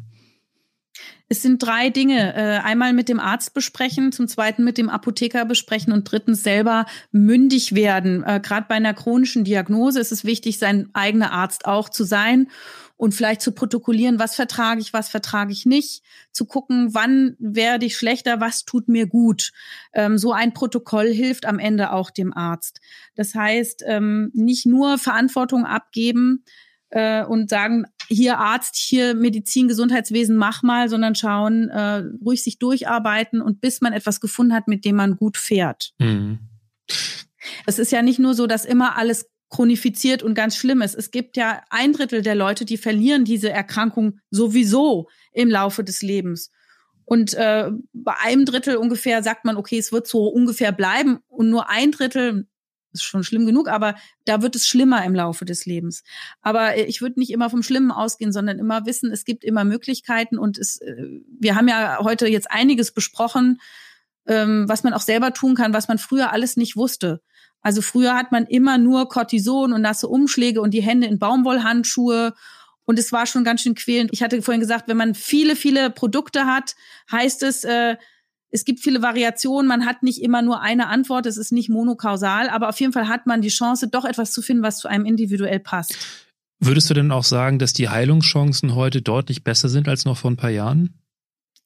Es 1.31 1.43
sind 1.43 1.61
drei 1.61 1.91
Dinge. 1.91 2.33
Äh, 2.35 2.59
einmal 2.63 2.91
mit 2.93 3.07
dem 3.07 3.19
Arzt 3.19 3.53
besprechen, 3.53 4.11
zum 4.11 4.27
zweiten 4.27 4.63
mit 4.63 4.79
dem 4.79 4.89
Apotheker 4.89 5.45
besprechen 5.45 5.93
und 5.93 6.11
drittens 6.11 6.41
selber 6.41 6.87
mündig 7.11 7.75
werden. 7.75 8.23
Äh, 8.23 8.39
Gerade 8.43 8.65
bei 8.67 8.75
einer 8.75 8.95
chronischen 8.95 9.43
Diagnose 9.43 9.99
ist 9.99 10.11
es 10.11 10.25
wichtig, 10.25 10.57
sein 10.57 10.89
eigener 10.93 11.31
Arzt 11.31 11.65
auch 11.65 11.89
zu 11.89 12.03
sein 12.03 12.47
und 12.97 13.13
vielleicht 13.13 13.41
zu 13.41 13.51
protokollieren, 13.51 14.17
was 14.17 14.35
vertrage 14.35 14.81
ich, 14.81 14.91
was 14.91 15.07
vertrage 15.07 15.53
ich 15.53 15.67
nicht, 15.67 16.03
zu 16.31 16.45
gucken, 16.45 16.95
wann 16.95 17.35
werde 17.37 17.85
ich 17.85 17.95
schlechter, 17.95 18.41
was 18.41 18.65
tut 18.65 18.89
mir 18.89 19.05
gut. 19.05 19.51
Ähm, 19.93 20.17
so 20.17 20.33
ein 20.33 20.53
Protokoll 20.53 21.13
hilft 21.13 21.45
am 21.45 21.59
Ende 21.59 21.93
auch 21.93 22.09
dem 22.09 22.33
Arzt. 22.33 22.81
Das 23.15 23.35
heißt, 23.35 23.83
ähm, 23.85 24.31
nicht 24.33 24.65
nur 24.65 24.97
Verantwortung 24.97 25.65
abgeben, 25.65 26.43
äh, 26.89 27.23
und 27.23 27.49
sagen, 27.49 27.85
hier 28.07 28.39
Arzt, 28.39 28.75
hier 28.75 29.13
Medizin, 29.13 29.67
Gesundheitswesen, 29.67 30.35
mach 30.35 30.63
mal, 30.63 30.89
sondern 30.89 31.15
schauen, 31.15 31.69
äh, 31.69 32.03
ruhig 32.23 32.43
sich 32.43 32.57
durcharbeiten 32.59 33.41
und 33.41 33.61
bis 33.61 33.81
man 33.81 33.93
etwas 33.93 34.19
gefunden 34.19 34.53
hat, 34.53 34.67
mit 34.67 34.85
dem 34.85 34.95
man 34.95 35.15
gut 35.15 35.37
fährt. 35.37 35.91
Mhm. 35.99 36.39
Es 37.65 37.79
ist 37.79 37.91
ja 37.91 38.01
nicht 38.01 38.19
nur 38.19 38.33
so, 38.33 38.47
dass 38.47 38.65
immer 38.65 38.97
alles 38.97 39.29
chronifiziert 39.49 40.21
und 40.23 40.35
ganz 40.35 40.55
schlimm 40.55 40.81
ist. 40.81 40.95
Es 40.95 41.11
gibt 41.11 41.35
ja 41.37 41.61
ein 41.69 41.93
Drittel 41.93 42.21
der 42.21 42.35
Leute, 42.35 42.65
die 42.65 42.77
verlieren 42.77 43.25
diese 43.25 43.49
Erkrankung 43.49 44.19
sowieso 44.29 45.07
im 45.31 45.49
Laufe 45.49 45.83
des 45.83 46.01
Lebens. 46.01 46.51
Und 47.05 47.33
äh, 47.33 47.71
bei 47.91 48.13
einem 48.23 48.45
Drittel 48.45 48.77
ungefähr 48.77 49.23
sagt 49.23 49.43
man, 49.43 49.57
okay, 49.57 49.79
es 49.79 49.91
wird 49.91 50.05
so 50.05 50.27
ungefähr 50.27 50.71
bleiben. 50.71 51.19
Und 51.27 51.49
nur 51.49 51.67
ein 51.67 51.91
Drittel, 51.91 52.47
ist 52.93 53.03
schon 53.03 53.23
schlimm 53.23 53.45
genug, 53.45 53.67
aber 53.67 53.95
da 54.25 54.41
wird 54.41 54.55
es 54.55 54.67
schlimmer 54.67 55.03
im 55.05 55.15
Laufe 55.15 55.45
des 55.45 55.65
Lebens. 55.65 56.03
Aber 56.41 56.75
äh, 56.75 56.83
ich 56.83 57.01
würde 57.01 57.19
nicht 57.19 57.31
immer 57.31 57.49
vom 57.49 57.63
Schlimmen 57.63 57.91
ausgehen, 57.91 58.31
sondern 58.31 58.59
immer 58.59 58.85
wissen, 58.85 59.11
es 59.11 59.25
gibt 59.25 59.43
immer 59.43 59.63
Möglichkeiten 59.63 60.37
und 60.37 60.57
es, 60.57 60.81
äh, 60.81 60.95
wir 61.39 61.55
haben 61.55 61.67
ja 61.67 61.99
heute 62.01 62.27
jetzt 62.27 62.51
einiges 62.51 62.91
besprochen, 62.91 63.59
ähm, 64.27 64.65
was 64.67 64.83
man 64.83 64.93
auch 64.93 65.01
selber 65.01 65.33
tun 65.33 65.55
kann, 65.55 65.73
was 65.73 65.87
man 65.87 65.97
früher 65.97 66.31
alles 66.31 66.57
nicht 66.57 66.75
wusste. 66.75 67.21
Also 67.61 67.81
früher 67.81 68.15
hat 68.15 68.31
man 68.31 68.45
immer 68.45 68.77
nur 68.77 69.09
Cortison 69.09 69.73
und 69.73 69.81
nasse 69.81 70.07
Umschläge 70.07 70.61
und 70.61 70.73
die 70.73 70.81
Hände 70.81 71.07
in 71.07 71.19
Baumwollhandschuhe 71.19 72.33
und 72.85 72.97
es 72.97 73.11
war 73.11 73.27
schon 73.27 73.43
ganz 73.43 73.61
schön 73.61 73.75
quälend. 73.75 74.11
Ich 74.13 74.23
hatte 74.23 74.41
vorhin 74.41 74.61
gesagt, 74.61 74.87
wenn 74.87 74.97
man 74.97 75.13
viele, 75.13 75.55
viele 75.55 75.91
Produkte 75.91 76.45
hat, 76.45 76.75
heißt 77.11 77.43
es, 77.43 77.63
äh, 77.63 77.97
es 78.51 78.65
gibt 78.65 78.79
viele 78.79 79.01
Variationen, 79.01 79.67
man 79.67 79.85
hat 79.85 80.03
nicht 80.03 80.21
immer 80.21 80.41
nur 80.41 80.61
eine 80.61 80.87
Antwort, 80.87 81.25
es 81.25 81.37
ist 81.37 81.51
nicht 81.51 81.69
monokausal, 81.69 82.49
aber 82.49 82.69
auf 82.69 82.79
jeden 82.79 82.93
Fall 82.93 83.07
hat 83.07 83.25
man 83.25 83.41
die 83.41 83.49
Chance, 83.49 83.87
doch 83.87 84.05
etwas 84.05 84.31
zu 84.31 84.41
finden, 84.41 84.63
was 84.63 84.79
zu 84.79 84.87
einem 84.87 85.05
individuell 85.05 85.59
passt. 85.59 85.95
Würdest 86.59 86.89
du 86.89 86.93
denn 86.93 87.11
auch 87.11 87.23
sagen, 87.23 87.59
dass 87.59 87.73
die 87.73 87.89
Heilungschancen 87.89 88.75
heute 88.75 89.01
deutlich 89.01 89.43
besser 89.43 89.69
sind 89.69 89.87
als 89.87 90.05
noch 90.05 90.17
vor 90.17 90.31
ein 90.31 90.37
paar 90.37 90.49
Jahren? 90.49 90.93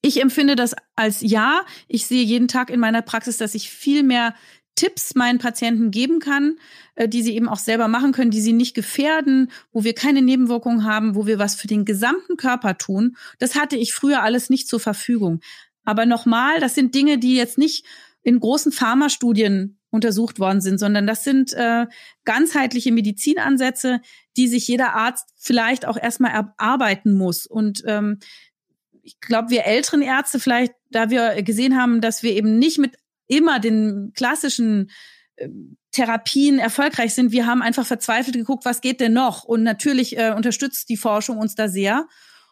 Ich 0.02 0.22
empfinde 0.22 0.56
das 0.56 0.76
als 0.96 1.22
ja. 1.22 1.62
Ich 1.88 2.06
sehe 2.06 2.24
jeden 2.24 2.48
Tag 2.48 2.69
in 2.69 2.80
meiner 2.80 3.02
Praxis, 3.02 3.38
dass 3.38 3.56
ich 3.56 3.69
viel 3.69 4.04
mehr 4.04 4.36
Tipps 4.76 5.13
meinen 5.15 5.38
Patienten 5.39 5.91
geben 5.91 6.19
kann, 6.19 6.58
äh, 6.96 7.08
die 7.08 7.22
sie 7.22 7.36
eben 7.36 7.48
auch 7.48 7.60
selber 7.60 7.88
machen 7.88 8.12
können, 8.12 8.32
die 8.32 8.41
sie 8.41 8.54
nicht 8.54 8.76
gefährden, 8.76 9.52
wo 9.72 9.84
wir 9.84 9.93
keine 9.93 10.22
Nebenwirkungen 10.22 10.84
haben, 10.84 11.15
wo 11.15 11.28
wir 11.28 11.39
was 11.39 11.56
für 11.56 11.67
den 11.67 11.86
gesamten 11.86 12.38
Körper 12.38 12.78
tun. 12.78 13.15
Das 13.39 13.56
hatte 13.56 13.78
ich 13.78 13.93
früher 13.93 14.24
alles 14.24 14.50
nicht 14.50 14.67
zur 14.67 14.80
Verfügung. 14.80 15.41
Aber 15.84 16.06
nochmal, 16.06 16.60
das 16.60 16.76
sind 16.76 16.96
Dinge, 16.96 17.17
die 17.17 17.36
jetzt 17.36 17.58
nicht 17.58 17.86
in 18.24 18.39
großen 18.39 18.72
Pharmastudien 18.72 19.80
untersucht 19.89 20.39
worden 20.39 20.60
sind, 20.60 20.80
sondern 20.80 21.06
das 21.06 21.24
sind 21.24 21.54
äh, 21.54 21.86
ganzheitliche 22.26 22.91
Medizinansätze, 22.91 24.02
die 24.38 24.48
sich 24.48 24.67
jeder 24.67 24.96
Arzt 24.96 25.30
vielleicht 25.38 25.86
auch 25.86 25.98
erstmal 25.98 26.32
erarbeiten 26.32 27.13
muss. 27.13 27.46
Und 27.46 27.84
ähm, 27.86 28.19
ich 29.04 29.19
glaube, 29.19 29.52
wir 29.52 29.65
älteren 29.65 30.02
Ärzte 30.02 30.39
vielleicht, 30.39 30.74
da 30.89 31.12
wir 31.12 31.43
gesehen 31.43 31.78
haben, 31.78 32.02
dass 32.02 32.24
wir 32.24 32.32
eben 32.32 32.58
nicht 32.58 32.80
mit 32.80 32.96
immer 33.28 33.60
den 33.60 34.13
klassischen 34.15 34.89
äh, 35.36 35.50
Therapien 35.91 36.58
erfolgreich 36.58 37.13
sind, 37.13 37.32
wir 37.32 37.46
haben 37.46 37.62
einfach 37.62 37.86
verzweifelt 37.86 38.36
geguckt, 38.36 38.65
was 38.65 38.82
geht 38.82 39.00
denn 39.00 39.13
noch? 39.13 39.43
Und 39.43 39.62
natürlich 39.62 40.17
äh, 40.17 40.34
unterstützt 40.36 40.89
die 40.89 40.98
Forschung 40.98 41.38
uns 41.38 41.54
da 41.54 41.67
sehr. 41.67 42.08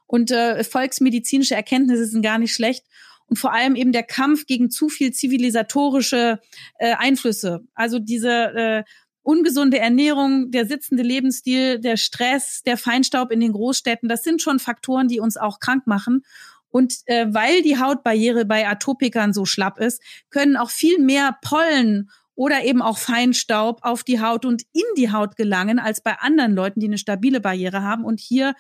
Und 0.06 0.30
äh, 0.30 0.64
volksmedizinische 0.64 1.56
Erkenntnisse 1.56 2.06
sind 2.06 2.22
gar 2.22 2.38
nicht 2.38 2.54
schlecht 2.54 2.86
und 3.32 3.38
vor 3.38 3.54
allem 3.54 3.76
eben 3.76 3.94
der 3.94 4.04
Kampf 4.04 4.46
gegen 4.46 4.70
zu 4.70 4.90
viel 4.90 5.14
zivilisatorische 5.14 6.42
äh, 6.80 6.96
Einflüsse. 6.96 7.62
Also 7.74 7.98
diese 7.98 8.30
äh, 8.30 8.84
ungesunde 9.22 9.80
Ernährung, 9.80 10.52
der 10.52 10.66
sitzende 10.66 11.02
Lebensstil, 11.02 11.80
der 11.80 11.96
Stress, 11.96 12.62
der 12.66 12.76
Feinstaub 12.76 13.32
in 13.32 13.40
den 13.40 13.54
Großstädten, 13.54 14.10
das 14.10 14.24
sind 14.24 14.42
schon 14.42 14.60
Faktoren, 14.60 15.08
die 15.08 15.22
uns 15.22 15.38
auch 15.38 15.62
krank 15.62 15.88
machen. 15.88 16.26
Und 16.72 16.96
äh, 17.06 17.28
weil 17.30 17.62
die 17.62 17.80
Hautbarriere 17.80 18.44
bei 18.44 18.68
Atopikern 18.68 19.32
so 19.32 19.46
schlapp 19.46 19.80
ist, 19.80 20.02
können 20.30 20.58
auch 20.58 20.70
viel 20.70 21.00
mehr 21.00 21.38
Pollen 21.42 22.10
oder 22.36 22.66
eben 22.66 22.82
auch 22.82 22.98
Feinstaub 22.98 23.80
auf 23.84 24.04
die 24.04 24.20
Haut 24.20 24.44
und 24.44 24.64
in 24.74 24.84
die 24.98 25.14
Haut 25.14 25.38
gelangen 25.38 25.80
als 25.80 26.02
bei 26.02 26.20
anderen 26.20 26.54
Leuten, 26.54 26.82
die 26.82 26.88
eine 26.88 26.98
stabile 26.98 27.40
Barriere 27.40 27.82
haben. 27.82 28.04
Und 28.04 28.20
hier 28.20 28.56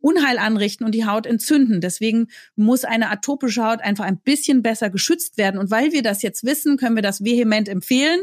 Unheil 0.00 0.38
anrichten 0.38 0.84
und 0.84 0.92
die 0.92 1.06
Haut 1.06 1.26
entzünden. 1.26 1.80
Deswegen 1.80 2.28
muss 2.54 2.84
eine 2.84 3.10
atopische 3.10 3.64
Haut 3.64 3.80
einfach 3.80 4.04
ein 4.04 4.18
bisschen 4.18 4.62
besser 4.62 4.90
geschützt 4.90 5.38
werden. 5.38 5.58
Und 5.58 5.70
weil 5.70 5.92
wir 5.92 6.02
das 6.02 6.22
jetzt 6.22 6.44
wissen, 6.44 6.76
können 6.76 6.96
wir 6.96 7.02
das 7.02 7.24
vehement 7.24 7.68
empfehlen. 7.68 8.20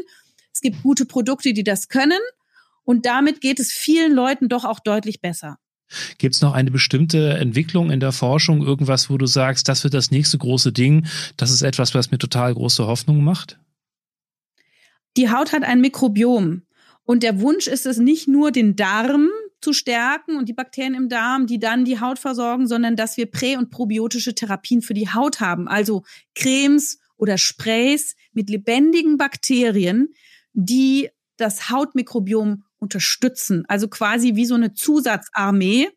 Es 0.52 0.60
gibt 0.60 0.82
gute 0.82 1.04
Produkte, 1.04 1.52
die 1.52 1.64
das 1.64 1.88
können. 1.88 2.20
Und 2.84 3.06
damit 3.06 3.40
geht 3.40 3.60
es 3.60 3.72
vielen 3.72 4.12
Leuten 4.12 4.48
doch 4.48 4.64
auch 4.64 4.80
deutlich 4.80 5.20
besser. 5.20 5.58
Gibt 6.18 6.34
es 6.34 6.40
noch 6.40 6.54
eine 6.54 6.70
bestimmte 6.70 7.34
Entwicklung 7.34 7.90
in 7.90 8.00
der 8.00 8.12
Forschung, 8.12 8.62
irgendwas, 8.62 9.10
wo 9.10 9.18
du 9.18 9.26
sagst, 9.26 9.68
das 9.68 9.84
wird 9.84 9.94
das 9.94 10.10
nächste 10.10 10.38
große 10.38 10.72
Ding, 10.72 11.06
das 11.36 11.50
ist 11.50 11.62
etwas, 11.62 11.94
was 11.94 12.10
mir 12.10 12.18
total 12.18 12.54
große 12.54 12.86
Hoffnung 12.86 13.22
macht? 13.22 13.58
Die 15.16 15.30
Haut 15.30 15.52
hat 15.52 15.62
ein 15.62 15.80
Mikrobiom. 15.80 16.62
Und 17.04 17.22
der 17.22 17.40
Wunsch 17.40 17.66
ist 17.66 17.86
es 17.86 17.98
nicht 17.98 18.28
nur, 18.28 18.50
den 18.50 18.76
Darm 18.76 19.28
zu 19.64 19.72
stärken 19.72 20.36
und 20.36 20.48
die 20.48 20.52
Bakterien 20.52 20.94
im 20.94 21.08
Darm, 21.08 21.46
die 21.46 21.58
dann 21.58 21.84
die 21.84 21.98
Haut 21.98 22.20
versorgen, 22.20 22.68
sondern 22.68 22.94
dass 22.94 23.16
wir 23.16 23.26
prä- 23.26 23.56
und 23.56 23.70
probiotische 23.70 24.34
Therapien 24.34 24.82
für 24.82 24.94
die 24.94 25.08
Haut 25.08 25.40
haben, 25.40 25.66
also 25.66 26.04
Cremes 26.34 27.00
oder 27.16 27.38
Sprays 27.38 28.14
mit 28.32 28.50
lebendigen 28.50 29.16
Bakterien, 29.16 30.14
die 30.52 31.08
das 31.36 31.70
Hautmikrobiom 31.70 32.64
unterstützen, 32.78 33.64
also 33.66 33.88
quasi 33.88 34.36
wie 34.36 34.44
so 34.44 34.54
eine 34.54 34.74
Zusatzarmee, 34.74 35.88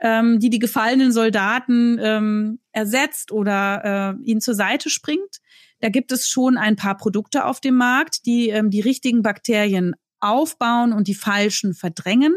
ähm, 0.00 0.40
die 0.40 0.50
die 0.50 0.58
gefallenen 0.58 1.12
Soldaten 1.12 1.98
ähm, 2.02 2.58
ersetzt 2.72 3.30
oder 3.30 4.18
äh, 4.20 4.24
ihnen 4.24 4.40
zur 4.40 4.54
Seite 4.54 4.90
springt. 4.90 5.40
Da 5.80 5.90
gibt 5.90 6.10
es 6.12 6.28
schon 6.28 6.58
ein 6.58 6.76
paar 6.76 6.96
Produkte 6.96 7.44
auf 7.44 7.60
dem 7.60 7.76
Markt, 7.76 8.26
die 8.26 8.48
ähm, 8.48 8.70
die 8.70 8.80
richtigen 8.80 9.22
Bakterien 9.22 9.94
aufbauen 10.18 10.92
und 10.92 11.06
die 11.06 11.14
falschen 11.14 11.72
verdrängen 11.74 12.34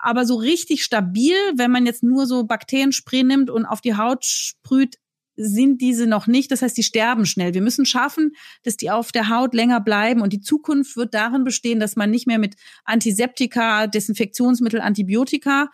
aber 0.00 0.24
so 0.24 0.36
richtig 0.36 0.82
stabil, 0.84 1.34
wenn 1.54 1.70
man 1.70 1.86
jetzt 1.86 2.02
nur 2.02 2.26
so 2.26 2.44
Bakterienspray 2.44 3.22
nimmt 3.22 3.50
und 3.50 3.66
auf 3.66 3.80
die 3.80 3.96
Haut 3.96 4.24
sprüht, 4.24 4.96
sind 5.36 5.80
diese 5.82 6.06
noch 6.06 6.26
nicht. 6.26 6.50
Das 6.50 6.62
heißt, 6.62 6.76
die 6.76 6.82
sterben 6.82 7.26
schnell. 7.26 7.54
Wir 7.54 7.60
müssen 7.60 7.84
schaffen, 7.84 8.32
dass 8.62 8.76
die 8.76 8.90
auf 8.90 9.12
der 9.12 9.28
Haut 9.28 9.54
länger 9.54 9.80
bleiben. 9.80 10.22
Und 10.22 10.32
die 10.32 10.40
Zukunft 10.40 10.96
wird 10.96 11.14
darin 11.14 11.44
bestehen, 11.44 11.78
dass 11.78 11.96
man 11.96 12.10
nicht 12.10 12.26
mehr 12.26 12.38
mit 12.38 12.56
Antiseptika, 12.84 13.86
Desinfektionsmittel, 13.86 14.80
Antibiotika 14.80 15.70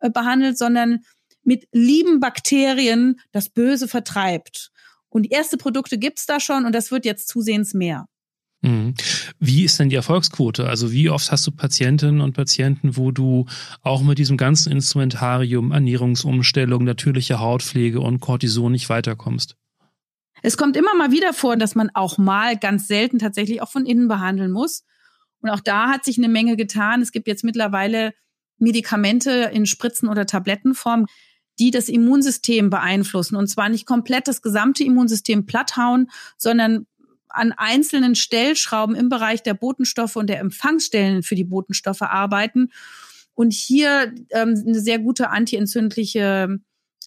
äh, 0.00 0.10
behandelt, 0.10 0.58
sondern 0.58 1.00
mit 1.42 1.66
lieben 1.72 2.20
Bakterien 2.20 3.20
das 3.32 3.48
Böse 3.48 3.88
vertreibt. 3.88 4.70
Und 5.08 5.30
erste 5.30 5.56
Produkte 5.56 5.96
gibt's 5.96 6.26
da 6.26 6.40
schon 6.40 6.66
und 6.66 6.74
das 6.74 6.90
wird 6.90 7.04
jetzt 7.04 7.28
zusehends 7.28 7.72
mehr. 7.72 8.06
Mhm. 8.66 8.94
Wie 9.38 9.64
ist 9.64 9.78
denn 9.78 9.88
die 9.88 9.96
Erfolgsquote? 9.96 10.68
Also 10.68 10.90
wie 10.90 11.08
oft 11.08 11.30
hast 11.30 11.46
du 11.46 11.52
Patientinnen 11.52 12.20
und 12.20 12.32
Patienten, 12.32 12.96
wo 12.96 13.12
du 13.12 13.46
auch 13.82 14.02
mit 14.02 14.18
diesem 14.18 14.36
ganzen 14.36 14.72
Instrumentarium, 14.72 15.70
Ernährungsumstellung, 15.70 16.84
natürliche 16.84 17.38
Hautpflege 17.38 18.00
und 18.00 18.20
Cortison 18.20 18.72
nicht 18.72 18.88
weiterkommst? 18.88 19.56
Es 20.42 20.56
kommt 20.56 20.76
immer 20.76 20.94
mal 20.96 21.12
wieder 21.12 21.32
vor, 21.32 21.56
dass 21.56 21.74
man 21.74 21.90
auch 21.94 22.18
mal 22.18 22.56
ganz 22.58 22.88
selten 22.88 23.18
tatsächlich 23.18 23.62
auch 23.62 23.70
von 23.70 23.86
innen 23.86 24.08
behandeln 24.08 24.50
muss. 24.50 24.84
Und 25.40 25.50
auch 25.50 25.60
da 25.60 25.88
hat 25.88 26.04
sich 26.04 26.18
eine 26.18 26.28
Menge 26.28 26.56
getan. 26.56 27.00
Es 27.00 27.12
gibt 27.12 27.28
jetzt 27.28 27.44
mittlerweile 27.44 28.14
Medikamente 28.58 29.50
in 29.52 29.66
Spritzen- 29.66 30.08
oder 30.08 30.26
Tablettenform, 30.26 31.06
die 31.58 31.70
das 31.70 31.88
Immunsystem 31.88 32.68
beeinflussen. 32.68 33.36
Und 33.36 33.46
zwar 33.46 33.68
nicht 33.68 33.86
komplett 33.86 34.28
das 34.28 34.42
gesamte 34.42 34.84
Immunsystem 34.84 35.46
platthauen, 35.46 36.10
sondern 36.36 36.86
an 37.28 37.52
einzelnen 37.52 38.14
Stellschrauben 38.14 38.94
im 38.94 39.08
Bereich 39.08 39.42
der 39.42 39.54
Botenstoffe 39.54 40.16
und 40.16 40.28
der 40.28 40.40
Empfangsstellen 40.40 41.22
für 41.22 41.34
die 41.34 41.44
Botenstoffe 41.44 42.02
arbeiten 42.02 42.70
und 43.34 43.52
hier 43.52 44.14
ähm, 44.30 44.62
eine 44.66 44.80
sehr 44.80 44.98
gute 44.98 45.30
antientzündliche 45.30 46.58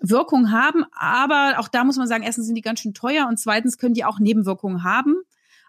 Wirkung 0.02 0.52
haben. 0.52 0.86
Aber 0.92 1.56
auch 1.58 1.68
da 1.68 1.84
muss 1.84 1.98
man 1.98 2.08
sagen, 2.08 2.24
erstens 2.24 2.46
sind 2.46 2.56
die 2.56 2.62
ganz 2.62 2.80
schön 2.80 2.94
teuer 2.94 3.28
und 3.28 3.40
zweitens 3.40 3.78
können 3.78 3.94
die 3.94 4.06
auch 4.06 4.20
Nebenwirkungen 4.20 4.84
haben. 4.84 5.16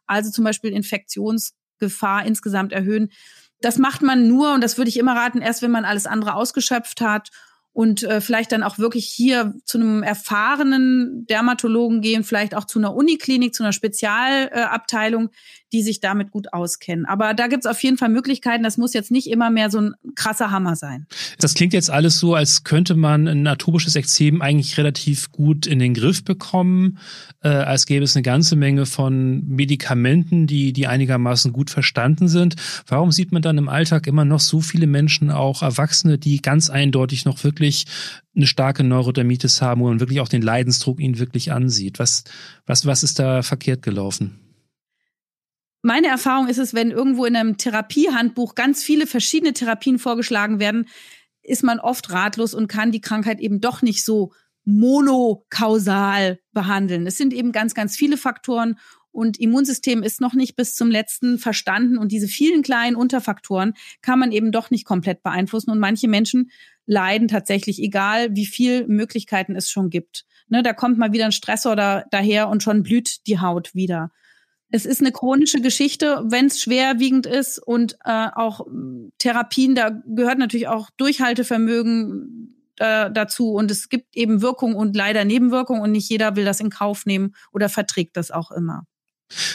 Also 0.06 0.30
zum 0.30 0.44
Beispiel 0.44 0.72
Infektionsgefahr 0.72 2.26
insgesamt 2.26 2.72
erhöhen. 2.72 3.10
Das 3.60 3.78
macht 3.78 4.02
man 4.02 4.28
nur, 4.28 4.54
und 4.54 4.62
das 4.62 4.78
würde 4.78 4.88
ich 4.88 4.98
immer 4.98 5.16
raten, 5.16 5.40
erst 5.40 5.62
wenn 5.62 5.70
man 5.70 5.84
alles 5.84 6.06
andere 6.06 6.34
ausgeschöpft 6.34 7.00
hat 7.00 7.30
und 7.72 8.02
äh, 8.02 8.20
vielleicht 8.20 8.52
dann 8.52 8.62
auch 8.62 8.78
wirklich 8.78 9.06
hier 9.06 9.54
zu 9.64 9.78
einem 9.78 10.02
erfahrenen 10.02 11.26
Dermatologen 11.26 12.00
gehen, 12.00 12.24
vielleicht 12.24 12.54
auch 12.54 12.64
zu 12.64 12.78
einer 12.78 12.94
Uniklinik, 12.94 13.54
zu 13.54 13.62
einer 13.62 13.72
Spezialabteilung, 13.72 15.26
äh, 15.26 15.34
die 15.72 15.82
sich 15.82 16.00
damit 16.00 16.30
gut 16.30 16.52
auskennen. 16.52 17.06
Aber 17.06 17.34
da 17.34 17.46
gibt's 17.46 17.66
auf 17.66 17.82
jeden 17.82 17.96
Fall 17.96 18.08
Möglichkeiten. 18.08 18.62
Das 18.62 18.76
muss 18.76 18.92
jetzt 18.92 19.10
nicht 19.10 19.28
immer 19.28 19.50
mehr 19.50 19.70
so 19.70 19.80
ein 19.80 19.94
krasser 20.14 20.50
Hammer 20.50 20.76
sein. 20.76 21.06
Das 21.38 21.54
klingt 21.54 21.72
jetzt 21.72 21.90
alles 21.90 22.18
so, 22.18 22.34
als 22.34 22.64
könnte 22.64 22.94
man 22.94 23.28
ein 23.28 23.46
atopisches 23.46 23.96
Ekzem 23.96 24.42
eigentlich 24.42 24.76
relativ 24.78 25.30
gut 25.30 25.66
in 25.66 25.78
den 25.78 25.94
Griff 25.94 26.24
bekommen, 26.24 26.98
äh, 27.42 27.48
als 27.48 27.86
gäbe 27.86 28.04
es 28.04 28.16
eine 28.16 28.22
ganze 28.22 28.56
Menge 28.56 28.86
von 28.86 29.46
Medikamenten, 29.46 30.46
die, 30.46 30.72
die 30.72 30.86
einigermaßen 30.86 31.52
gut 31.52 31.70
verstanden 31.70 32.28
sind. 32.28 32.56
Warum 32.86 33.12
sieht 33.12 33.32
man 33.32 33.42
dann 33.42 33.58
im 33.58 33.68
Alltag 33.68 34.06
immer 34.06 34.24
noch 34.24 34.40
so 34.40 34.60
viele 34.60 34.86
Menschen, 34.86 35.30
auch 35.30 35.62
Erwachsene, 35.62 36.18
die 36.18 36.42
ganz 36.42 36.70
eindeutig 36.70 37.24
noch 37.24 37.44
wirklich 37.44 37.86
eine 38.34 38.46
starke 38.46 38.84
Neurodermitis 38.84 39.62
haben 39.62 39.82
und 39.82 40.00
wirklich 40.00 40.20
auch 40.20 40.28
den 40.28 40.42
Leidensdruck 40.42 41.00
ihnen 41.00 41.18
wirklich 41.18 41.52
ansieht? 41.52 41.98
Was, 41.98 42.24
was, 42.66 42.86
was 42.86 43.02
ist 43.02 43.18
da 43.18 43.42
verkehrt 43.42 43.82
gelaufen? 43.82 44.49
Meine 45.82 46.08
Erfahrung 46.08 46.48
ist 46.48 46.58
es, 46.58 46.74
wenn 46.74 46.90
irgendwo 46.90 47.24
in 47.24 47.36
einem 47.36 47.56
Therapiehandbuch 47.56 48.54
ganz 48.54 48.82
viele 48.82 49.06
verschiedene 49.06 49.52
Therapien 49.52 49.98
vorgeschlagen 49.98 50.60
werden, 50.60 50.86
ist 51.42 51.62
man 51.62 51.80
oft 51.80 52.10
ratlos 52.10 52.54
und 52.54 52.68
kann 52.68 52.92
die 52.92 53.00
Krankheit 53.00 53.40
eben 53.40 53.60
doch 53.60 53.82
nicht 53.82 54.04
so 54.04 54.32
monokausal 54.64 56.38
behandeln. 56.52 57.06
Es 57.06 57.16
sind 57.16 57.32
eben 57.32 57.52
ganz, 57.52 57.74
ganz 57.74 57.96
viele 57.96 58.16
Faktoren 58.16 58.78
und 59.12 59.40
Immunsystem 59.40 60.02
ist 60.02 60.20
noch 60.20 60.34
nicht 60.34 60.54
bis 60.54 60.76
zum 60.76 60.90
letzten 60.90 61.38
verstanden 61.38 61.98
und 61.98 62.12
diese 62.12 62.28
vielen 62.28 62.62
kleinen 62.62 62.94
Unterfaktoren 62.94 63.74
kann 64.02 64.18
man 64.18 64.30
eben 64.30 64.52
doch 64.52 64.70
nicht 64.70 64.84
komplett 64.84 65.22
beeinflussen 65.22 65.70
und 65.70 65.80
manche 65.80 66.06
Menschen 66.06 66.50
leiden 66.86 67.26
tatsächlich, 67.26 67.80
egal 67.82 68.36
wie 68.36 68.46
viel 68.46 68.86
Möglichkeiten 68.86 69.56
es 69.56 69.70
schon 69.70 69.90
gibt. 69.90 70.24
Ne, 70.48 70.62
da 70.62 70.72
kommt 70.72 70.98
mal 70.98 71.12
wieder 71.12 71.24
ein 71.24 71.32
Stressor 71.32 71.74
da, 71.74 72.04
daher 72.10 72.48
und 72.48 72.62
schon 72.62 72.82
blüht 72.82 73.26
die 73.26 73.40
Haut 73.40 73.74
wieder. 73.74 74.10
Es 74.70 74.86
ist 74.86 75.00
eine 75.00 75.12
chronische 75.12 75.60
Geschichte, 75.60 76.22
wenn 76.26 76.46
es 76.46 76.60
schwerwiegend 76.60 77.26
ist 77.26 77.58
und 77.58 77.96
äh, 78.04 78.28
auch 78.34 78.66
Therapien, 79.18 79.74
da 79.74 79.90
gehört 80.06 80.38
natürlich 80.38 80.68
auch 80.68 80.90
Durchhaltevermögen 80.96 82.56
äh, 82.78 83.10
dazu 83.10 83.52
und 83.52 83.70
es 83.70 83.88
gibt 83.88 84.16
eben 84.16 84.42
Wirkung 84.42 84.74
und 84.74 84.96
leider 84.96 85.24
Nebenwirkung 85.24 85.80
und 85.80 85.92
nicht 85.92 86.08
jeder 86.08 86.36
will 86.36 86.44
das 86.44 86.60
in 86.60 86.70
Kauf 86.70 87.04
nehmen 87.04 87.34
oder 87.52 87.68
verträgt 87.68 88.16
das 88.16 88.30
auch 88.30 88.50
immer. 88.52 88.84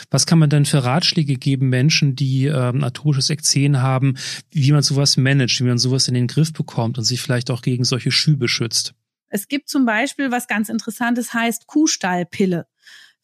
Was 0.10 0.26
kann 0.26 0.40
man 0.40 0.50
denn 0.50 0.66
für 0.66 0.84
Ratschläge 0.84 1.36
geben 1.36 1.70
Menschen, 1.70 2.16
die 2.16 2.46
ähm, 2.46 2.84
atopisches 2.84 3.30
Ekzen 3.30 3.82
haben, 3.82 4.16
wie 4.52 4.72
man 4.72 4.82
sowas 4.82 5.18
managt, 5.18 5.60
wie 5.60 5.66
man 5.66 5.78
sowas 5.78 6.08
in 6.08 6.14
den 6.14 6.28
Griff 6.28 6.54
bekommt 6.54 6.98
und 6.98 7.04
sich 7.04 7.22
vielleicht 7.22 7.52
auch 7.52 7.62
gegen 7.62 7.84
solche 7.84 8.12
Schübe 8.12 8.48
schützt? 8.48 8.94
Es 9.28 9.48
gibt 9.48 9.68
zum 9.70 9.86
Beispiel 9.86 10.32
was 10.32 10.48
ganz 10.48 10.70
Interessantes, 10.70 11.34
heißt 11.34 11.68
Kuhstallpille. 11.68 12.68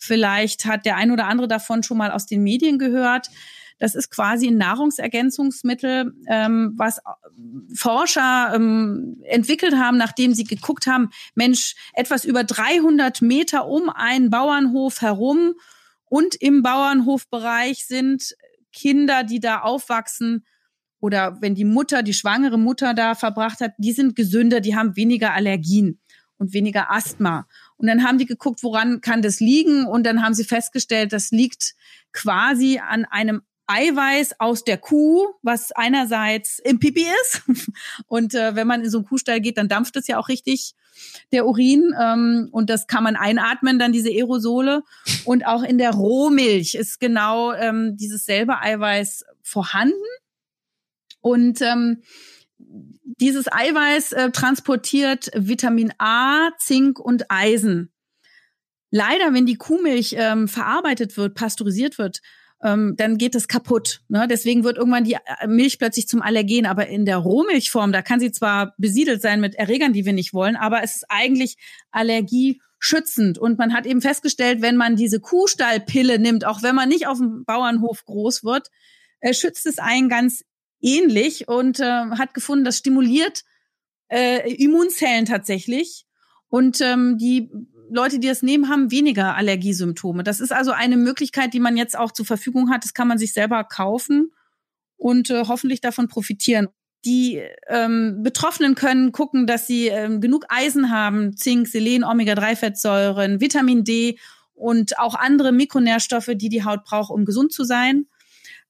Vielleicht 0.02 0.66
hat 0.66 0.86
der 0.86 0.98
ein 0.98 1.12
oder 1.12 1.28
andere 1.28 1.48
davon 1.48 1.84
schon 1.84 1.98
mal 1.98 2.12
aus 2.12 2.26
den 2.26 2.42
Medien 2.42 2.80
gehört. 2.80 3.30
Das 3.78 3.94
ist 3.94 4.10
quasi 4.10 4.48
ein 4.48 4.58
Nahrungsergänzungsmittel, 4.58 6.14
ähm, 6.28 6.74
was 6.76 7.02
Forscher 7.76 8.52
ähm, 8.56 9.22
entwickelt 9.24 9.76
haben, 9.76 9.98
nachdem 9.98 10.34
sie 10.34 10.44
geguckt 10.44 10.88
haben, 10.88 11.10
Mensch, 11.36 11.76
etwas 11.94 12.26
über 12.26 12.44
300 12.44 13.22
Meter 13.22 13.68
um 13.68 13.90
einen 13.90 14.30
Bauernhof 14.30 15.02
herum 15.02 15.54
Und 16.06 16.36
im 16.36 16.62
Bauernhofbereich 16.62 17.86
sind 17.86 18.36
Kinder, 18.74 19.24
die 19.24 19.40
da 19.40 19.62
aufwachsen, 19.62 20.46
oder 21.00 21.42
wenn 21.42 21.56
die 21.56 21.66
Mutter, 21.66 22.04
die 22.04 22.14
schwangere 22.14 22.60
Mutter 22.60 22.94
da 22.94 23.16
verbracht 23.16 23.60
hat, 23.60 23.74
die 23.78 23.92
sind 23.92 24.16
gesünder, 24.16 24.62
die 24.62 24.76
haben 24.76 24.96
weniger 24.96 25.34
Allergien 25.34 26.00
und 26.38 26.54
weniger 26.54 26.92
Asthma. 26.92 27.48
Und 27.82 27.88
dann 27.88 28.04
haben 28.04 28.20
die 28.20 28.28
geguckt, 28.28 28.62
woran 28.62 29.02
kann 29.02 29.24
das 29.24 29.40
liegen? 29.40 29.88
Und 29.88 30.04
dann 30.04 30.22
haben 30.22 30.36
sie 30.36 30.44
festgestellt, 30.44 31.14
das 31.14 31.32
liegt 31.32 31.74
quasi 32.14 32.80
an 32.80 33.06
einem 33.06 33.42
Eiweiß 33.66 34.40
aus 34.40 34.64
der 34.64 34.78
Kuh, 34.78 35.30
was 35.42 35.72
einerseits 35.72 36.60
im 36.60 36.78
Pipi 36.78 37.08
ist. 37.24 37.42
Und 38.08 38.36
äh, 38.36 38.56
wenn 38.56 38.68
man 38.68 38.84
in 38.84 38.90
so 38.92 39.00
einen 39.00 39.08
Kuhstall 39.08 39.42
geht, 39.42 39.58
dann 39.58 39.68
dampft 39.68 39.96
es 39.96 40.06
ja 40.06 40.20
auch 40.20 40.30
richtig, 40.30 40.76
der 41.32 41.48
Urin. 41.48 41.96
Ähm, 42.00 42.50
und 42.52 42.70
das 42.70 42.86
kann 42.86 43.04
man 43.04 43.16
einatmen, 43.16 43.80
dann 43.80 43.92
diese 43.92 44.10
Aerosole. 44.10 44.84
Und 45.26 45.48
auch 45.48 45.64
in 45.64 45.80
der 45.80 45.92
Rohmilch 45.92 46.76
ist 46.76 47.00
genau 47.00 47.54
ähm, 47.54 47.98
dieses 47.98 48.26
selbe 48.26 48.60
Eiweiß 48.60 49.26
vorhanden. 49.42 49.96
Und 51.22 51.62
ähm, 51.62 52.04
dieses 53.20 53.52
Eiweiß 53.52 54.14
äh, 54.14 54.32
transportiert 54.32 55.30
Vitamin 55.36 55.94
A, 55.98 56.50
Zink 56.58 57.00
und 57.00 57.30
Eisen. 57.30 57.92
Leider, 58.90 59.34
wenn 59.34 59.46
die 59.46 59.56
Kuhmilch 59.56 60.16
ähm, 60.18 60.48
verarbeitet 60.48 61.16
wird, 61.18 61.36
pasteurisiert 61.36 61.98
wird, 61.98 62.22
ähm, 62.64 62.96
dann 62.98 63.18
geht 63.18 63.36
es 63.36 63.48
kaputt. 63.48 64.02
Ne? 64.10 64.28
Deswegen 64.30 64.64
wird 64.64 64.78
irgendwann 64.78 65.04
die 65.04 65.14
äh, 65.14 65.48
Milch 65.48 65.80
plötzlich 65.80 66.08
zum 66.08 66.22
Allergen. 66.22 66.66
Aber 66.66 66.88
in 66.88 67.06
der 67.06 67.18
Rohmilchform, 67.18 67.92
da 67.92 68.02
kann 68.02 68.20
sie 68.20 68.32
zwar 68.32 68.74
besiedelt 68.78 69.22
sein 69.22 69.42
mit 69.42 69.56
Erregern, 69.56 69.94
die 69.94 70.06
wir 70.06 70.14
nicht 70.14 70.34
wollen, 70.34 70.56
aber 70.56 70.84
es 70.84 70.98
ist 70.98 71.06
eigentlich 71.10 71.56
allergieschützend. 71.92 73.38
Und 73.38 73.58
man 73.58 73.74
hat 73.74 73.86
eben 73.86 74.02
festgestellt, 74.02 74.62
wenn 74.62 74.78
man 74.78 74.96
diese 74.96 75.20
Kuhstallpille 75.20 76.20
nimmt, 76.20 76.46
auch 76.46 76.62
wenn 76.64 76.76
man 76.76 76.90
nicht 76.90 77.08
auf 77.08 77.18
dem 77.18 77.46
Bauernhof 77.46 78.06
groß 78.06 78.44
wird, 78.44 78.70
äh, 79.22 79.34
schützt 79.34 79.66
es 79.66 79.80
einen 79.80 80.10
ganz 80.10 80.44
ähnlich 80.82 81.48
und 81.48 81.80
äh, 81.80 81.84
hat 81.84 82.34
gefunden, 82.34 82.66
das 82.66 82.78
stimuliert 82.78 83.44
äh, 84.10 84.54
Immunzellen 84.54 85.26
tatsächlich. 85.26 86.06
Und 86.50 86.82
ähm, 86.82 87.18
die 87.18 87.50
Leute, 87.90 88.20
die 88.20 88.28
das 88.28 88.42
nehmen, 88.42 88.70
haben 88.70 88.92
weniger 88.92 89.36
Allergiesymptome. 89.36 90.24
Das 90.24 90.40
ist 90.40 90.52
also 90.52 90.72
eine 90.72 90.98
Möglichkeit, 90.98 91.54
die 91.54 91.60
man 91.60 91.78
jetzt 91.78 91.98
auch 91.98 92.12
zur 92.12 92.26
Verfügung 92.26 92.70
hat. 92.70 92.84
Das 92.84 92.94
kann 92.94 93.08
man 93.08 93.18
sich 93.18 93.34
selber 93.34 93.64
kaufen 93.64 94.32
und 94.98 95.30
äh, 95.30 95.44
hoffentlich 95.48 95.82
davon 95.82 96.08
profitieren. 96.08 96.68
Die 97.04 97.42
ähm, 97.68 98.22
Betroffenen 98.22 98.76
können 98.76 99.12
gucken, 99.12 99.48
dass 99.48 99.66
sie 99.66 99.88
ähm, 99.88 100.22
genug 100.22 100.46
Eisen 100.50 100.92
haben, 100.92 101.36
Zink, 101.36 101.68
Selen, 101.68 102.04
Omega-3-Fettsäuren, 102.04 103.42
Vitamin 103.42 103.84
D 103.84 104.20
und 104.54 105.00
auch 105.00 105.16
andere 105.16 105.52
Mikronährstoffe, 105.52 106.32
die 106.36 106.50
die 106.50 106.64
Haut 106.64 106.84
braucht, 106.84 107.12
um 107.12 107.26
gesund 107.26 107.52
zu 107.52 107.64
sein. 107.64 108.06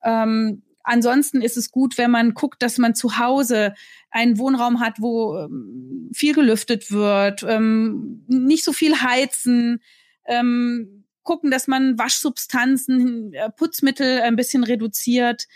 Ähm, 0.03 0.63
ansonsten 0.83 1.41
ist 1.41 1.57
es 1.57 1.71
gut, 1.71 1.97
wenn 1.97 2.11
man 2.11 2.33
guckt, 2.33 2.61
dass 2.61 2.77
man 2.77 2.95
zu 2.95 3.17
Hause 3.17 3.73
einen 4.09 4.37
Wohnraum 4.37 4.79
hat, 4.79 4.95
wo 4.99 5.37
ähm, 5.37 6.09
viel 6.13 6.33
gelüftet 6.33 6.91
wird, 6.91 7.43
ähm, 7.43 8.23
nicht 8.27 8.63
so 8.63 8.73
viel 8.73 9.01
heizen, 9.01 9.81
ähm, 10.25 11.05
gucken, 11.23 11.51
dass 11.51 11.67
man 11.67 11.97
Waschsubstanzen, 11.97 13.33
äh, 13.33 13.49
Putzmittel 13.49 14.21
ein 14.21 14.35
bisschen 14.35 14.63
reduziert. 14.63 15.47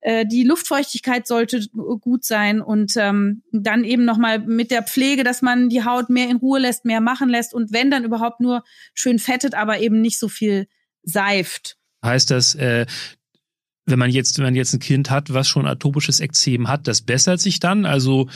Äh, 0.00 0.26
die 0.26 0.44
Luftfeuchtigkeit 0.44 1.26
sollte 1.26 1.66
gut 2.00 2.24
sein 2.24 2.60
und 2.60 2.96
ähm, 2.96 3.42
dann 3.50 3.82
eben 3.82 4.04
nochmal 4.04 4.38
mit 4.38 4.70
der 4.70 4.82
Pflege, 4.82 5.24
dass 5.24 5.42
man 5.42 5.68
die 5.68 5.84
Haut 5.84 6.10
mehr 6.10 6.28
in 6.28 6.36
Ruhe 6.36 6.60
lässt, 6.60 6.84
mehr 6.84 7.00
machen 7.00 7.28
lässt 7.28 7.54
und 7.54 7.72
wenn 7.72 7.90
dann 7.90 8.04
überhaupt 8.04 8.40
nur 8.40 8.62
schön 8.94 9.18
fettet, 9.18 9.54
aber 9.54 9.80
eben 9.80 10.00
nicht 10.00 10.18
so 10.18 10.28
viel 10.28 10.68
seift. 11.02 11.76
Heißt 12.04 12.30
das, 12.30 12.54
äh, 12.54 12.86
wenn 13.86 13.98
man 13.98 14.10
jetzt, 14.10 14.36
wenn 14.38 14.44
man 14.44 14.54
jetzt 14.54 14.74
ein 14.74 14.80
Kind 14.80 15.10
hat, 15.10 15.32
was 15.32 15.48
schon 15.48 15.66
atopisches 15.66 16.20
Ekzem 16.20 16.68
hat, 16.68 16.88
das 16.88 17.02
bessert 17.02 17.40
sich 17.40 17.60
dann? 17.60 17.86
Also 17.86 18.28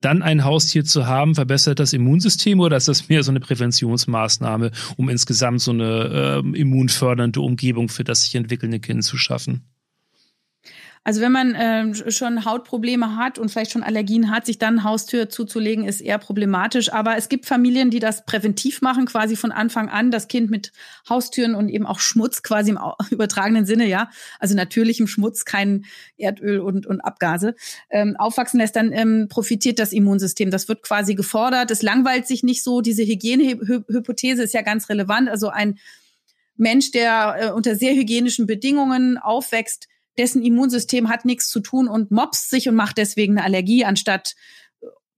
dann 0.00 0.22
ein 0.22 0.44
Haustier 0.44 0.84
zu 0.84 1.06
haben, 1.06 1.34
verbessert 1.34 1.80
das 1.80 1.92
Immunsystem 1.92 2.60
oder 2.60 2.76
ist 2.76 2.88
das 2.88 3.08
mehr 3.08 3.22
so 3.22 3.32
eine 3.32 3.40
Präventionsmaßnahme, 3.40 4.70
um 4.96 5.08
insgesamt 5.08 5.60
so 5.60 5.72
eine 5.72 6.42
äh, 6.44 6.58
immunfördernde 6.58 7.40
Umgebung 7.40 7.88
für 7.88 8.04
das 8.04 8.22
sich 8.22 8.34
entwickelnde 8.36 8.78
Kind 8.78 9.02
zu 9.02 9.16
schaffen? 9.16 9.64
Also 11.08 11.22
wenn 11.22 11.32
man 11.32 11.54
äh, 11.54 12.12
schon 12.12 12.44
Hautprobleme 12.44 13.16
hat 13.16 13.38
und 13.38 13.50
vielleicht 13.50 13.70
schon 13.70 13.82
Allergien 13.82 14.30
hat, 14.30 14.44
sich 14.44 14.58
dann 14.58 14.84
Haustür 14.84 15.30
zuzulegen, 15.30 15.86
ist 15.86 16.02
eher 16.02 16.18
problematisch. 16.18 16.92
Aber 16.92 17.16
es 17.16 17.30
gibt 17.30 17.46
Familien, 17.46 17.88
die 17.88 17.98
das 17.98 18.26
präventiv 18.26 18.82
machen, 18.82 19.06
quasi 19.06 19.34
von 19.34 19.50
Anfang 19.50 19.88
an, 19.88 20.10
das 20.10 20.28
Kind 20.28 20.50
mit 20.50 20.70
Haustüren 21.08 21.54
und 21.54 21.70
eben 21.70 21.86
auch 21.86 21.98
Schmutz 21.98 22.42
quasi 22.42 22.72
im 22.72 22.78
übertragenen 23.10 23.64
Sinne, 23.64 23.86
ja, 23.86 24.10
also 24.38 24.54
natürlichem 24.54 25.06
Schmutz, 25.06 25.46
kein 25.46 25.86
Erdöl 26.18 26.60
und, 26.60 26.86
und 26.86 27.00
Abgase, 27.00 27.54
ähm, 27.88 28.14
aufwachsen 28.18 28.60
lässt, 28.60 28.76
dann 28.76 28.92
ähm, 28.92 29.28
profitiert 29.30 29.78
das 29.78 29.94
Immunsystem. 29.94 30.50
Das 30.50 30.68
wird 30.68 30.82
quasi 30.82 31.14
gefordert. 31.14 31.70
Es 31.70 31.80
langweilt 31.80 32.26
sich 32.26 32.42
nicht 32.42 32.62
so. 32.62 32.82
Diese 32.82 33.04
Hygienehypothese 33.04 34.42
ist 34.42 34.52
ja 34.52 34.60
ganz 34.60 34.90
relevant. 34.90 35.30
Also 35.30 35.48
ein 35.48 35.78
Mensch, 36.58 36.90
der 36.90 37.36
äh, 37.40 37.50
unter 37.52 37.76
sehr 37.76 37.94
hygienischen 37.94 38.46
Bedingungen 38.46 39.16
aufwächst, 39.16 39.88
dessen 40.18 40.42
Immunsystem 40.42 41.08
hat 41.08 41.24
nichts 41.24 41.48
zu 41.48 41.60
tun 41.60 41.88
und 41.88 42.10
mobst 42.10 42.50
sich 42.50 42.68
und 42.68 42.74
macht 42.74 42.98
deswegen 42.98 43.38
eine 43.38 43.44
Allergie, 43.44 43.84
anstatt 43.84 44.34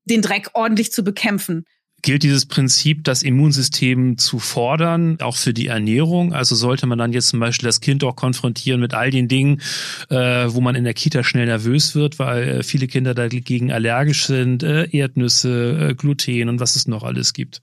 den 0.05 0.23
Dreck 0.23 0.51
ordentlich 0.55 0.93
zu 0.93 1.03
bekämpfen. 1.03 1.65
Gilt 2.03 2.23
dieses 2.23 2.47
Prinzip, 2.47 3.05
das 3.05 3.23
Immunsystem 3.23 4.17
zu 4.17 4.39
fordern, 4.39 5.19
auch 5.21 5.37
für 5.37 5.53
die 5.53 5.67
Ernährung? 5.67 6.33
Also 6.33 6.55
sollte 6.55 6.87
man 6.87 6.99
dann 6.99 7.13
jetzt 7.13 7.29
zum 7.29 7.41
Beispiel 7.41 7.67
das 7.67 7.81
Kind 7.81 8.03
auch 8.05 8.17
konfrontieren 8.17 8.81
mit 8.81 8.95
all 8.95 9.11
den 9.11 9.29
Dingen, 9.29 9.61
äh, 10.09 10.17
wo 10.49 10.63
man 10.63 10.77
in 10.77 10.85
der 10.85 10.95
Kita 10.95 11.23
schnell 11.25 11.45
nervös 11.45 11.95
wird, 11.95 12.19
weil 12.19 12.49
äh, 12.49 12.63
viele 12.63 12.87
Kinder 12.87 13.13
dagegen 13.13 13.71
allergisch 13.71 14.25
sind, 14.25 14.63
äh, 14.63 14.89
Erdnüsse, 14.91 15.91
äh, 15.91 15.95
Gluten 15.95 16.49
und 16.49 16.59
was 16.59 16.75
es 16.75 16.89
noch 16.89 17.03
alles 17.03 17.35
gibt? 17.35 17.61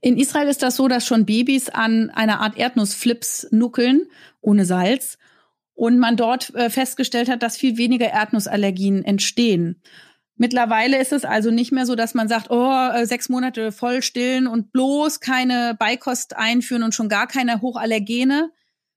In 0.00 0.16
Israel 0.16 0.48
ist 0.48 0.62
das 0.62 0.76
so, 0.76 0.88
dass 0.88 1.06
schon 1.06 1.26
Babys 1.26 1.68
an 1.68 2.10
einer 2.10 2.40
Art 2.40 2.56
Erdnussflips 2.56 3.48
nuckeln, 3.52 4.02
ohne 4.40 4.64
Salz 4.64 5.18
und 5.78 6.00
man 6.00 6.16
dort 6.16 6.52
äh, 6.56 6.70
festgestellt 6.70 7.28
hat, 7.28 7.40
dass 7.44 7.56
viel 7.56 7.76
weniger 7.76 8.08
Erdnussallergien 8.08 9.04
entstehen. 9.04 9.80
Mittlerweile 10.34 10.98
ist 10.98 11.12
es 11.12 11.24
also 11.24 11.52
nicht 11.52 11.70
mehr 11.70 11.86
so, 11.86 11.94
dass 11.94 12.14
man 12.14 12.26
sagt, 12.26 12.50
oh, 12.50 12.90
äh, 12.92 13.06
sechs 13.06 13.28
Monate 13.28 13.70
voll 13.70 14.02
stillen 14.02 14.48
und 14.48 14.72
bloß 14.72 15.20
keine 15.20 15.76
Beikost 15.78 16.36
einführen 16.36 16.82
und 16.82 16.96
schon 16.96 17.08
gar 17.08 17.28
keine 17.28 17.60
Hochallergene. 17.60 18.50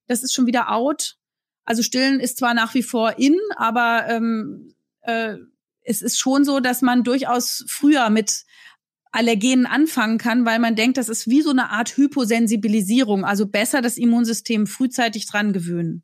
Das 0.07 0.23
ist 0.23 0.33
schon 0.33 0.47
wieder 0.47 0.71
out. 0.71 1.17
Also 1.65 1.83
stillen 1.83 2.19
ist 2.19 2.39
zwar 2.39 2.55
nach 2.55 2.73
wie 2.73 2.81
vor 2.81 3.19
in, 3.19 3.37
aber 3.57 4.05
ähm, 4.09 4.73
äh, 5.01 5.35
es 5.83 6.01
ist 6.01 6.17
schon 6.17 6.45
so, 6.45 6.59
dass 6.59 6.81
man 6.81 7.03
durchaus 7.03 7.63
früher 7.67 8.09
mit 8.09 8.45
Allergenen 9.11 9.67
anfangen 9.67 10.17
kann, 10.17 10.45
weil 10.45 10.57
man 10.57 10.75
denkt, 10.75 10.97
das 10.97 11.09
ist 11.09 11.27
wie 11.27 11.43
so 11.43 11.51
eine 11.51 11.69
Art 11.69 11.95
Hyposensibilisierung. 11.95 13.23
Also 13.23 13.45
besser 13.45 13.83
das 13.83 13.97
Immunsystem 13.99 14.65
frühzeitig 14.65 15.27
dran 15.27 15.53
gewöhnen. 15.53 16.01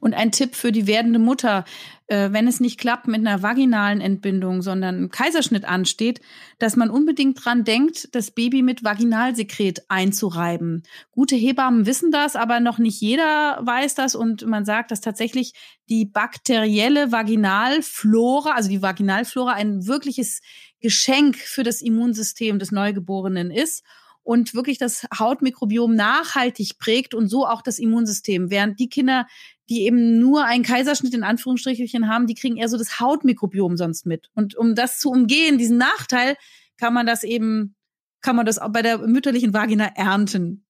Und 0.00 0.14
ein 0.14 0.32
Tipp 0.32 0.54
für 0.54 0.72
die 0.72 0.86
werdende 0.86 1.18
Mutter, 1.18 1.64
äh, 2.08 2.32
wenn 2.32 2.48
es 2.48 2.60
nicht 2.60 2.80
klappt 2.80 3.06
mit 3.06 3.20
einer 3.20 3.42
vaginalen 3.42 4.00
Entbindung, 4.00 4.62
sondern 4.62 5.04
ein 5.04 5.10
Kaiserschnitt 5.10 5.64
ansteht, 5.64 6.20
dass 6.58 6.76
man 6.76 6.90
unbedingt 6.90 7.44
dran 7.44 7.64
denkt, 7.64 8.08
das 8.14 8.30
Baby 8.30 8.62
mit 8.62 8.82
Vaginalsekret 8.82 9.82
einzureiben. 9.88 10.82
Gute 11.10 11.36
Hebammen 11.36 11.86
wissen 11.86 12.10
das, 12.10 12.34
aber 12.34 12.60
noch 12.60 12.78
nicht 12.78 13.00
jeder 13.00 13.60
weiß 13.62 13.94
das. 13.94 14.14
Und 14.14 14.46
man 14.46 14.64
sagt, 14.64 14.90
dass 14.90 15.00
tatsächlich 15.00 15.52
die 15.88 16.06
bakterielle 16.06 17.12
Vaginalflora, 17.12 18.52
also 18.52 18.68
die 18.70 18.82
Vaginalflora 18.82 19.52
ein 19.52 19.86
wirkliches 19.86 20.40
Geschenk 20.80 21.36
für 21.36 21.62
das 21.62 21.82
Immunsystem 21.82 22.58
des 22.58 22.72
Neugeborenen 22.72 23.50
ist 23.50 23.84
und 24.28 24.52
wirklich 24.52 24.76
das 24.76 25.06
Hautmikrobiom 25.18 25.94
nachhaltig 25.94 26.78
prägt 26.78 27.14
und 27.14 27.28
so 27.28 27.46
auch 27.46 27.62
das 27.62 27.78
Immunsystem. 27.78 28.50
Während 28.50 28.78
die 28.78 28.90
Kinder, 28.90 29.26
die 29.70 29.86
eben 29.86 30.18
nur 30.18 30.44
einen 30.44 30.64
Kaiserschnitt 30.64 31.14
in 31.14 31.22
Anführungsstrichen 31.22 32.08
haben, 32.08 32.26
die 32.26 32.34
kriegen 32.34 32.58
eher 32.58 32.68
so 32.68 32.76
das 32.76 33.00
Hautmikrobiom 33.00 33.78
sonst 33.78 34.04
mit. 34.04 34.28
Und 34.34 34.54
um 34.54 34.74
das 34.74 34.98
zu 34.98 35.10
umgehen, 35.10 35.56
diesen 35.56 35.78
Nachteil, 35.78 36.36
kann 36.76 36.92
man 36.92 37.06
das 37.06 37.24
eben, 37.24 37.74
kann 38.20 38.36
man 38.36 38.44
das 38.44 38.58
auch 38.58 38.70
bei 38.70 38.82
der 38.82 38.98
mütterlichen 38.98 39.54
Vagina 39.54 39.86
ernten. 39.96 40.66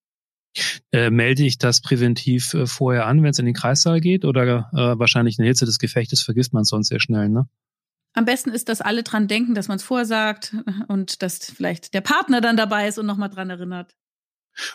Äh, 0.92 1.10
melde 1.10 1.42
ich 1.42 1.58
das 1.58 1.80
präventiv 1.80 2.54
äh, 2.54 2.64
vorher 2.64 3.06
an, 3.06 3.24
wenn 3.24 3.30
es 3.30 3.40
in 3.40 3.46
den 3.46 3.56
Kreissaal 3.56 4.00
geht? 4.00 4.24
Oder 4.24 4.70
äh, 4.72 5.00
wahrscheinlich 5.00 5.36
in 5.36 5.42
der 5.42 5.50
Hitze 5.50 5.66
des 5.66 5.80
Gefechtes 5.80 6.22
vergisst 6.22 6.52
man 6.52 6.62
es 6.62 6.68
sonst 6.68 6.90
sehr 6.90 7.00
schnell, 7.00 7.28
ne? 7.28 7.48
Am 8.18 8.24
besten 8.24 8.50
ist, 8.50 8.68
dass 8.68 8.80
alle 8.80 9.04
dran 9.04 9.28
denken, 9.28 9.54
dass 9.54 9.68
man 9.68 9.76
es 9.76 9.84
vorsagt 9.84 10.52
und 10.88 11.22
dass 11.22 11.38
vielleicht 11.38 11.94
der 11.94 12.00
Partner 12.00 12.40
dann 12.40 12.56
dabei 12.56 12.88
ist 12.88 12.98
und 12.98 13.06
nochmal 13.06 13.30
dran 13.30 13.48
erinnert. 13.48 13.94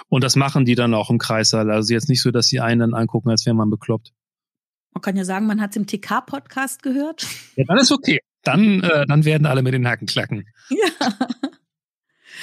Und 0.07 0.23
das 0.23 0.37
machen 0.37 0.63
die 0.63 0.75
dann 0.75 0.93
auch 0.93 1.09
im 1.09 1.17
Kreissaal. 1.17 1.69
Also 1.69 1.93
jetzt 1.93 2.07
nicht 2.07 2.21
so, 2.21 2.31
dass 2.31 2.47
sie 2.47 2.61
einen 2.61 2.79
dann 2.79 2.93
angucken, 2.93 3.29
als 3.29 3.45
wäre 3.45 3.53
man 3.53 3.69
bekloppt. 3.69 4.13
Man 4.93 5.01
kann 5.01 5.17
ja 5.17 5.25
sagen, 5.25 5.45
man 5.45 5.59
hat 5.59 5.71
es 5.71 5.75
im 5.75 5.87
TK-Podcast 5.87 6.83
gehört. 6.83 7.27
Ja, 7.57 7.65
dann 7.67 7.79
ist 7.79 7.91
okay. 7.91 8.21
Dann, 8.43 8.81
äh, 8.81 9.05
dann 9.07 9.25
werden 9.25 9.45
alle 9.45 9.61
mit 9.61 9.73
den 9.73 9.85
Hacken 9.85 10.07
klacken. 10.07 10.45
Ja. 10.69 11.09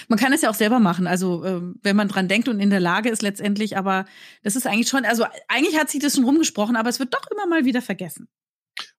Man 0.08 0.18
kann 0.18 0.34
es 0.34 0.42
ja 0.42 0.50
auch 0.50 0.54
selber 0.54 0.80
machen, 0.80 1.06
also 1.06 1.44
äh, 1.44 1.62
wenn 1.82 1.96
man 1.96 2.08
dran 2.08 2.28
denkt 2.28 2.48
und 2.48 2.60
in 2.60 2.68
der 2.68 2.80
Lage 2.80 3.08
ist 3.08 3.22
letztendlich, 3.22 3.76
aber 3.76 4.04
das 4.42 4.54
ist 4.54 4.66
eigentlich 4.66 4.88
schon, 4.88 5.04
also 5.04 5.24
eigentlich 5.48 5.78
hat 5.78 5.88
sich 5.88 6.00
das 6.00 6.14
schon 6.14 6.24
rumgesprochen, 6.24 6.76
aber 6.76 6.90
es 6.90 6.98
wird 7.00 7.14
doch 7.14 7.26
immer 7.30 7.46
mal 7.46 7.64
wieder 7.64 7.80
vergessen. 7.80 8.28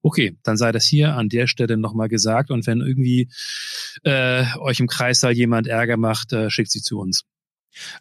Okay, 0.01 0.37
dann 0.43 0.57
sei 0.57 0.71
das 0.71 0.85
hier 0.85 1.15
an 1.15 1.29
der 1.29 1.47
Stelle 1.47 1.77
nochmal 1.77 2.09
gesagt 2.09 2.51
und 2.51 2.65
wenn 2.67 2.81
irgendwie 2.81 3.29
äh, 4.03 4.45
euch 4.59 4.79
im 4.79 4.87
Kreissaal 4.87 5.33
jemand 5.33 5.67
Ärger 5.67 5.97
macht, 5.97 6.33
äh, 6.33 6.49
schickt 6.49 6.71
sie 6.71 6.81
zu 6.81 6.99
uns. 6.99 7.25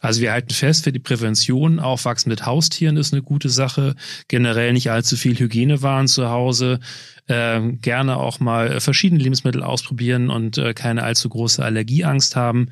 Also 0.00 0.20
wir 0.20 0.32
halten 0.32 0.52
fest, 0.52 0.84
für 0.84 0.92
die 0.92 0.98
Prävention, 0.98 1.78
Aufwachsen 1.78 2.28
mit 2.28 2.44
Haustieren 2.44 2.96
ist 2.96 3.12
eine 3.12 3.22
gute 3.22 3.48
Sache. 3.48 3.94
Generell 4.28 4.72
nicht 4.72 4.90
allzu 4.90 5.16
viel 5.16 5.38
Hygienewaren 5.38 6.08
zu 6.08 6.28
Hause. 6.28 6.80
Äh, 7.26 7.60
gerne 7.80 8.16
auch 8.16 8.40
mal 8.40 8.80
verschiedene 8.80 9.22
Lebensmittel 9.22 9.62
ausprobieren 9.62 10.30
und 10.30 10.58
äh, 10.58 10.74
keine 10.74 11.04
allzu 11.04 11.28
große 11.28 11.64
Allergieangst 11.64 12.34
haben. 12.34 12.70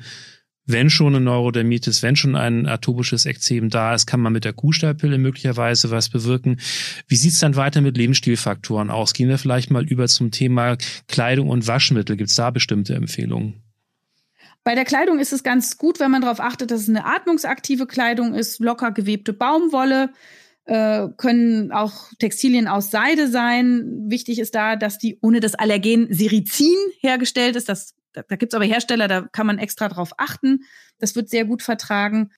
Wenn 0.71 0.91
schon 0.91 1.15
eine 1.15 1.25
Neurodermitis, 1.25 2.03
wenn 2.03 2.15
schon 2.15 2.35
ein 2.35 2.67
atopisches 2.67 3.25
Ekzem 3.25 3.69
da 3.69 3.95
ist, 3.95 4.05
kann 4.05 4.19
man 4.19 4.31
mit 4.31 4.45
der 4.45 4.53
Kuhstallpille 4.53 5.17
möglicherweise 5.17 5.89
was 5.89 6.09
bewirken. 6.09 6.59
Wie 7.07 7.15
sieht's 7.15 7.39
dann 7.39 7.55
weiter 7.55 7.81
mit 7.81 7.97
Lebensstilfaktoren 7.97 8.91
aus? 8.91 9.13
Gehen 9.13 9.29
wir 9.29 9.39
vielleicht 9.39 9.71
mal 9.71 9.83
über 9.83 10.07
zum 10.07 10.29
Thema 10.29 10.77
Kleidung 11.07 11.49
und 11.49 11.65
Waschmittel. 11.65 12.17
Gibt's 12.17 12.35
da 12.35 12.51
bestimmte 12.51 12.93
Empfehlungen? 12.93 13.63
Bei 14.63 14.75
der 14.75 14.85
Kleidung 14.85 15.17
ist 15.17 15.33
es 15.33 15.41
ganz 15.41 15.79
gut, 15.79 15.99
wenn 15.99 16.11
man 16.11 16.21
darauf 16.21 16.39
achtet, 16.39 16.69
dass 16.69 16.81
es 16.81 16.89
eine 16.89 17.03
atmungsaktive 17.03 17.87
Kleidung 17.87 18.35
ist, 18.35 18.59
locker 18.59 18.91
gewebte 18.91 19.33
Baumwolle, 19.33 20.11
äh, 20.65 21.07
können 21.17 21.71
auch 21.71 22.11
Textilien 22.19 22.67
aus 22.67 22.91
Seide 22.91 23.27
sein. 23.27 24.03
Wichtig 24.07 24.37
ist 24.37 24.53
da, 24.53 24.75
dass 24.75 24.99
die 24.99 25.17
ohne 25.21 25.39
das 25.39 25.55
Allergen 25.55 26.13
Sericin 26.13 26.77
hergestellt 26.99 27.55
ist. 27.55 27.69
Das, 27.69 27.95
da, 28.13 28.23
da 28.27 28.35
gibt 28.35 28.53
es 28.53 28.55
aber 28.55 28.65
Hersteller, 28.65 29.07
da 29.07 29.21
kann 29.21 29.47
man 29.47 29.57
extra 29.57 29.89
drauf 29.89 30.11
achten. 30.17 30.63
Das 30.97 31.15
wird 31.15 31.29
sehr 31.29 31.45
gut 31.45 31.61
vertragen. 31.61 32.31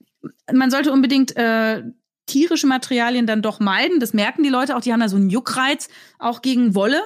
Man 0.52 0.72
sollte 0.72 0.92
unbedingt 0.92 1.36
äh, 1.36 1.84
tierische 2.26 2.68
Materialien 2.68 3.26
dann 3.26 3.42
doch 3.42 3.60
meiden. 3.60 4.00
Das 4.00 4.14
merken 4.14 4.44
die 4.44 4.50
Leute 4.50 4.76
auch. 4.76 4.82
Die 4.82 4.94
haben 4.94 5.00
da 5.00 5.10
so 5.10 5.18
einen 5.18 5.30
Juckreiz, 5.30 5.90
auch 6.20 6.42
gegen 6.42 6.76
Wolle. 6.76 7.02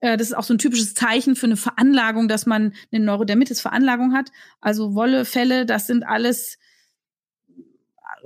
Äh, 0.00 0.16
das 0.16 0.28
ist 0.28 0.34
auch 0.34 0.44
so 0.44 0.54
ein 0.54 0.58
typisches 0.58 0.94
Zeichen 0.94 1.36
für 1.36 1.46
eine 1.46 1.56
Veranlagung, 1.56 2.28
dass 2.28 2.46
man 2.46 2.74
eine 2.92 3.04
Neurodermitis-Veranlagung 3.04 4.14
hat. 4.14 4.30
Also 4.60 4.94
Wollefälle, 4.94 5.66
das 5.66 5.86
sind 5.86 6.04
alles 6.04 6.58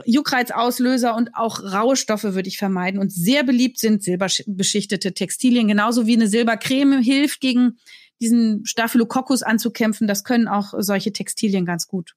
Juckreizauslöser 0.06 1.14
und 1.14 1.34
auch 1.34 1.60
raue 1.60 1.96
Stoffe 1.96 2.34
würde 2.34 2.48
ich 2.48 2.58
vermeiden. 2.58 3.00
Und 3.00 3.12
sehr 3.12 3.42
beliebt 3.42 3.78
sind 3.78 4.02
silberbeschichtete 4.02 5.12
Textilien, 5.12 5.68
genauso 5.68 6.06
wie 6.06 6.14
eine 6.14 6.28
Silbercreme 6.28 7.00
hilft, 7.00 7.40
gegen 7.40 7.78
diesen 8.22 8.64
Staphylococcus 8.64 9.42
anzukämpfen. 9.42 10.06
Das 10.06 10.24
können 10.24 10.48
auch 10.48 10.72
solche 10.78 11.12
Textilien 11.12 11.66
ganz 11.66 11.88
gut. 11.88 12.14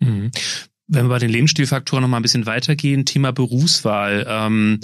Mhm. 0.00 0.30
Wenn 0.88 1.06
wir 1.06 1.10
bei 1.10 1.18
den 1.18 1.30
Lebensstilfaktoren 1.30 2.02
noch 2.02 2.08
mal 2.08 2.18
ein 2.18 2.22
bisschen 2.22 2.46
weitergehen, 2.46 3.06
Thema 3.06 3.32
Berufswahl. 3.32 4.26
Ähm 4.28 4.80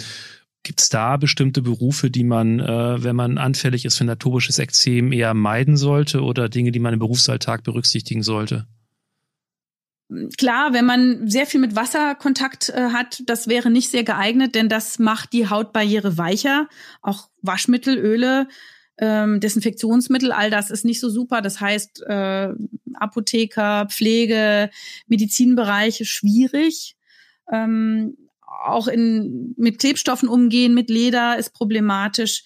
Gibt 0.65 0.81
es 0.81 0.89
da 0.89 1.17
bestimmte 1.17 1.63
Berufe, 1.63 2.11
die 2.11 2.25
man, 2.25 2.61
äh, 2.61 3.03
wenn 3.03 3.17
man 3.17 3.39
anfällig 3.39 3.85
ist 3.85 3.97
für 3.97 4.05
ein 4.05 4.11
atopisches 4.11 4.59
Ekzem, 4.59 5.13
eher 5.13 5.33
meiden 5.33 5.77
sollte 5.77 6.21
oder 6.21 6.49
Dinge, 6.49 6.73
die 6.73 6.81
man 6.81 6.93
im 6.93 6.99
Berufsalltag 6.99 7.63
berücksichtigen 7.63 8.23
sollte? 8.23 8.67
Klar, 10.37 10.73
wenn 10.73 10.85
man 10.85 11.29
sehr 11.29 11.47
viel 11.47 11.61
mit 11.61 11.77
Wasserkontakt 11.77 12.71
äh, 12.71 12.91
hat, 12.93 13.23
das 13.27 13.47
wäre 13.47 13.71
nicht 13.71 13.91
sehr 13.91 14.05
geeignet, 14.05 14.55
denn 14.55 14.69
das 14.69 14.99
macht 14.99 15.33
die 15.33 15.49
Hautbarriere 15.49 16.19
weicher. 16.19 16.69
Auch 17.03 17.29
Waschmittel, 17.41 17.97
Öle, 17.97 18.49
ähm, 18.99 19.41
Desinfektionsmittel, 19.41 20.33
all 20.33 20.51
das 20.51 20.71
ist 20.71 20.85
nicht 20.85 21.01
so 21.01 21.09
super. 21.09 21.41
Das 21.41 21.61
heißt, 21.61 22.03
äh, 22.03 22.49
Apotheker, 22.95 23.87
Pflege, 23.89 24.71
Medizinbereich 25.07 26.09
schwierig. 26.09 26.97
Ähm, 27.51 28.17
auch 28.65 28.89
in, 28.89 29.55
mit 29.57 29.79
Klebstoffen 29.79 30.29
umgehen, 30.29 30.75
mit 30.75 30.91
Leder 30.91 31.39
ist 31.39 31.53
problematisch. 31.53 32.43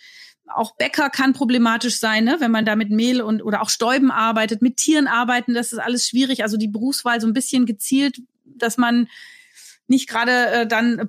Auch 0.47 0.77
Bäcker 0.77 1.09
kann 1.09 1.33
problematisch 1.33 1.99
sein, 1.99 2.25
ne? 2.25 2.37
wenn 2.41 2.51
man 2.51 2.67
da 2.67 2.77
mit 2.77 2.91
Mehl 2.91 3.23
und 3.23 3.43
oder 3.43 3.63
auch 3.63 3.71
Stäuben 3.71 4.11
arbeitet, 4.11 4.61
mit 4.61 4.77
Tieren 4.77 5.07
arbeiten, 5.07 5.55
das 5.55 5.73
ist 5.73 5.79
alles 5.79 6.07
schwierig. 6.07 6.43
Also 6.43 6.59
die 6.59 6.69
Berufswahl 6.69 7.21
so 7.21 7.27
ein 7.27 7.33
bisschen 7.33 7.65
gezielt, 7.65 8.21
dass 8.45 8.77
man 8.77 9.09
nicht 9.87 10.09
gerade 10.09 10.47
äh, 10.49 10.67
dann 10.67 11.09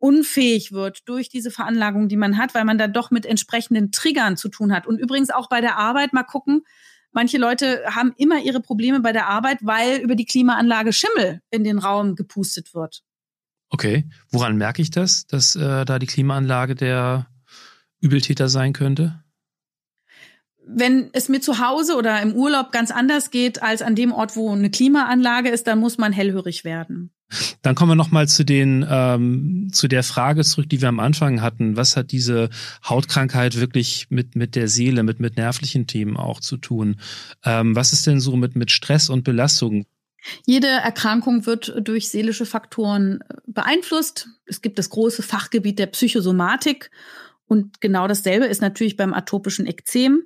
berufsunfähig 0.00 0.72
wird 0.72 1.08
durch 1.08 1.28
diese 1.28 1.50
Veranlagung, 1.50 2.08
die 2.08 2.16
man 2.16 2.38
hat, 2.38 2.54
weil 2.54 2.64
man 2.64 2.78
da 2.78 2.88
doch 2.88 3.10
mit 3.10 3.26
entsprechenden 3.26 3.90
Triggern 3.92 4.36
zu 4.36 4.48
tun 4.48 4.72
hat. 4.72 4.86
Und 4.86 4.98
übrigens 4.98 5.30
auch 5.30 5.48
bei 5.48 5.60
der 5.60 5.76
Arbeit 5.76 6.12
mal 6.12 6.22
gucken, 6.22 6.62
manche 7.12 7.38
Leute 7.38 7.82
haben 7.86 8.12
immer 8.16 8.40
ihre 8.42 8.60
Probleme 8.60 9.00
bei 9.00 9.12
der 9.12 9.28
Arbeit, 9.28 9.58
weil 9.62 10.00
über 10.00 10.14
die 10.14 10.26
Klimaanlage 10.26 10.92
Schimmel 10.92 11.40
in 11.50 11.64
den 11.64 11.78
Raum 11.78 12.14
gepustet 12.14 12.74
wird. 12.74 13.02
Okay, 13.70 14.08
woran 14.30 14.56
merke 14.56 14.80
ich 14.80 14.90
das, 14.90 15.26
dass 15.26 15.54
äh, 15.54 15.84
da 15.84 15.98
die 15.98 16.06
Klimaanlage 16.06 16.74
der 16.74 17.26
Übeltäter 18.00 18.48
sein 18.48 18.72
könnte? 18.72 19.22
Wenn 20.70 21.10
es 21.12 21.28
mir 21.28 21.40
zu 21.40 21.58
Hause 21.58 21.96
oder 21.96 22.20
im 22.20 22.34
Urlaub 22.34 22.72
ganz 22.72 22.90
anders 22.90 23.30
geht 23.30 23.62
als 23.62 23.80
an 23.80 23.94
dem 23.94 24.12
Ort, 24.12 24.36
wo 24.36 24.52
eine 24.52 24.70
Klimaanlage 24.70 25.48
ist, 25.48 25.66
dann 25.66 25.78
muss 25.78 25.98
man 25.98 26.12
hellhörig 26.12 26.64
werden. 26.64 27.10
Dann 27.60 27.74
kommen 27.74 27.90
wir 27.90 27.96
noch 27.96 28.10
mal 28.10 28.26
zu 28.26 28.44
den 28.44 28.86
ähm, 28.88 29.68
zu 29.72 29.86
der 29.86 30.02
Frage 30.02 30.44
zurück, 30.44 30.68
die 30.70 30.80
wir 30.80 30.88
am 30.88 31.00
Anfang 31.00 31.42
hatten. 31.42 31.76
Was 31.76 31.96
hat 31.96 32.10
diese 32.10 32.48
Hautkrankheit 32.86 33.60
wirklich 33.60 34.06
mit 34.08 34.34
mit 34.34 34.56
der 34.56 34.68
Seele, 34.68 35.02
mit 35.02 35.20
mit 35.20 35.36
nervlichen 35.36 35.86
Themen 35.86 36.16
auch 36.16 36.40
zu 36.40 36.56
tun? 36.56 36.96
Ähm, 37.44 37.76
was 37.76 37.92
ist 37.92 38.06
denn 38.06 38.20
so 38.20 38.36
mit 38.36 38.56
mit 38.56 38.70
Stress 38.70 39.10
und 39.10 39.24
Belastung? 39.24 39.84
Jede 40.46 40.68
Erkrankung 40.68 41.44
wird 41.46 41.74
durch 41.82 42.08
seelische 42.08 42.46
Faktoren 42.46 43.20
äh, 43.20 43.34
beeinflusst. 43.46 44.28
Es 44.46 44.62
gibt 44.62 44.78
das 44.78 44.88
große 44.88 45.22
Fachgebiet 45.22 45.78
der 45.78 45.86
Psychosomatik 45.86 46.90
und 47.46 47.80
genau 47.80 48.08
dasselbe 48.08 48.46
ist 48.46 48.62
natürlich 48.62 48.96
beim 48.96 49.12
atopischen 49.12 49.66
Ekzem. 49.66 50.22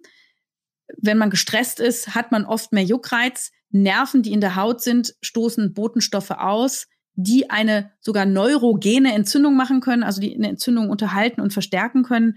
Wenn 0.99 1.19
man 1.19 1.31
gestresst 1.31 1.81
ist, 1.81 2.15
hat 2.15 2.33
man 2.33 2.45
oft 2.45 2.73
mehr 2.73 2.85
Juckreiz. 2.85 3.51
Nerven, 3.71 4.23
die 4.23 4.33
in 4.33 4.41
der 4.41 4.57
Haut 4.57 4.83
sind, 4.83 5.15
stoßen 5.23 5.73
Botenstoffe 5.73 6.31
aus, 6.33 6.87
die 7.15 7.51
eine 7.51 7.91
sogar 8.01 8.27
neurogene 8.27 9.15
Entzündung 9.15 9.57
machen 9.57 9.81
können, 9.81 10.03
also 10.03 10.21
die 10.21 10.35
eine 10.35 10.49
Entzündung 10.49 10.91
unterhalten 10.91 11.41
und 11.41 11.53
verstärken 11.53 12.03
können. 12.03 12.37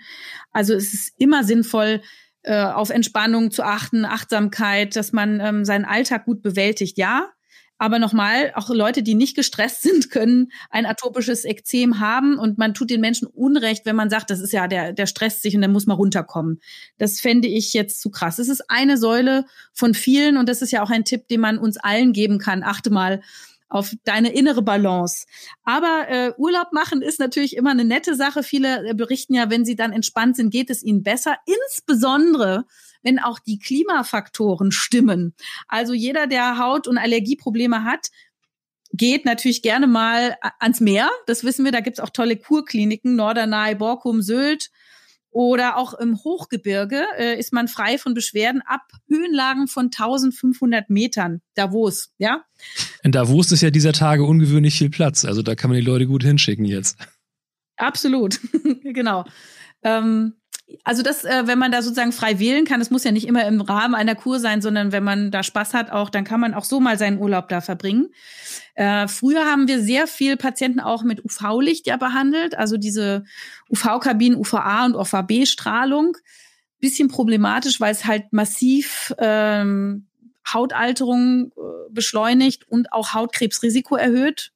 Also 0.51 0.73
es 0.73 0.93
ist 0.93 1.13
immer 1.17 1.43
sinnvoll, 1.43 2.01
äh, 2.43 2.63
auf 2.63 2.89
Entspannung 2.89 3.51
zu 3.51 3.63
achten, 3.63 4.05
Achtsamkeit, 4.05 4.95
dass 4.95 5.11
man 5.11 5.39
ähm, 5.39 5.65
seinen 5.65 5.85
Alltag 5.85 6.25
gut 6.25 6.41
bewältigt. 6.41 6.97
Ja, 6.97 7.31
aber 7.77 7.99
nochmal, 7.99 8.53
auch 8.55 8.69
Leute, 8.69 9.03
die 9.03 9.15
nicht 9.15 9.35
gestresst 9.35 9.81
sind, 9.83 10.09
können 10.09 10.51
ein 10.69 10.85
atopisches 10.85 11.45
Ekzem 11.45 11.99
haben 11.99 12.37
und 12.37 12.57
man 12.57 12.73
tut 12.73 12.89
den 12.89 13.01
Menschen 13.01 13.27
Unrecht, 13.27 13.85
wenn 13.85 13.95
man 13.95 14.09
sagt, 14.09 14.29
das 14.29 14.39
ist 14.39 14.53
ja, 14.53 14.67
der, 14.67 14.93
der 14.93 15.07
stresst 15.07 15.41
sich 15.41 15.55
und 15.55 15.61
der 15.61 15.69
muss 15.69 15.87
mal 15.87 15.93
runterkommen. 15.93 16.61
Das 16.97 17.19
fände 17.19 17.47
ich 17.47 17.73
jetzt 17.73 18.01
zu 18.01 18.09
krass. 18.09 18.39
Es 18.39 18.49
ist 18.49 18.69
eine 18.69 18.97
Säule 18.97 19.45
von 19.73 19.93
vielen 19.93 20.37
und 20.37 20.47
das 20.49 20.61
ist 20.61 20.71
ja 20.71 20.83
auch 20.83 20.89
ein 20.89 21.05
Tipp, 21.05 21.27
den 21.27 21.41
man 21.41 21.57
uns 21.57 21.77
allen 21.77 22.13
geben 22.13 22.39
kann. 22.39 22.63
Achte 22.63 22.89
mal 22.89 23.21
auf 23.67 23.93
deine 24.03 24.31
innere 24.33 24.61
Balance. 24.61 25.25
Aber 25.63 26.05
äh, 26.07 26.33
Urlaub 26.37 26.71
machen 26.71 27.01
ist 27.01 27.19
natürlich 27.19 27.57
immer 27.57 27.71
eine 27.71 27.83
nette 27.83 28.15
Sache. 28.15 28.43
Viele 28.43 28.89
äh, 28.89 28.93
berichten 28.93 29.33
ja, 29.33 29.49
wenn 29.49 29.65
sie 29.65 29.75
dann 29.75 29.91
entspannt 29.91 30.37
sind, 30.37 30.51
geht 30.51 30.69
es 30.69 30.83
ihnen 30.83 31.03
besser. 31.03 31.35
Insbesondere, 31.45 32.65
wenn 33.05 33.19
auch 33.19 33.39
die 33.39 33.59
Klimafaktoren 33.59 34.71
stimmen. 34.71 35.33
Also 35.67 35.93
jeder, 35.93 36.27
der 36.27 36.57
Haut- 36.57 36.87
und 36.87 36.97
Allergieprobleme 36.97 37.85
hat, 37.85 38.09
geht 38.91 39.25
natürlich 39.25 39.61
gerne 39.61 39.87
mal 39.87 40.35
ans 40.59 40.81
Meer. 40.81 41.09
Das 41.27 41.43
wissen 41.43 41.63
wir, 41.63 41.71
da 41.71 41.81
gibt's 41.81 41.99
auch 41.99 42.09
tolle 42.09 42.35
Kurkliniken, 42.35 43.15
Norderney, 43.15 43.75
Borkum, 43.75 44.21
Sylt. 44.21 44.71
Oder 45.29 45.75
auch 45.75 45.93
im 45.93 46.17
Hochgebirge 46.23 47.05
äh, 47.17 47.37
ist 47.37 47.51
man 47.51 47.67
frei 47.67 47.97
von 47.97 48.13
Beschwerden 48.13 48.61
ab 48.65 48.83
Höhenlagen 49.09 49.67
von 49.67 49.87
1500 49.87 50.89
Metern. 50.89 51.41
Davos, 51.55 52.13
ja? 52.17 52.45
In 53.03 53.11
Davos 53.11 53.51
ist 53.51 53.59
ja 53.59 53.69
dieser 53.69 53.91
Tage 53.91 54.23
ungewöhnlich 54.23 54.77
viel 54.77 54.89
Platz. 54.89 55.25
Also 55.25 55.41
da 55.41 55.55
kann 55.55 55.69
man 55.69 55.77
die 55.77 55.85
Leute 55.85 56.07
gut 56.07 56.23
hinschicken 56.23 56.63
jetzt. 56.63 56.97
Absolut, 57.75 58.39
genau. 58.83 59.25
Ähm, 59.83 60.35
also 60.83 61.03
das, 61.03 61.23
äh, 61.23 61.43
wenn 61.45 61.59
man 61.59 61.71
da 61.71 61.81
sozusagen 61.81 62.11
frei 62.11 62.39
wählen 62.39 62.65
kann, 62.65 62.79
das 62.79 62.89
muss 62.89 63.03
ja 63.03 63.11
nicht 63.11 63.27
immer 63.27 63.45
im 63.45 63.61
Rahmen 63.61 63.93
einer 63.93 64.15
Kur 64.15 64.39
sein, 64.39 64.61
sondern 64.61 64.91
wenn 64.91 65.03
man 65.03 65.29
da 65.29 65.43
Spaß 65.43 65.73
hat 65.73 65.91
auch, 65.91 66.09
dann 66.09 66.23
kann 66.23 66.39
man 66.39 66.53
auch 66.53 66.65
so 66.65 66.79
mal 66.79 66.97
seinen 66.97 67.19
Urlaub 67.19 67.49
da 67.49 67.61
verbringen. 67.61 68.09
Äh, 68.73 69.07
früher 69.07 69.45
haben 69.45 69.67
wir 69.67 69.81
sehr 69.81 70.07
viel 70.07 70.37
Patienten 70.37 70.79
auch 70.79 71.03
mit 71.03 71.23
UV-Licht 71.23 71.85
ja 71.87 71.97
behandelt, 71.97 72.55
also 72.57 72.77
diese 72.77 73.25
UV-Kabinen, 73.69 74.37
UVA 74.37 74.85
und 74.85 74.95
UVB-Strahlung. 74.95 76.17
Bisschen 76.79 77.07
problematisch, 77.07 77.79
weil 77.79 77.91
es 77.91 78.05
halt 78.05 78.33
massiv 78.33 79.13
ähm, 79.19 80.07
Hautalterung 80.51 81.51
äh, 81.55 81.91
beschleunigt 81.91 82.67
und 82.67 82.91
auch 82.91 83.13
Hautkrebsrisiko 83.13 83.95
erhöht. 83.95 84.51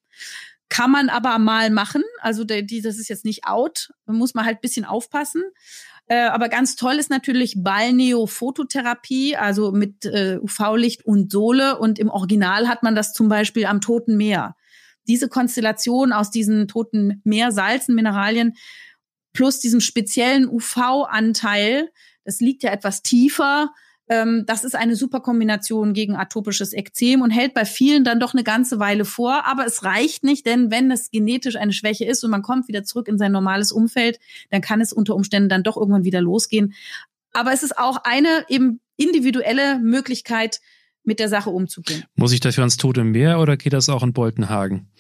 Kann 0.70 0.91
man 0.91 1.10
aber 1.10 1.39
mal 1.39 1.72
machen. 1.72 2.03
Also 2.22 2.43
die, 2.43 2.82
das 2.82 2.99
ist 2.99 3.10
jetzt 3.10 3.26
nicht 3.26 3.45
out. 3.45 3.91
Da 4.05 4.14
muss 4.14 4.36
man 4.36 4.45
halt 4.45 4.62
bisschen 4.62 4.86
aufpassen. 4.86 5.43
Äh, 6.10 6.26
aber 6.26 6.49
ganz 6.49 6.76
toll 6.76 6.95
ist 6.95 7.12
natürlich 7.12 7.53
Balneophototherapie, 7.57 9.36
also 9.36 9.72
mit 9.72 10.05
äh, 10.05 10.39
UV-Licht 10.41 11.05
und 11.05 11.32
Sohle. 11.32 11.78
Und 11.78 11.99
im 11.99 12.10
Original 12.10 12.68
hat 12.68 12.82
man 12.82 12.95
das 12.95 13.14
zum 13.14 13.30
Beispiel 13.30 13.68
am 13.68 13.80
Toten 13.80 14.18
Meer. 14.18 14.55
Diese 15.07 15.30
Konstellation 15.30 16.12
aus 16.12 16.32
diesen 16.32 16.68
Toten 16.68 17.22
Meersalzen, 17.24 17.93
Mineralien 17.93 18.55
plus 19.34 19.60
diesem 19.60 19.82
speziellen 19.82 20.49
UV-Anteil, 20.49 21.89
das 22.24 22.39
liegt 22.39 22.64
ja 22.64 22.72
etwas 22.72 23.03
tiefer, 23.03 23.72
ähm, 24.10 24.43
das 24.47 24.64
ist 24.64 24.76
eine 24.76 24.95
super 24.95 25.20
Kombination 25.20 25.93
gegen 25.93 26.16
atopisches 26.16 26.74
Ekzem 26.74 27.22
und 27.22 27.30
hält 27.30 27.53
bei 27.53 27.64
vielen 27.64 28.03
dann 28.03 28.20
doch 28.20 28.34
eine 28.34 28.43
ganze 28.43 28.80
Weile 28.80 29.05
vor. 29.05 29.45
Aber 29.45 29.66
es 29.66 29.84
reicht 29.84 30.24
nicht, 30.24 30.45
denn 30.45 30.72
wenn 30.72 30.91
es 30.91 31.12
genetisch 31.12 31.55
eine 31.55 31.74
Schwäche 31.74 32.05
ist 32.05 32.24
und 32.24 32.32
man 32.32 32.41
kommt 32.41 32.68
wieder 32.68 32.84
zurück 32.84 33.07
in 33.07 33.18
sein 33.18 33.32
normales 33.32 33.72
Umfeld, 33.72 34.20
dann 34.49 34.62
kann 34.62 34.82
es 34.82 34.91
unter 34.91 35.16
Umständen 35.16 35.47
dann 35.47 35.64
doch 35.64 35.78
irgendwann 35.78 36.03
wieder 36.03 36.22
losgehen. 36.22 36.74
Aber 37.34 37.53
es 37.53 37.62
ist 37.62 37.78
auch 37.78 37.97
eine 38.03 38.45
eben 38.49 38.82
individuelle 38.97 39.80
Möglichkeit, 39.80 40.60
mit 41.03 41.20
der 41.20 41.30
Sache 41.30 41.49
umzugehen. 41.49 42.03
Muss 42.16 42.34
ich 42.34 42.39
dafür 42.39 42.64
ans 42.64 42.78
Tote 42.78 43.03
Meer 43.03 43.39
oder 43.39 43.57
geht 43.57 43.74
das 43.74 43.89
auch 43.89 44.03
in 44.03 44.14
Boltenhagen? 44.14 44.91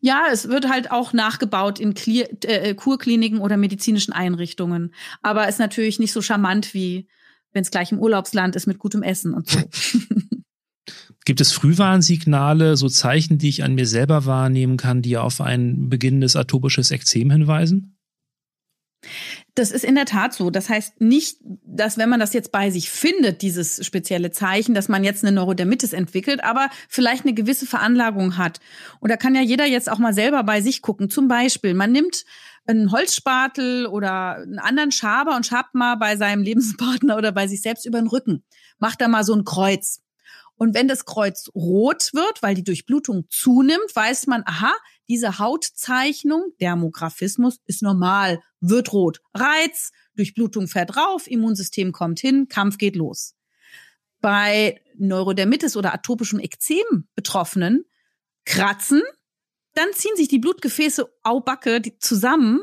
Ja, 0.00 0.24
es 0.30 0.48
wird 0.48 0.68
halt 0.68 0.90
auch 0.90 1.12
nachgebaut 1.12 1.80
in 1.80 1.94
Kli 1.94 2.22
äh, 2.22 2.74
Kurkliniken 2.74 3.40
oder 3.40 3.56
medizinischen 3.56 4.12
Einrichtungen. 4.12 4.94
Aber 5.22 5.48
ist 5.48 5.58
natürlich 5.58 5.98
nicht 5.98 6.12
so 6.12 6.22
charmant 6.22 6.74
wie 6.74 7.08
wenn 7.56 7.62
es 7.62 7.70
gleich 7.70 7.90
im 7.90 7.98
Urlaubsland 7.98 8.54
ist 8.54 8.66
mit 8.66 8.78
gutem 8.78 9.02
Essen 9.02 9.32
und 9.32 9.48
so. 9.48 9.58
Gibt 11.24 11.40
es 11.40 11.52
Frühwarnsignale, 11.52 12.76
so 12.76 12.88
Zeichen, 12.88 13.38
die 13.38 13.48
ich 13.48 13.64
an 13.64 13.74
mir 13.74 13.86
selber 13.86 14.26
wahrnehmen 14.26 14.76
kann, 14.76 15.02
die 15.02 15.16
auf 15.16 15.40
ein 15.40 15.88
beginnendes 15.88 16.36
atopisches 16.36 16.90
Ekzem 16.92 17.30
hinweisen? 17.30 17.96
Das 19.54 19.70
ist 19.70 19.84
in 19.84 19.94
der 19.94 20.04
Tat 20.04 20.34
so. 20.34 20.50
Das 20.50 20.68
heißt 20.68 21.00
nicht, 21.00 21.38
dass 21.42 21.96
wenn 21.96 22.10
man 22.10 22.20
das 22.20 22.34
jetzt 22.34 22.52
bei 22.52 22.70
sich 22.70 22.90
findet, 22.90 23.40
dieses 23.40 23.84
spezielle 23.84 24.30
Zeichen, 24.30 24.74
dass 24.74 24.88
man 24.88 25.02
jetzt 25.02 25.24
eine 25.24 25.34
Neurodermitis 25.34 25.94
entwickelt, 25.94 26.44
aber 26.44 26.68
vielleicht 26.88 27.24
eine 27.24 27.32
gewisse 27.34 27.66
Veranlagung 27.66 28.36
hat. 28.36 28.60
Und 29.00 29.10
da 29.10 29.16
kann 29.16 29.34
ja 29.34 29.40
jeder 29.40 29.64
jetzt 29.64 29.90
auch 29.90 29.98
mal 29.98 30.12
selber 30.12 30.44
bei 30.44 30.60
sich 30.60 30.82
gucken. 30.82 31.08
Zum 31.08 31.26
Beispiel, 31.26 31.72
man 31.72 31.90
nimmt 31.90 32.26
einen 32.66 32.92
Holzspatel 32.92 33.86
oder 33.86 34.36
einen 34.36 34.58
anderen 34.58 34.92
Schaber 34.92 35.36
und 35.36 35.46
schabt 35.46 35.74
mal 35.74 35.96
bei 35.96 36.16
seinem 36.16 36.42
Lebenspartner 36.42 37.16
oder 37.16 37.32
bei 37.32 37.46
sich 37.46 37.62
selbst 37.62 37.86
über 37.86 37.98
den 37.98 38.08
Rücken. 38.08 38.44
Macht 38.78 39.00
da 39.00 39.08
mal 39.08 39.24
so 39.24 39.34
ein 39.34 39.44
Kreuz. 39.44 40.02
Und 40.58 40.74
wenn 40.74 40.88
das 40.88 41.04
Kreuz 41.04 41.50
rot 41.54 42.10
wird, 42.14 42.42
weil 42.42 42.54
die 42.54 42.64
Durchblutung 42.64 43.26
zunimmt, 43.28 43.94
weiß 43.94 44.26
man, 44.26 44.42
aha, 44.46 44.72
diese 45.08 45.38
Hautzeichnung, 45.38 46.52
Dermographismus, 46.60 47.60
ist 47.66 47.82
normal, 47.82 48.40
wird 48.60 48.92
rot. 48.92 49.20
Reiz, 49.34 49.92
Durchblutung 50.16 50.66
fährt 50.66 50.96
rauf, 50.96 51.26
Immunsystem 51.26 51.92
kommt 51.92 52.20
hin, 52.20 52.48
Kampf 52.48 52.78
geht 52.78 52.96
los. 52.96 53.34
Bei 54.20 54.80
Neurodermitis 54.96 55.76
oder 55.76 55.92
atopischem 55.92 56.40
Ekzem 56.40 57.06
Betroffenen 57.14 57.84
kratzen, 58.46 59.02
dann 59.76 59.88
ziehen 59.92 60.16
sich 60.16 60.28
die 60.28 60.38
Blutgefäße 60.38 61.06
Aubacke 61.22 61.82
zusammen 61.98 62.62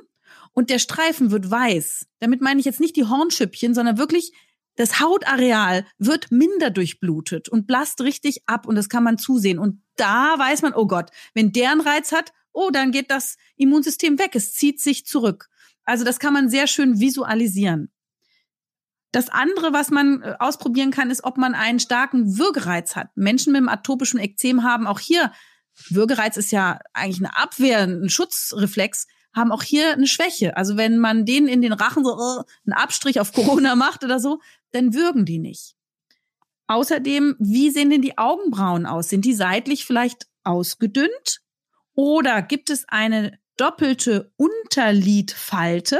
und 0.53 0.69
der 0.69 0.79
Streifen 0.79 1.31
wird 1.31 1.49
weiß. 1.49 2.07
Damit 2.19 2.41
meine 2.41 2.59
ich 2.59 2.65
jetzt 2.65 2.79
nicht 2.79 2.95
die 2.95 3.05
Hornschüppchen, 3.05 3.73
sondern 3.73 3.97
wirklich 3.97 4.33
das 4.75 4.99
Hautareal 4.99 5.85
wird 5.97 6.31
minder 6.31 6.71
durchblutet 6.71 7.47
und 7.47 7.67
blast 7.67 8.01
richtig 8.01 8.47
ab 8.47 8.67
und 8.67 8.75
das 8.75 8.89
kann 8.89 9.03
man 9.03 9.17
zusehen. 9.17 9.59
Und 9.59 9.81
da 9.95 10.35
weiß 10.37 10.63
man, 10.63 10.73
oh 10.73 10.87
Gott, 10.87 11.11
wenn 11.33 11.51
der 11.51 11.71
einen 11.71 11.81
Reiz 11.81 12.11
hat, 12.11 12.33
oh, 12.53 12.69
dann 12.71 12.91
geht 12.91 13.11
das 13.11 13.37
Immunsystem 13.55 14.17
weg. 14.17 14.31
Es 14.35 14.53
zieht 14.53 14.81
sich 14.81 15.05
zurück. 15.05 15.49
Also 15.85 16.03
das 16.03 16.19
kann 16.19 16.33
man 16.33 16.49
sehr 16.49 16.67
schön 16.67 16.99
visualisieren. 16.99 17.91
Das 19.11 19.29
andere, 19.29 19.73
was 19.73 19.91
man 19.91 20.23
äh, 20.23 20.35
ausprobieren 20.39 20.89
kann, 20.89 21.11
ist, 21.11 21.23
ob 21.23 21.37
man 21.37 21.53
einen 21.53 21.79
starken 21.79 22.37
Würgereiz 22.37 22.95
hat. 22.95 23.15
Menschen 23.15 23.53
mit 23.53 23.59
einem 23.59 23.69
atopischen 23.69 24.19
Ekzem 24.19 24.63
haben 24.63 24.87
auch 24.87 24.99
hier 24.99 25.31
Würgereiz 25.89 26.37
ist 26.37 26.51
ja 26.51 26.79
eigentlich 26.93 27.19
eine 27.19 27.37
Abwehr, 27.37 27.79
ein 27.79 28.09
Schutzreflex, 28.09 29.07
haben 29.33 29.51
auch 29.51 29.63
hier 29.63 29.93
eine 29.93 30.07
Schwäche. 30.07 30.55
Also 30.55 30.77
wenn 30.77 30.99
man 30.99 31.25
denen 31.25 31.47
in 31.47 31.61
den 31.61 31.73
Rachen 31.73 32.05
so 32.05 32.15
uh, 32.15 32.43
einen 32.65 32.73
Abstrich 32.73 33.19
auf 33.19 33.33
Corona 33.33 33.75
macht 33.77 34.03
oder 34.03 34.19
so, 34.19 34.39
dann 34.71 34.93
würgen 34.93 35.25
die 35.25 35.39
nicht. 35.39 35.75
Außerdem, 36.67 37.35
wie 37.39 37.71
sehen 37.71 37.89
denn 37.89 38.01
die 38.01 38.17
Augenbrauen 38.17 38.85
aus? 38.85 39.09
Sind 39.09 39.25
die 39.25 39.33
seitlich 39.33 39.85
vielleicht 39.85 40.27
ausgedünnt? 40.43 41.41
Oder 41.93 42.41
gibt 42.41 42.69
es 42.69 42.85
eine 42.87 43.39
doppelte 43.57 44.31
Unterlidfalte? 44.37 45.99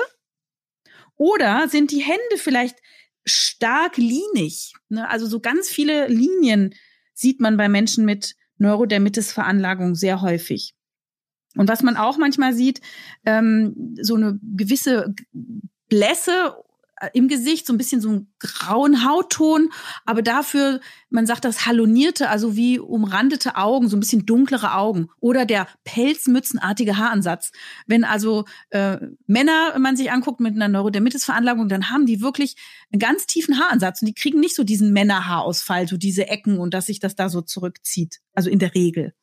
Oder 1.15 1.67
sind 1.69 1.91
die 1.91 2.01
Hände 2.01 2.37
vielleicht 2.37 2.77
stark 3.25 3.97
linig? 3.97 4.73
Ne? 4.89 5.07
Also 5.09 5.27
so 5.27 5.39
ganz 5.39 5.69
viele 5.69 6.07
Linien 6.07 6.73
sieht 7.13 7.39
man 7.39 7.57
bei 7.57 7.69
Menschen 7.69 8.05
mit 8.05 8.35
Neurodermitis-Veranlagung 8.63 9.95
sehr 9.95 10.21
häufig. 10.21 10.73
Und 11.55 11.69
was 11.69 11.83
man 11.83 11.97
auch 11.97 12.17
manchmal 12.17 12.53
sieht, 12.53 12.81
ähm, 13.25 13.95
so 14.01 14.15
eine 14.15 14.39
gewisse 14.41 15.13
Blässe 15.87 16.55
im 17.13 17.27
Gesicht, 17.27 17.67
so 17.67 17.73
ein 17.73 17.77
bisschen 17.77 18.01
so 18.01 18.09
einen 18.09 18.33
grauen 18.39 19.05
Hautton, 19.05 19.69
aber 20.05 20.21
dafür, 20.21 20.79
man 21.09 21.25
sagt 21.25 21.45
das 21.45 21.65
halonierte, 21.65 22.29
also 22.29 22.55
wie 22.55 22.79
umrandete 22.79 23.55
Augen, 23.55 23.89
so 23.89 23.97
ein 23.97 23.99
bisschen 23.99 24.25
dunklere 24.25 24.73
Augen 24.73 25.09
oder 25.19 25.45
der 25.45 25.67
pelzmützenartige 25.83 26.97
Haaransatz. 26.97 27.51
Wenn 27.87 28.03
also 28.03 28.45
äh, 28.69 28.97
Männer 29.27 29.77
man 29.79 29.95
sich 29.95 30.11
anguckt 30.11 30.39
mit 30.39 30.55
einer 30.55 30.67
Neurodermitis-Veranlagung, 30.67 31.69
dann 31.69 31.89
haben 31.89 32.05
die 32.05 32.21
wirklich 32.21 32.55
einen 32.91 32.99
ganz 32.99 33.25
tiefen 33.25 33.59
Haaransatz 33.59 34.01
und 34.01 34.07
die 34.07 34.13
kriegen 34.13 34.39
nicht 34.39 34.55
so 34.55 34.63
diesen 34.63 34.93
Männerhaarausfall, 34.93 35.87
so 35.87 35.97
diese 35.97 36.27
Ecken 36.27 36.57
und 36.57 36.73
dass 36.73 36.87
sich 36.87 36.99
das 36.99 37.15
da 37.15 37.29
so 37.29 37.41
zurückzieht, 37.41 38.19
also 38.33 38.49
in 38.49 38.59
der 38.59 38.73
Regel. 38.75 39.13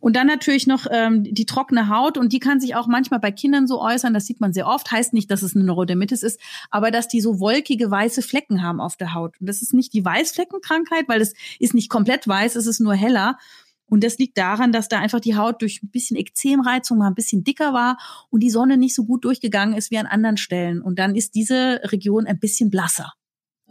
Und 0.00 0.16
dann 0.16 0.26
natürlich 0.26 0.66
noch 0.66 0.86
ähm, 0.90 1.24
die 1.24 1.46
trockene 1.46 1.88
Haut 1.88 2.18
und 2.18 2.32
die 2.32 2.38
kann 2.38 2.60
sich 2.60 2.74
auch 2.74 2.86
manchmal 2.86 3.20
bei 3.20 3.32
Kindern 3.32 3.66
so 3.66 3.80
äußern, 3.80 4.14
das 4.14 4.26
sieht 4.26 4.40
man 4.40 4.52
sehr 4.52 4.66
oft, 4.66 4.90
heißt 4.90 5.12
nicht, 5.12 5.30
dass 5.30 5.42
es 5.42 5.54
eine 5.54 5.64
Neurodermitis 5.64 6.22
ist, 6.22 6.40
aber 6.70 6.90
dass 6.90 7.08
die 7.08 7.20
so 7.20 7.40
wolkige 7.40 7.90
weiße 7.90 8.22
Flecken 8.22 8.62
haben 8.62 8.80
auf 8.80 8.96
der 8.96 9.14
Haut. 9.14 9.40
Und 9.40 9.48
das 9.48 9.62
ist 9.62 9.74
nicht 9.74 9.92
die 9.92 10.04
Weißfleckenkrankheit, 10.04 11.08
weil 11.08 11.20
es 11.20 11.34
ist 11.58 11.74
nicht 11.74 11.88
komplett 11.88 12.26
weiß, 12.26 12.56
es 12.56 12.66
ist 12.66 12.80
nur 12.80 12.94
heller. 12.94 13.38
Und 13.86 14.02
das 14.04 14.16
liegt 14.16 14.38
daran, 14.38 14.72
dass 14.72 14.88
da 14.88 15.00
einfach 15.00 15.20
die 15.20 15.36
Haut 15.36 15.60
durch 15.60 15.82
ein 15.82 15.90
bisschen 15.90 16.16
Ekzemreizung 16.16 16.96
mal 16.96 17.08
ein 17.08 17.14
bisschen 17.14 17.44
dicker 17.44 17.74
war 17.74 17.98
und 18.30 18.40
die 18.40 18.48
Sonne 18.48 18.78
nicht 18.78 18.94
so 18.94 19.04
gut 19.04 19.24
durchgegangen 19.26 19.76
ist 19.76 19.90
wie 19.90 19.98
an 19.98 20.06
anderen 20.06 20.38
Stellen. 20.38 20.80
Und 20.80 20.98
dann 20.98 21.14
ist 21.14 21.34
diese 21.34 21.80
Region 21.84 22.26
ein 22.26 22.38
bisschen 22.38 22.70
blasser. 22.70 23.12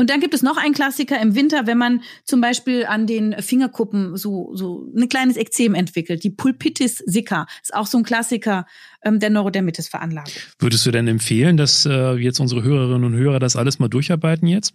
Und 0.01 0.09
dann 0.09 0.19
gibt 0.19 0.33
es 0.33 0.41
noch 0.41 0.57
einen 0.57 0.73
Klassiker 0.73 1.21
im 1.21 1.35
Winter, 1.35 1.67
wenn 1.67 1.77
man 1.77 2.01
zum 2.23 2.41
Beispiel 2.41 2.87
an 2.87 3.05
den 3.05 3.39
Fingerkuppen 3.39 4.17
so, 4.17 4.49
so 4.55 4.91
ein 4.97 5.07
kleines 5.09 5.37
Ekzem 5.37 5.75
entwickelt. 5.75 6.23
Die 6.23 6.31
Pulpitis 6.31 7.03
sicca 7.05 7.45
ist 7.61 7.71
auch 7.71 7.85
so 7.85 7.99
ein 7.99 8.03
Klassiker 8.03 8.65
ähm, 9.03 9.19
der 9.19 9.29
Neurodermitis-Veranlagung. 9.29 10.33
Würdest 10.57 10.87
du 10.87 10.91
denn 10.91 11.07
empfehlen, 11.07 11.55
dass 11.55 11.85
äh, 11.85 12.13
jetzt 12.13 12.39
unsere 12.39 12.63
Hörerinnen 12.63 13.03
und 13.03 13.13
Hörer 13.13 13.37
das 13.37 13.55
alles 13.55 13.77
mal 13.77 13.89
durcharbeiten 13.89 14.47
jetzt? 14.47 14.73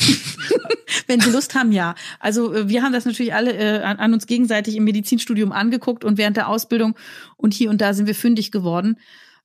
Wenn 1.06 1.20
sie 1.20 1.30
Lust 1.30 1.54
haben, 1.54 1.70
ja. 1.70 1.94
Also 2.18 2.52
äh, 2.52 2.68
wir 2.68 2.82
haben 2.82 2.92
das 2.92 3.04
natürlich 3.04 3.32
alle 3.32 3.52
äh, 3.52 3.80
an, 3.84 3.98
an 3.98 4.12
uns 4.12 4.26
gegenseitig 4.26 4.74
im 4.74 4.82
Medizinstudium 4.82 5.52
angeguckt 5.52 6.02
und 6.02 6.18
während 6.18 6.36
der 6.36 6.48
Ausbildung 6.48 6.96
und 7.36 7.54
hier 7.54 7.70
und 7.70 7.80
da 7.80 7.94
sind 7.94 8.08
wir 8.08 8.16
fündig 8.16 8.50
geworden 8.50 8.96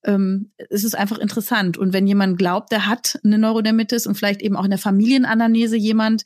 ähm, 0.04 0.52
es 0.70 0.84
ist 0.84 0.96
einfach 0.96 1.20
interessant. 1.20 1.78
Und 1.78 1.94
wenn 1.94 2.08
jemand 2.08 2.38
glaubt, 2.38 2.72
der 2.72 2.88
hat 2.88 3.20
eine 3.24 3.38
Neurodermitis 3.38 4.08
und 4.08 4.16
vielleicht 4.16 4.42
eben 4.42 4.56
auch 4.56 4.66
in 4.66 4.72
der 4.72 4.80
Familienanamnese 4.80 5.78
jemand, 5.78 6.24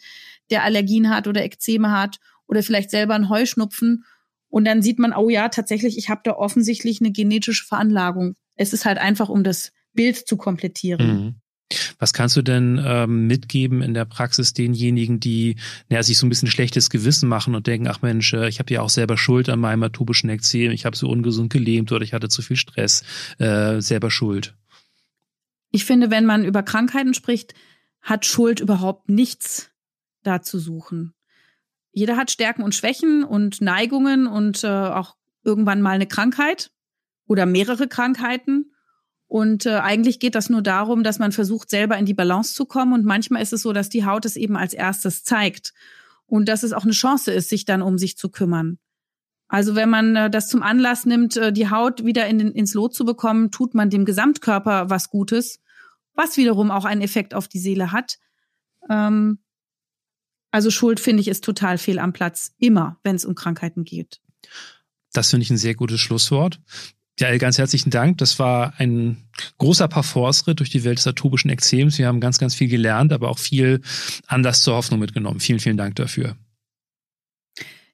der 0.49 0.63
Allergien 0.63 1.09
hat 1.09 1.27
oder 1.27 1.43
Ekzeme 1.43 1.91
hat 1.91 2.19
oder 2.47 2.63
vielleicht 2.63 2.91
selber 2.91 3.15
einen 3.15 3.29
Heuschnupfen 3.29 4.05
und 4.55 4.65
dann 4.65 4.81
sieht 4.81 4.99
man, 4.99 5.13
oh 5.13 5.29
ja, 5.29 5.49
tatsächlich, 5.49 5.97
ich 5.97 6.09
habe 6.09 6.21
da 6.23 6.31
offensichtlich 6.33 7.01
eine 7.01 7.11
genetische 7.11 7.65
Veranlagung. 7.65 8.35
Es 8.55 8.71
ist 8.71 8.85
halt 8.85 8.97
einfach, 8.97 9.27
um 9.27 9.43
das 9.43 9.73
Bild 9.93 10.15
zu 10.15 10.37
komplettieren. 10.37 11.07
Mhm. 11.07 11.35
Was 11.97 12.13
kannst 12.13 12.35
du 12.37 12.43
denn 12.43 12.79
ähm, 12.83 13.25
mitgeben 13.27 13.81
in 13.81 13.93
der 13.93 14.05
Praxis 14.05 14.53
denjenigen, 14.53 15.19
die 15.19 15.55
naja, 15.89 16.03
sich 16.03 16.17
so 16.17 16.25
ein 16.25 16.29
bisschen 16.29 16.49
schlechtes 16.49 16.89
Gewissen 16.89 17.27
machen 17.27 17.55
und 17.55 17.65
denken, 17.65 17.87
ach 17.87 18.01
Mensch, 18.01 18.33
äh, 18.33 18.47
ich 18.47 18.59
habe 18.59 18.73
ja 18.73 18.81
auch 18.81 18.89
selber 18.89 19.17
Schuld 19.17 19.49
an 19.49 19.59
meinem 19.59 19.83
atopischen 19.83 20.29
Ekzem, 20.29 20.71
ich 20.71 20.85
habe 20.85 20.95
so 20.95 21.09
ungesund 21.09 21.51
gelebt 21.51 21.91
oder 21.91 22.03
ich 22.03 22.13
hatte 22.13 22.29
zu 22.29 22.41
viel 22.41 22.57
Stress, 22.57 23.03
äh, 23.39 23.81
selber 23.81 24.11
Schuld? 24.11 24.55
Ich 25.71 25.85
finde, 25.85 26.11
wenn 26.11 26.25
man 26.25 26.45
über 26.45 26.61
Krankheiten 26.61 27.13
spricht, 27.13 27.55
hat 28.01 28.25
Schuld 28.25 28.59
überhaupt 28.59 29.09
nichts 29.09 29.71
da 30.23 30.41
zu 30.41 30.59
suchen. 30.59 31.13
Jeder 31.91 32.17
hat 32.17 32.29
Stärken 32.29 32.61
und 32.61 32.75
Schwächen 32.75 33.23
und 33.23 33.61
Neigungen 33.61 34.27
und 34.27 34.63
äh, 34.63 34.67
auch 34.67 35.15
irgendwann 35.43 35.81
mal 35.81 35.91
eine 35.91 36.07
Krankheit 36.07 36.71
oder 37.25 37.45
mehrere 37.45 37.87
Krankheiten. 37.87 38.71
Und 39.27 39.65
äh, 39.65 39.77
eigentlich 39.77 40.19
geht 40.19 40.35
das 40.35 40.49
nur 40.49 40.61
darum, 40.61 41.03
dass 41.03 41.19
man 41.19 41.31
versucht, 41.31 41.69
selber 41.69 41.97
in 41.97 42.05
die 42.05 42.13
Balance 42.13 42.53
zu 42.53 42.65
kommen. 42.65 42.93
Und 42.93 43.05
manchmal 43.05 43.41
ist 43.41 43.53
es 43.53 43.63
so, 43.63 43.73
dass 43.73 43.89
die 43.89 44.05
Haut 44.05 44.25
es 44.25 44.35
eben 44.35 44.55
als 44.55 44.73
erstes 44.73 45.23
zeigt. 45.23 45.73
Und 46.27 46.47
dass 46.47 46.63
es 46.63 46.73
auch 46.73 46.83
eine 46.83 46.93
Chance 46.93 47.31
ist, 47.31 47.49
sich 47.49 47.65
dann 47.65 47.81
um 47.81 47.97
sich 47.97 48.17
zu 48.17 48.29
kümmern. 48.29 48.77
Also 49.47 49.75
wenn 49.75 49.89
man 49.89 50.15
äh, 50.15 50.29
das 50.29 50.47
zum 50.47 50.63
Anlass 50.63 51.05
nimmt, 51.05 51.37
äh, 51.37 51.53
die 51.53 51.69
Haut 51.69 52.03
wieder 52.03 52.27
in, 52.27 52.39
ins 52.39 52.73
Lot 52.73 52.95
zu 52.95 53.05
bekommen, 53.05 53.51
tut 53.51 53.75
man 53.75 53.89
dem 53.89 54.05
Gesamtkörper 54.05 54.89
was 54.89 55.09
Gutes, 55.09 55.59
was 56.13 56.37
wiederum 56.37 56.71
auch 56.71 56.85
einen 56.85 57.01
Effekt 57.01 57.33
auf 57.33 57.47
die 57.47 57.59
Seele 57.59 57.91
hat. 57.91 58.17
Ähm, 58.89 59.39
also 60.51 60.71
Schuld, 60.71 60.99
finde 60.99 61.21
ich, 61.21 61.27
ist 61.27 61.43
total 61.43 61.77
fehl 61.77 61.99
am 61.99 62.13
Platz, 62.13 62.53
immer, 62.57 62.97
wenn 63.03 63.15
es 63.15 63.25
um 63.25 63.35
Krankheiten 63.35 63.83
geht. 63.83 64.21
Das 65.11 65.29
finde 65.29 65.43
ich 65.43 65.49
ein 65.49 65.57
sehr 65.57 65.75
gutes 65.75 65.99
Schlusswort. 65.99 66.61
Ja, 67.17 67.35
ganz 67.37 67.57
herzlichen 67.57 67.91
Dank. 67.91 68.17
Das 68.17 68.39
war 68.39 68.73
ein 68.77 69.17
großer 69.57 69.87
Parforce-Ritt 69.87 70.59
durch 70.59 70.69
die 70.69 70.83
Welt 70.83 70.97
des 70.97 71.07
atopischen 71.07 71.49
Ekzems. 71.49 71.97
Wir 71.97 72.07
haben 72.07 72.19
ganz, 72.19 72.39
ganz 72.39 72.55
viel 72.55 72.67
gelernt, 72.67 73.13
aber 73.13 73.29
auch 73.29 73.39
viel 73.39 73.81
Anlass 74.27 74.61
zur 74.61 74.75
Hoffnung 74.75 74.99
mitgenommen. 74.99 75.39
Vielen, 75.39 75.59
vielen 75.59 75.77
Dank 75.77 75.95
dafür. 75.95 76.35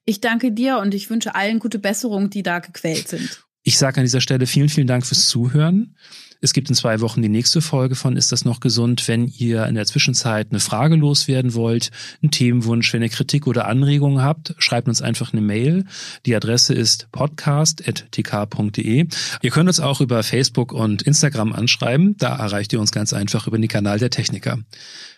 Ich 0.04 0.20
danke 0.20 0.50
dir 0.50 0.78
und 0.78 0.92
ich 0.94 1.08
wünsche 1.08 1.36
allen 1.36 1.60
gute 1.60 1.78
Besserung, 1.78 2.30
die 2.30 2.42
da 2.42 2.58
gequält 2.58 3.06
sind. 3.06 3.44
Ich 3.62 3.78
sage 3.78 3.98
an 3.98 4.04
dieser 4.04 4.20
Stelle 4.20 4.46
vielen, 4.48 4.68
vielen 4.68 4.88
Dank 4.88 5.06
fürs 5.06 5.28
Zuhören. 5.28 5.96
Es 6.44 6.52
gibt 6.52 6.68
in 6.68 6.74
zwei 6.74 7.00
Wochen 7.00 7.22
die 7.22 7.28
nächste 7.28 7.60
Folge 7.60 7.94
von 7.94 8.16
Ist 8.16 8.32
das 8.32 8.44
noch 8.44 8.58
gesund? 8.58 9.06
Wenn 9.06 9.28
ihr 9.28 9.64
in 9.66 9.76
der 9.76 9.86
Zwischenzeit 9.86 10.48
eine 10.50 10.58
Frage 10.58 10.96
loswerden 10.96 11.54
wollt, 11.54 11.92
einen 12.20 12.32
Themenwunsch, 12.32 12.92
wenn 12.92 13.00
ihr 13.00 13.10
Kritik 13.10 13.46
oder 13.46 13.68
Anregungen 13.68 14.24
habt, 14.24 14.56
schreibt 14.58 14.88
uns 14.88 15.00
einfach 15.02 15.32
eine 15.32 15.40
Mail. 15.40 15.84
Die 16.26 16.34
Adresse 16.34 16.74
ist 16.74 17.06
podcast.tk.de. 17.12 19.06
Ihr 19.40 19.50
könnt 19.52 19.68
uns 19.68 19.78
auch 19.78 20.00
über 20.00 20.24
Facebook 20.24 20.72
und 20.72 21.02
Instagram 21.02 21.52
anschreiben. 21.52 22.16
Da 22.18 22.34
erreicht 22.34 22.72
ihr 22.72 22.80
uns 22.80 22.90
ganz 22.90 23.12
einfach 23.12 23.46
über 23.46 23.58
den 23.58 23.68
Kanal 23.68 24.00
der 24.00 24.10
Techniker. 24.10 24.58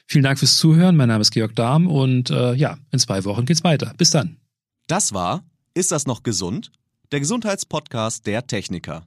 Vielen 0.06 0.24
Dank 0.24 0.38
fürs 0.38 0.58
Zuhören. 0.58 0.94
Mein 0.94 1.08
Name 1.08 1.22
ist 1.22 1.30
Georg 1.30 1.56
Dahm 1.56 1.86
und 1.86 2.28
äh, 2.28 2.52
ja, 2.52 2.76
in 2.90 2.98
zwei 2.98 3.24
Wochen 3.24 3.46
geht's 3.46 3.64
weiter. 3.64 3.94
Bis 3.96 4.10
dann. 4.10 4.36
Das 4.88 5.14
war 5.14 5.42
Ist 5.72 5.90
das 5.90 6.06
noch 6.06 6.22
gesund? 6.22 6.70
Der 7.12 7.20
Gesundheitspodcast 7.20 8.26
der 8.26 8.46
Techniker. 8.46 9.06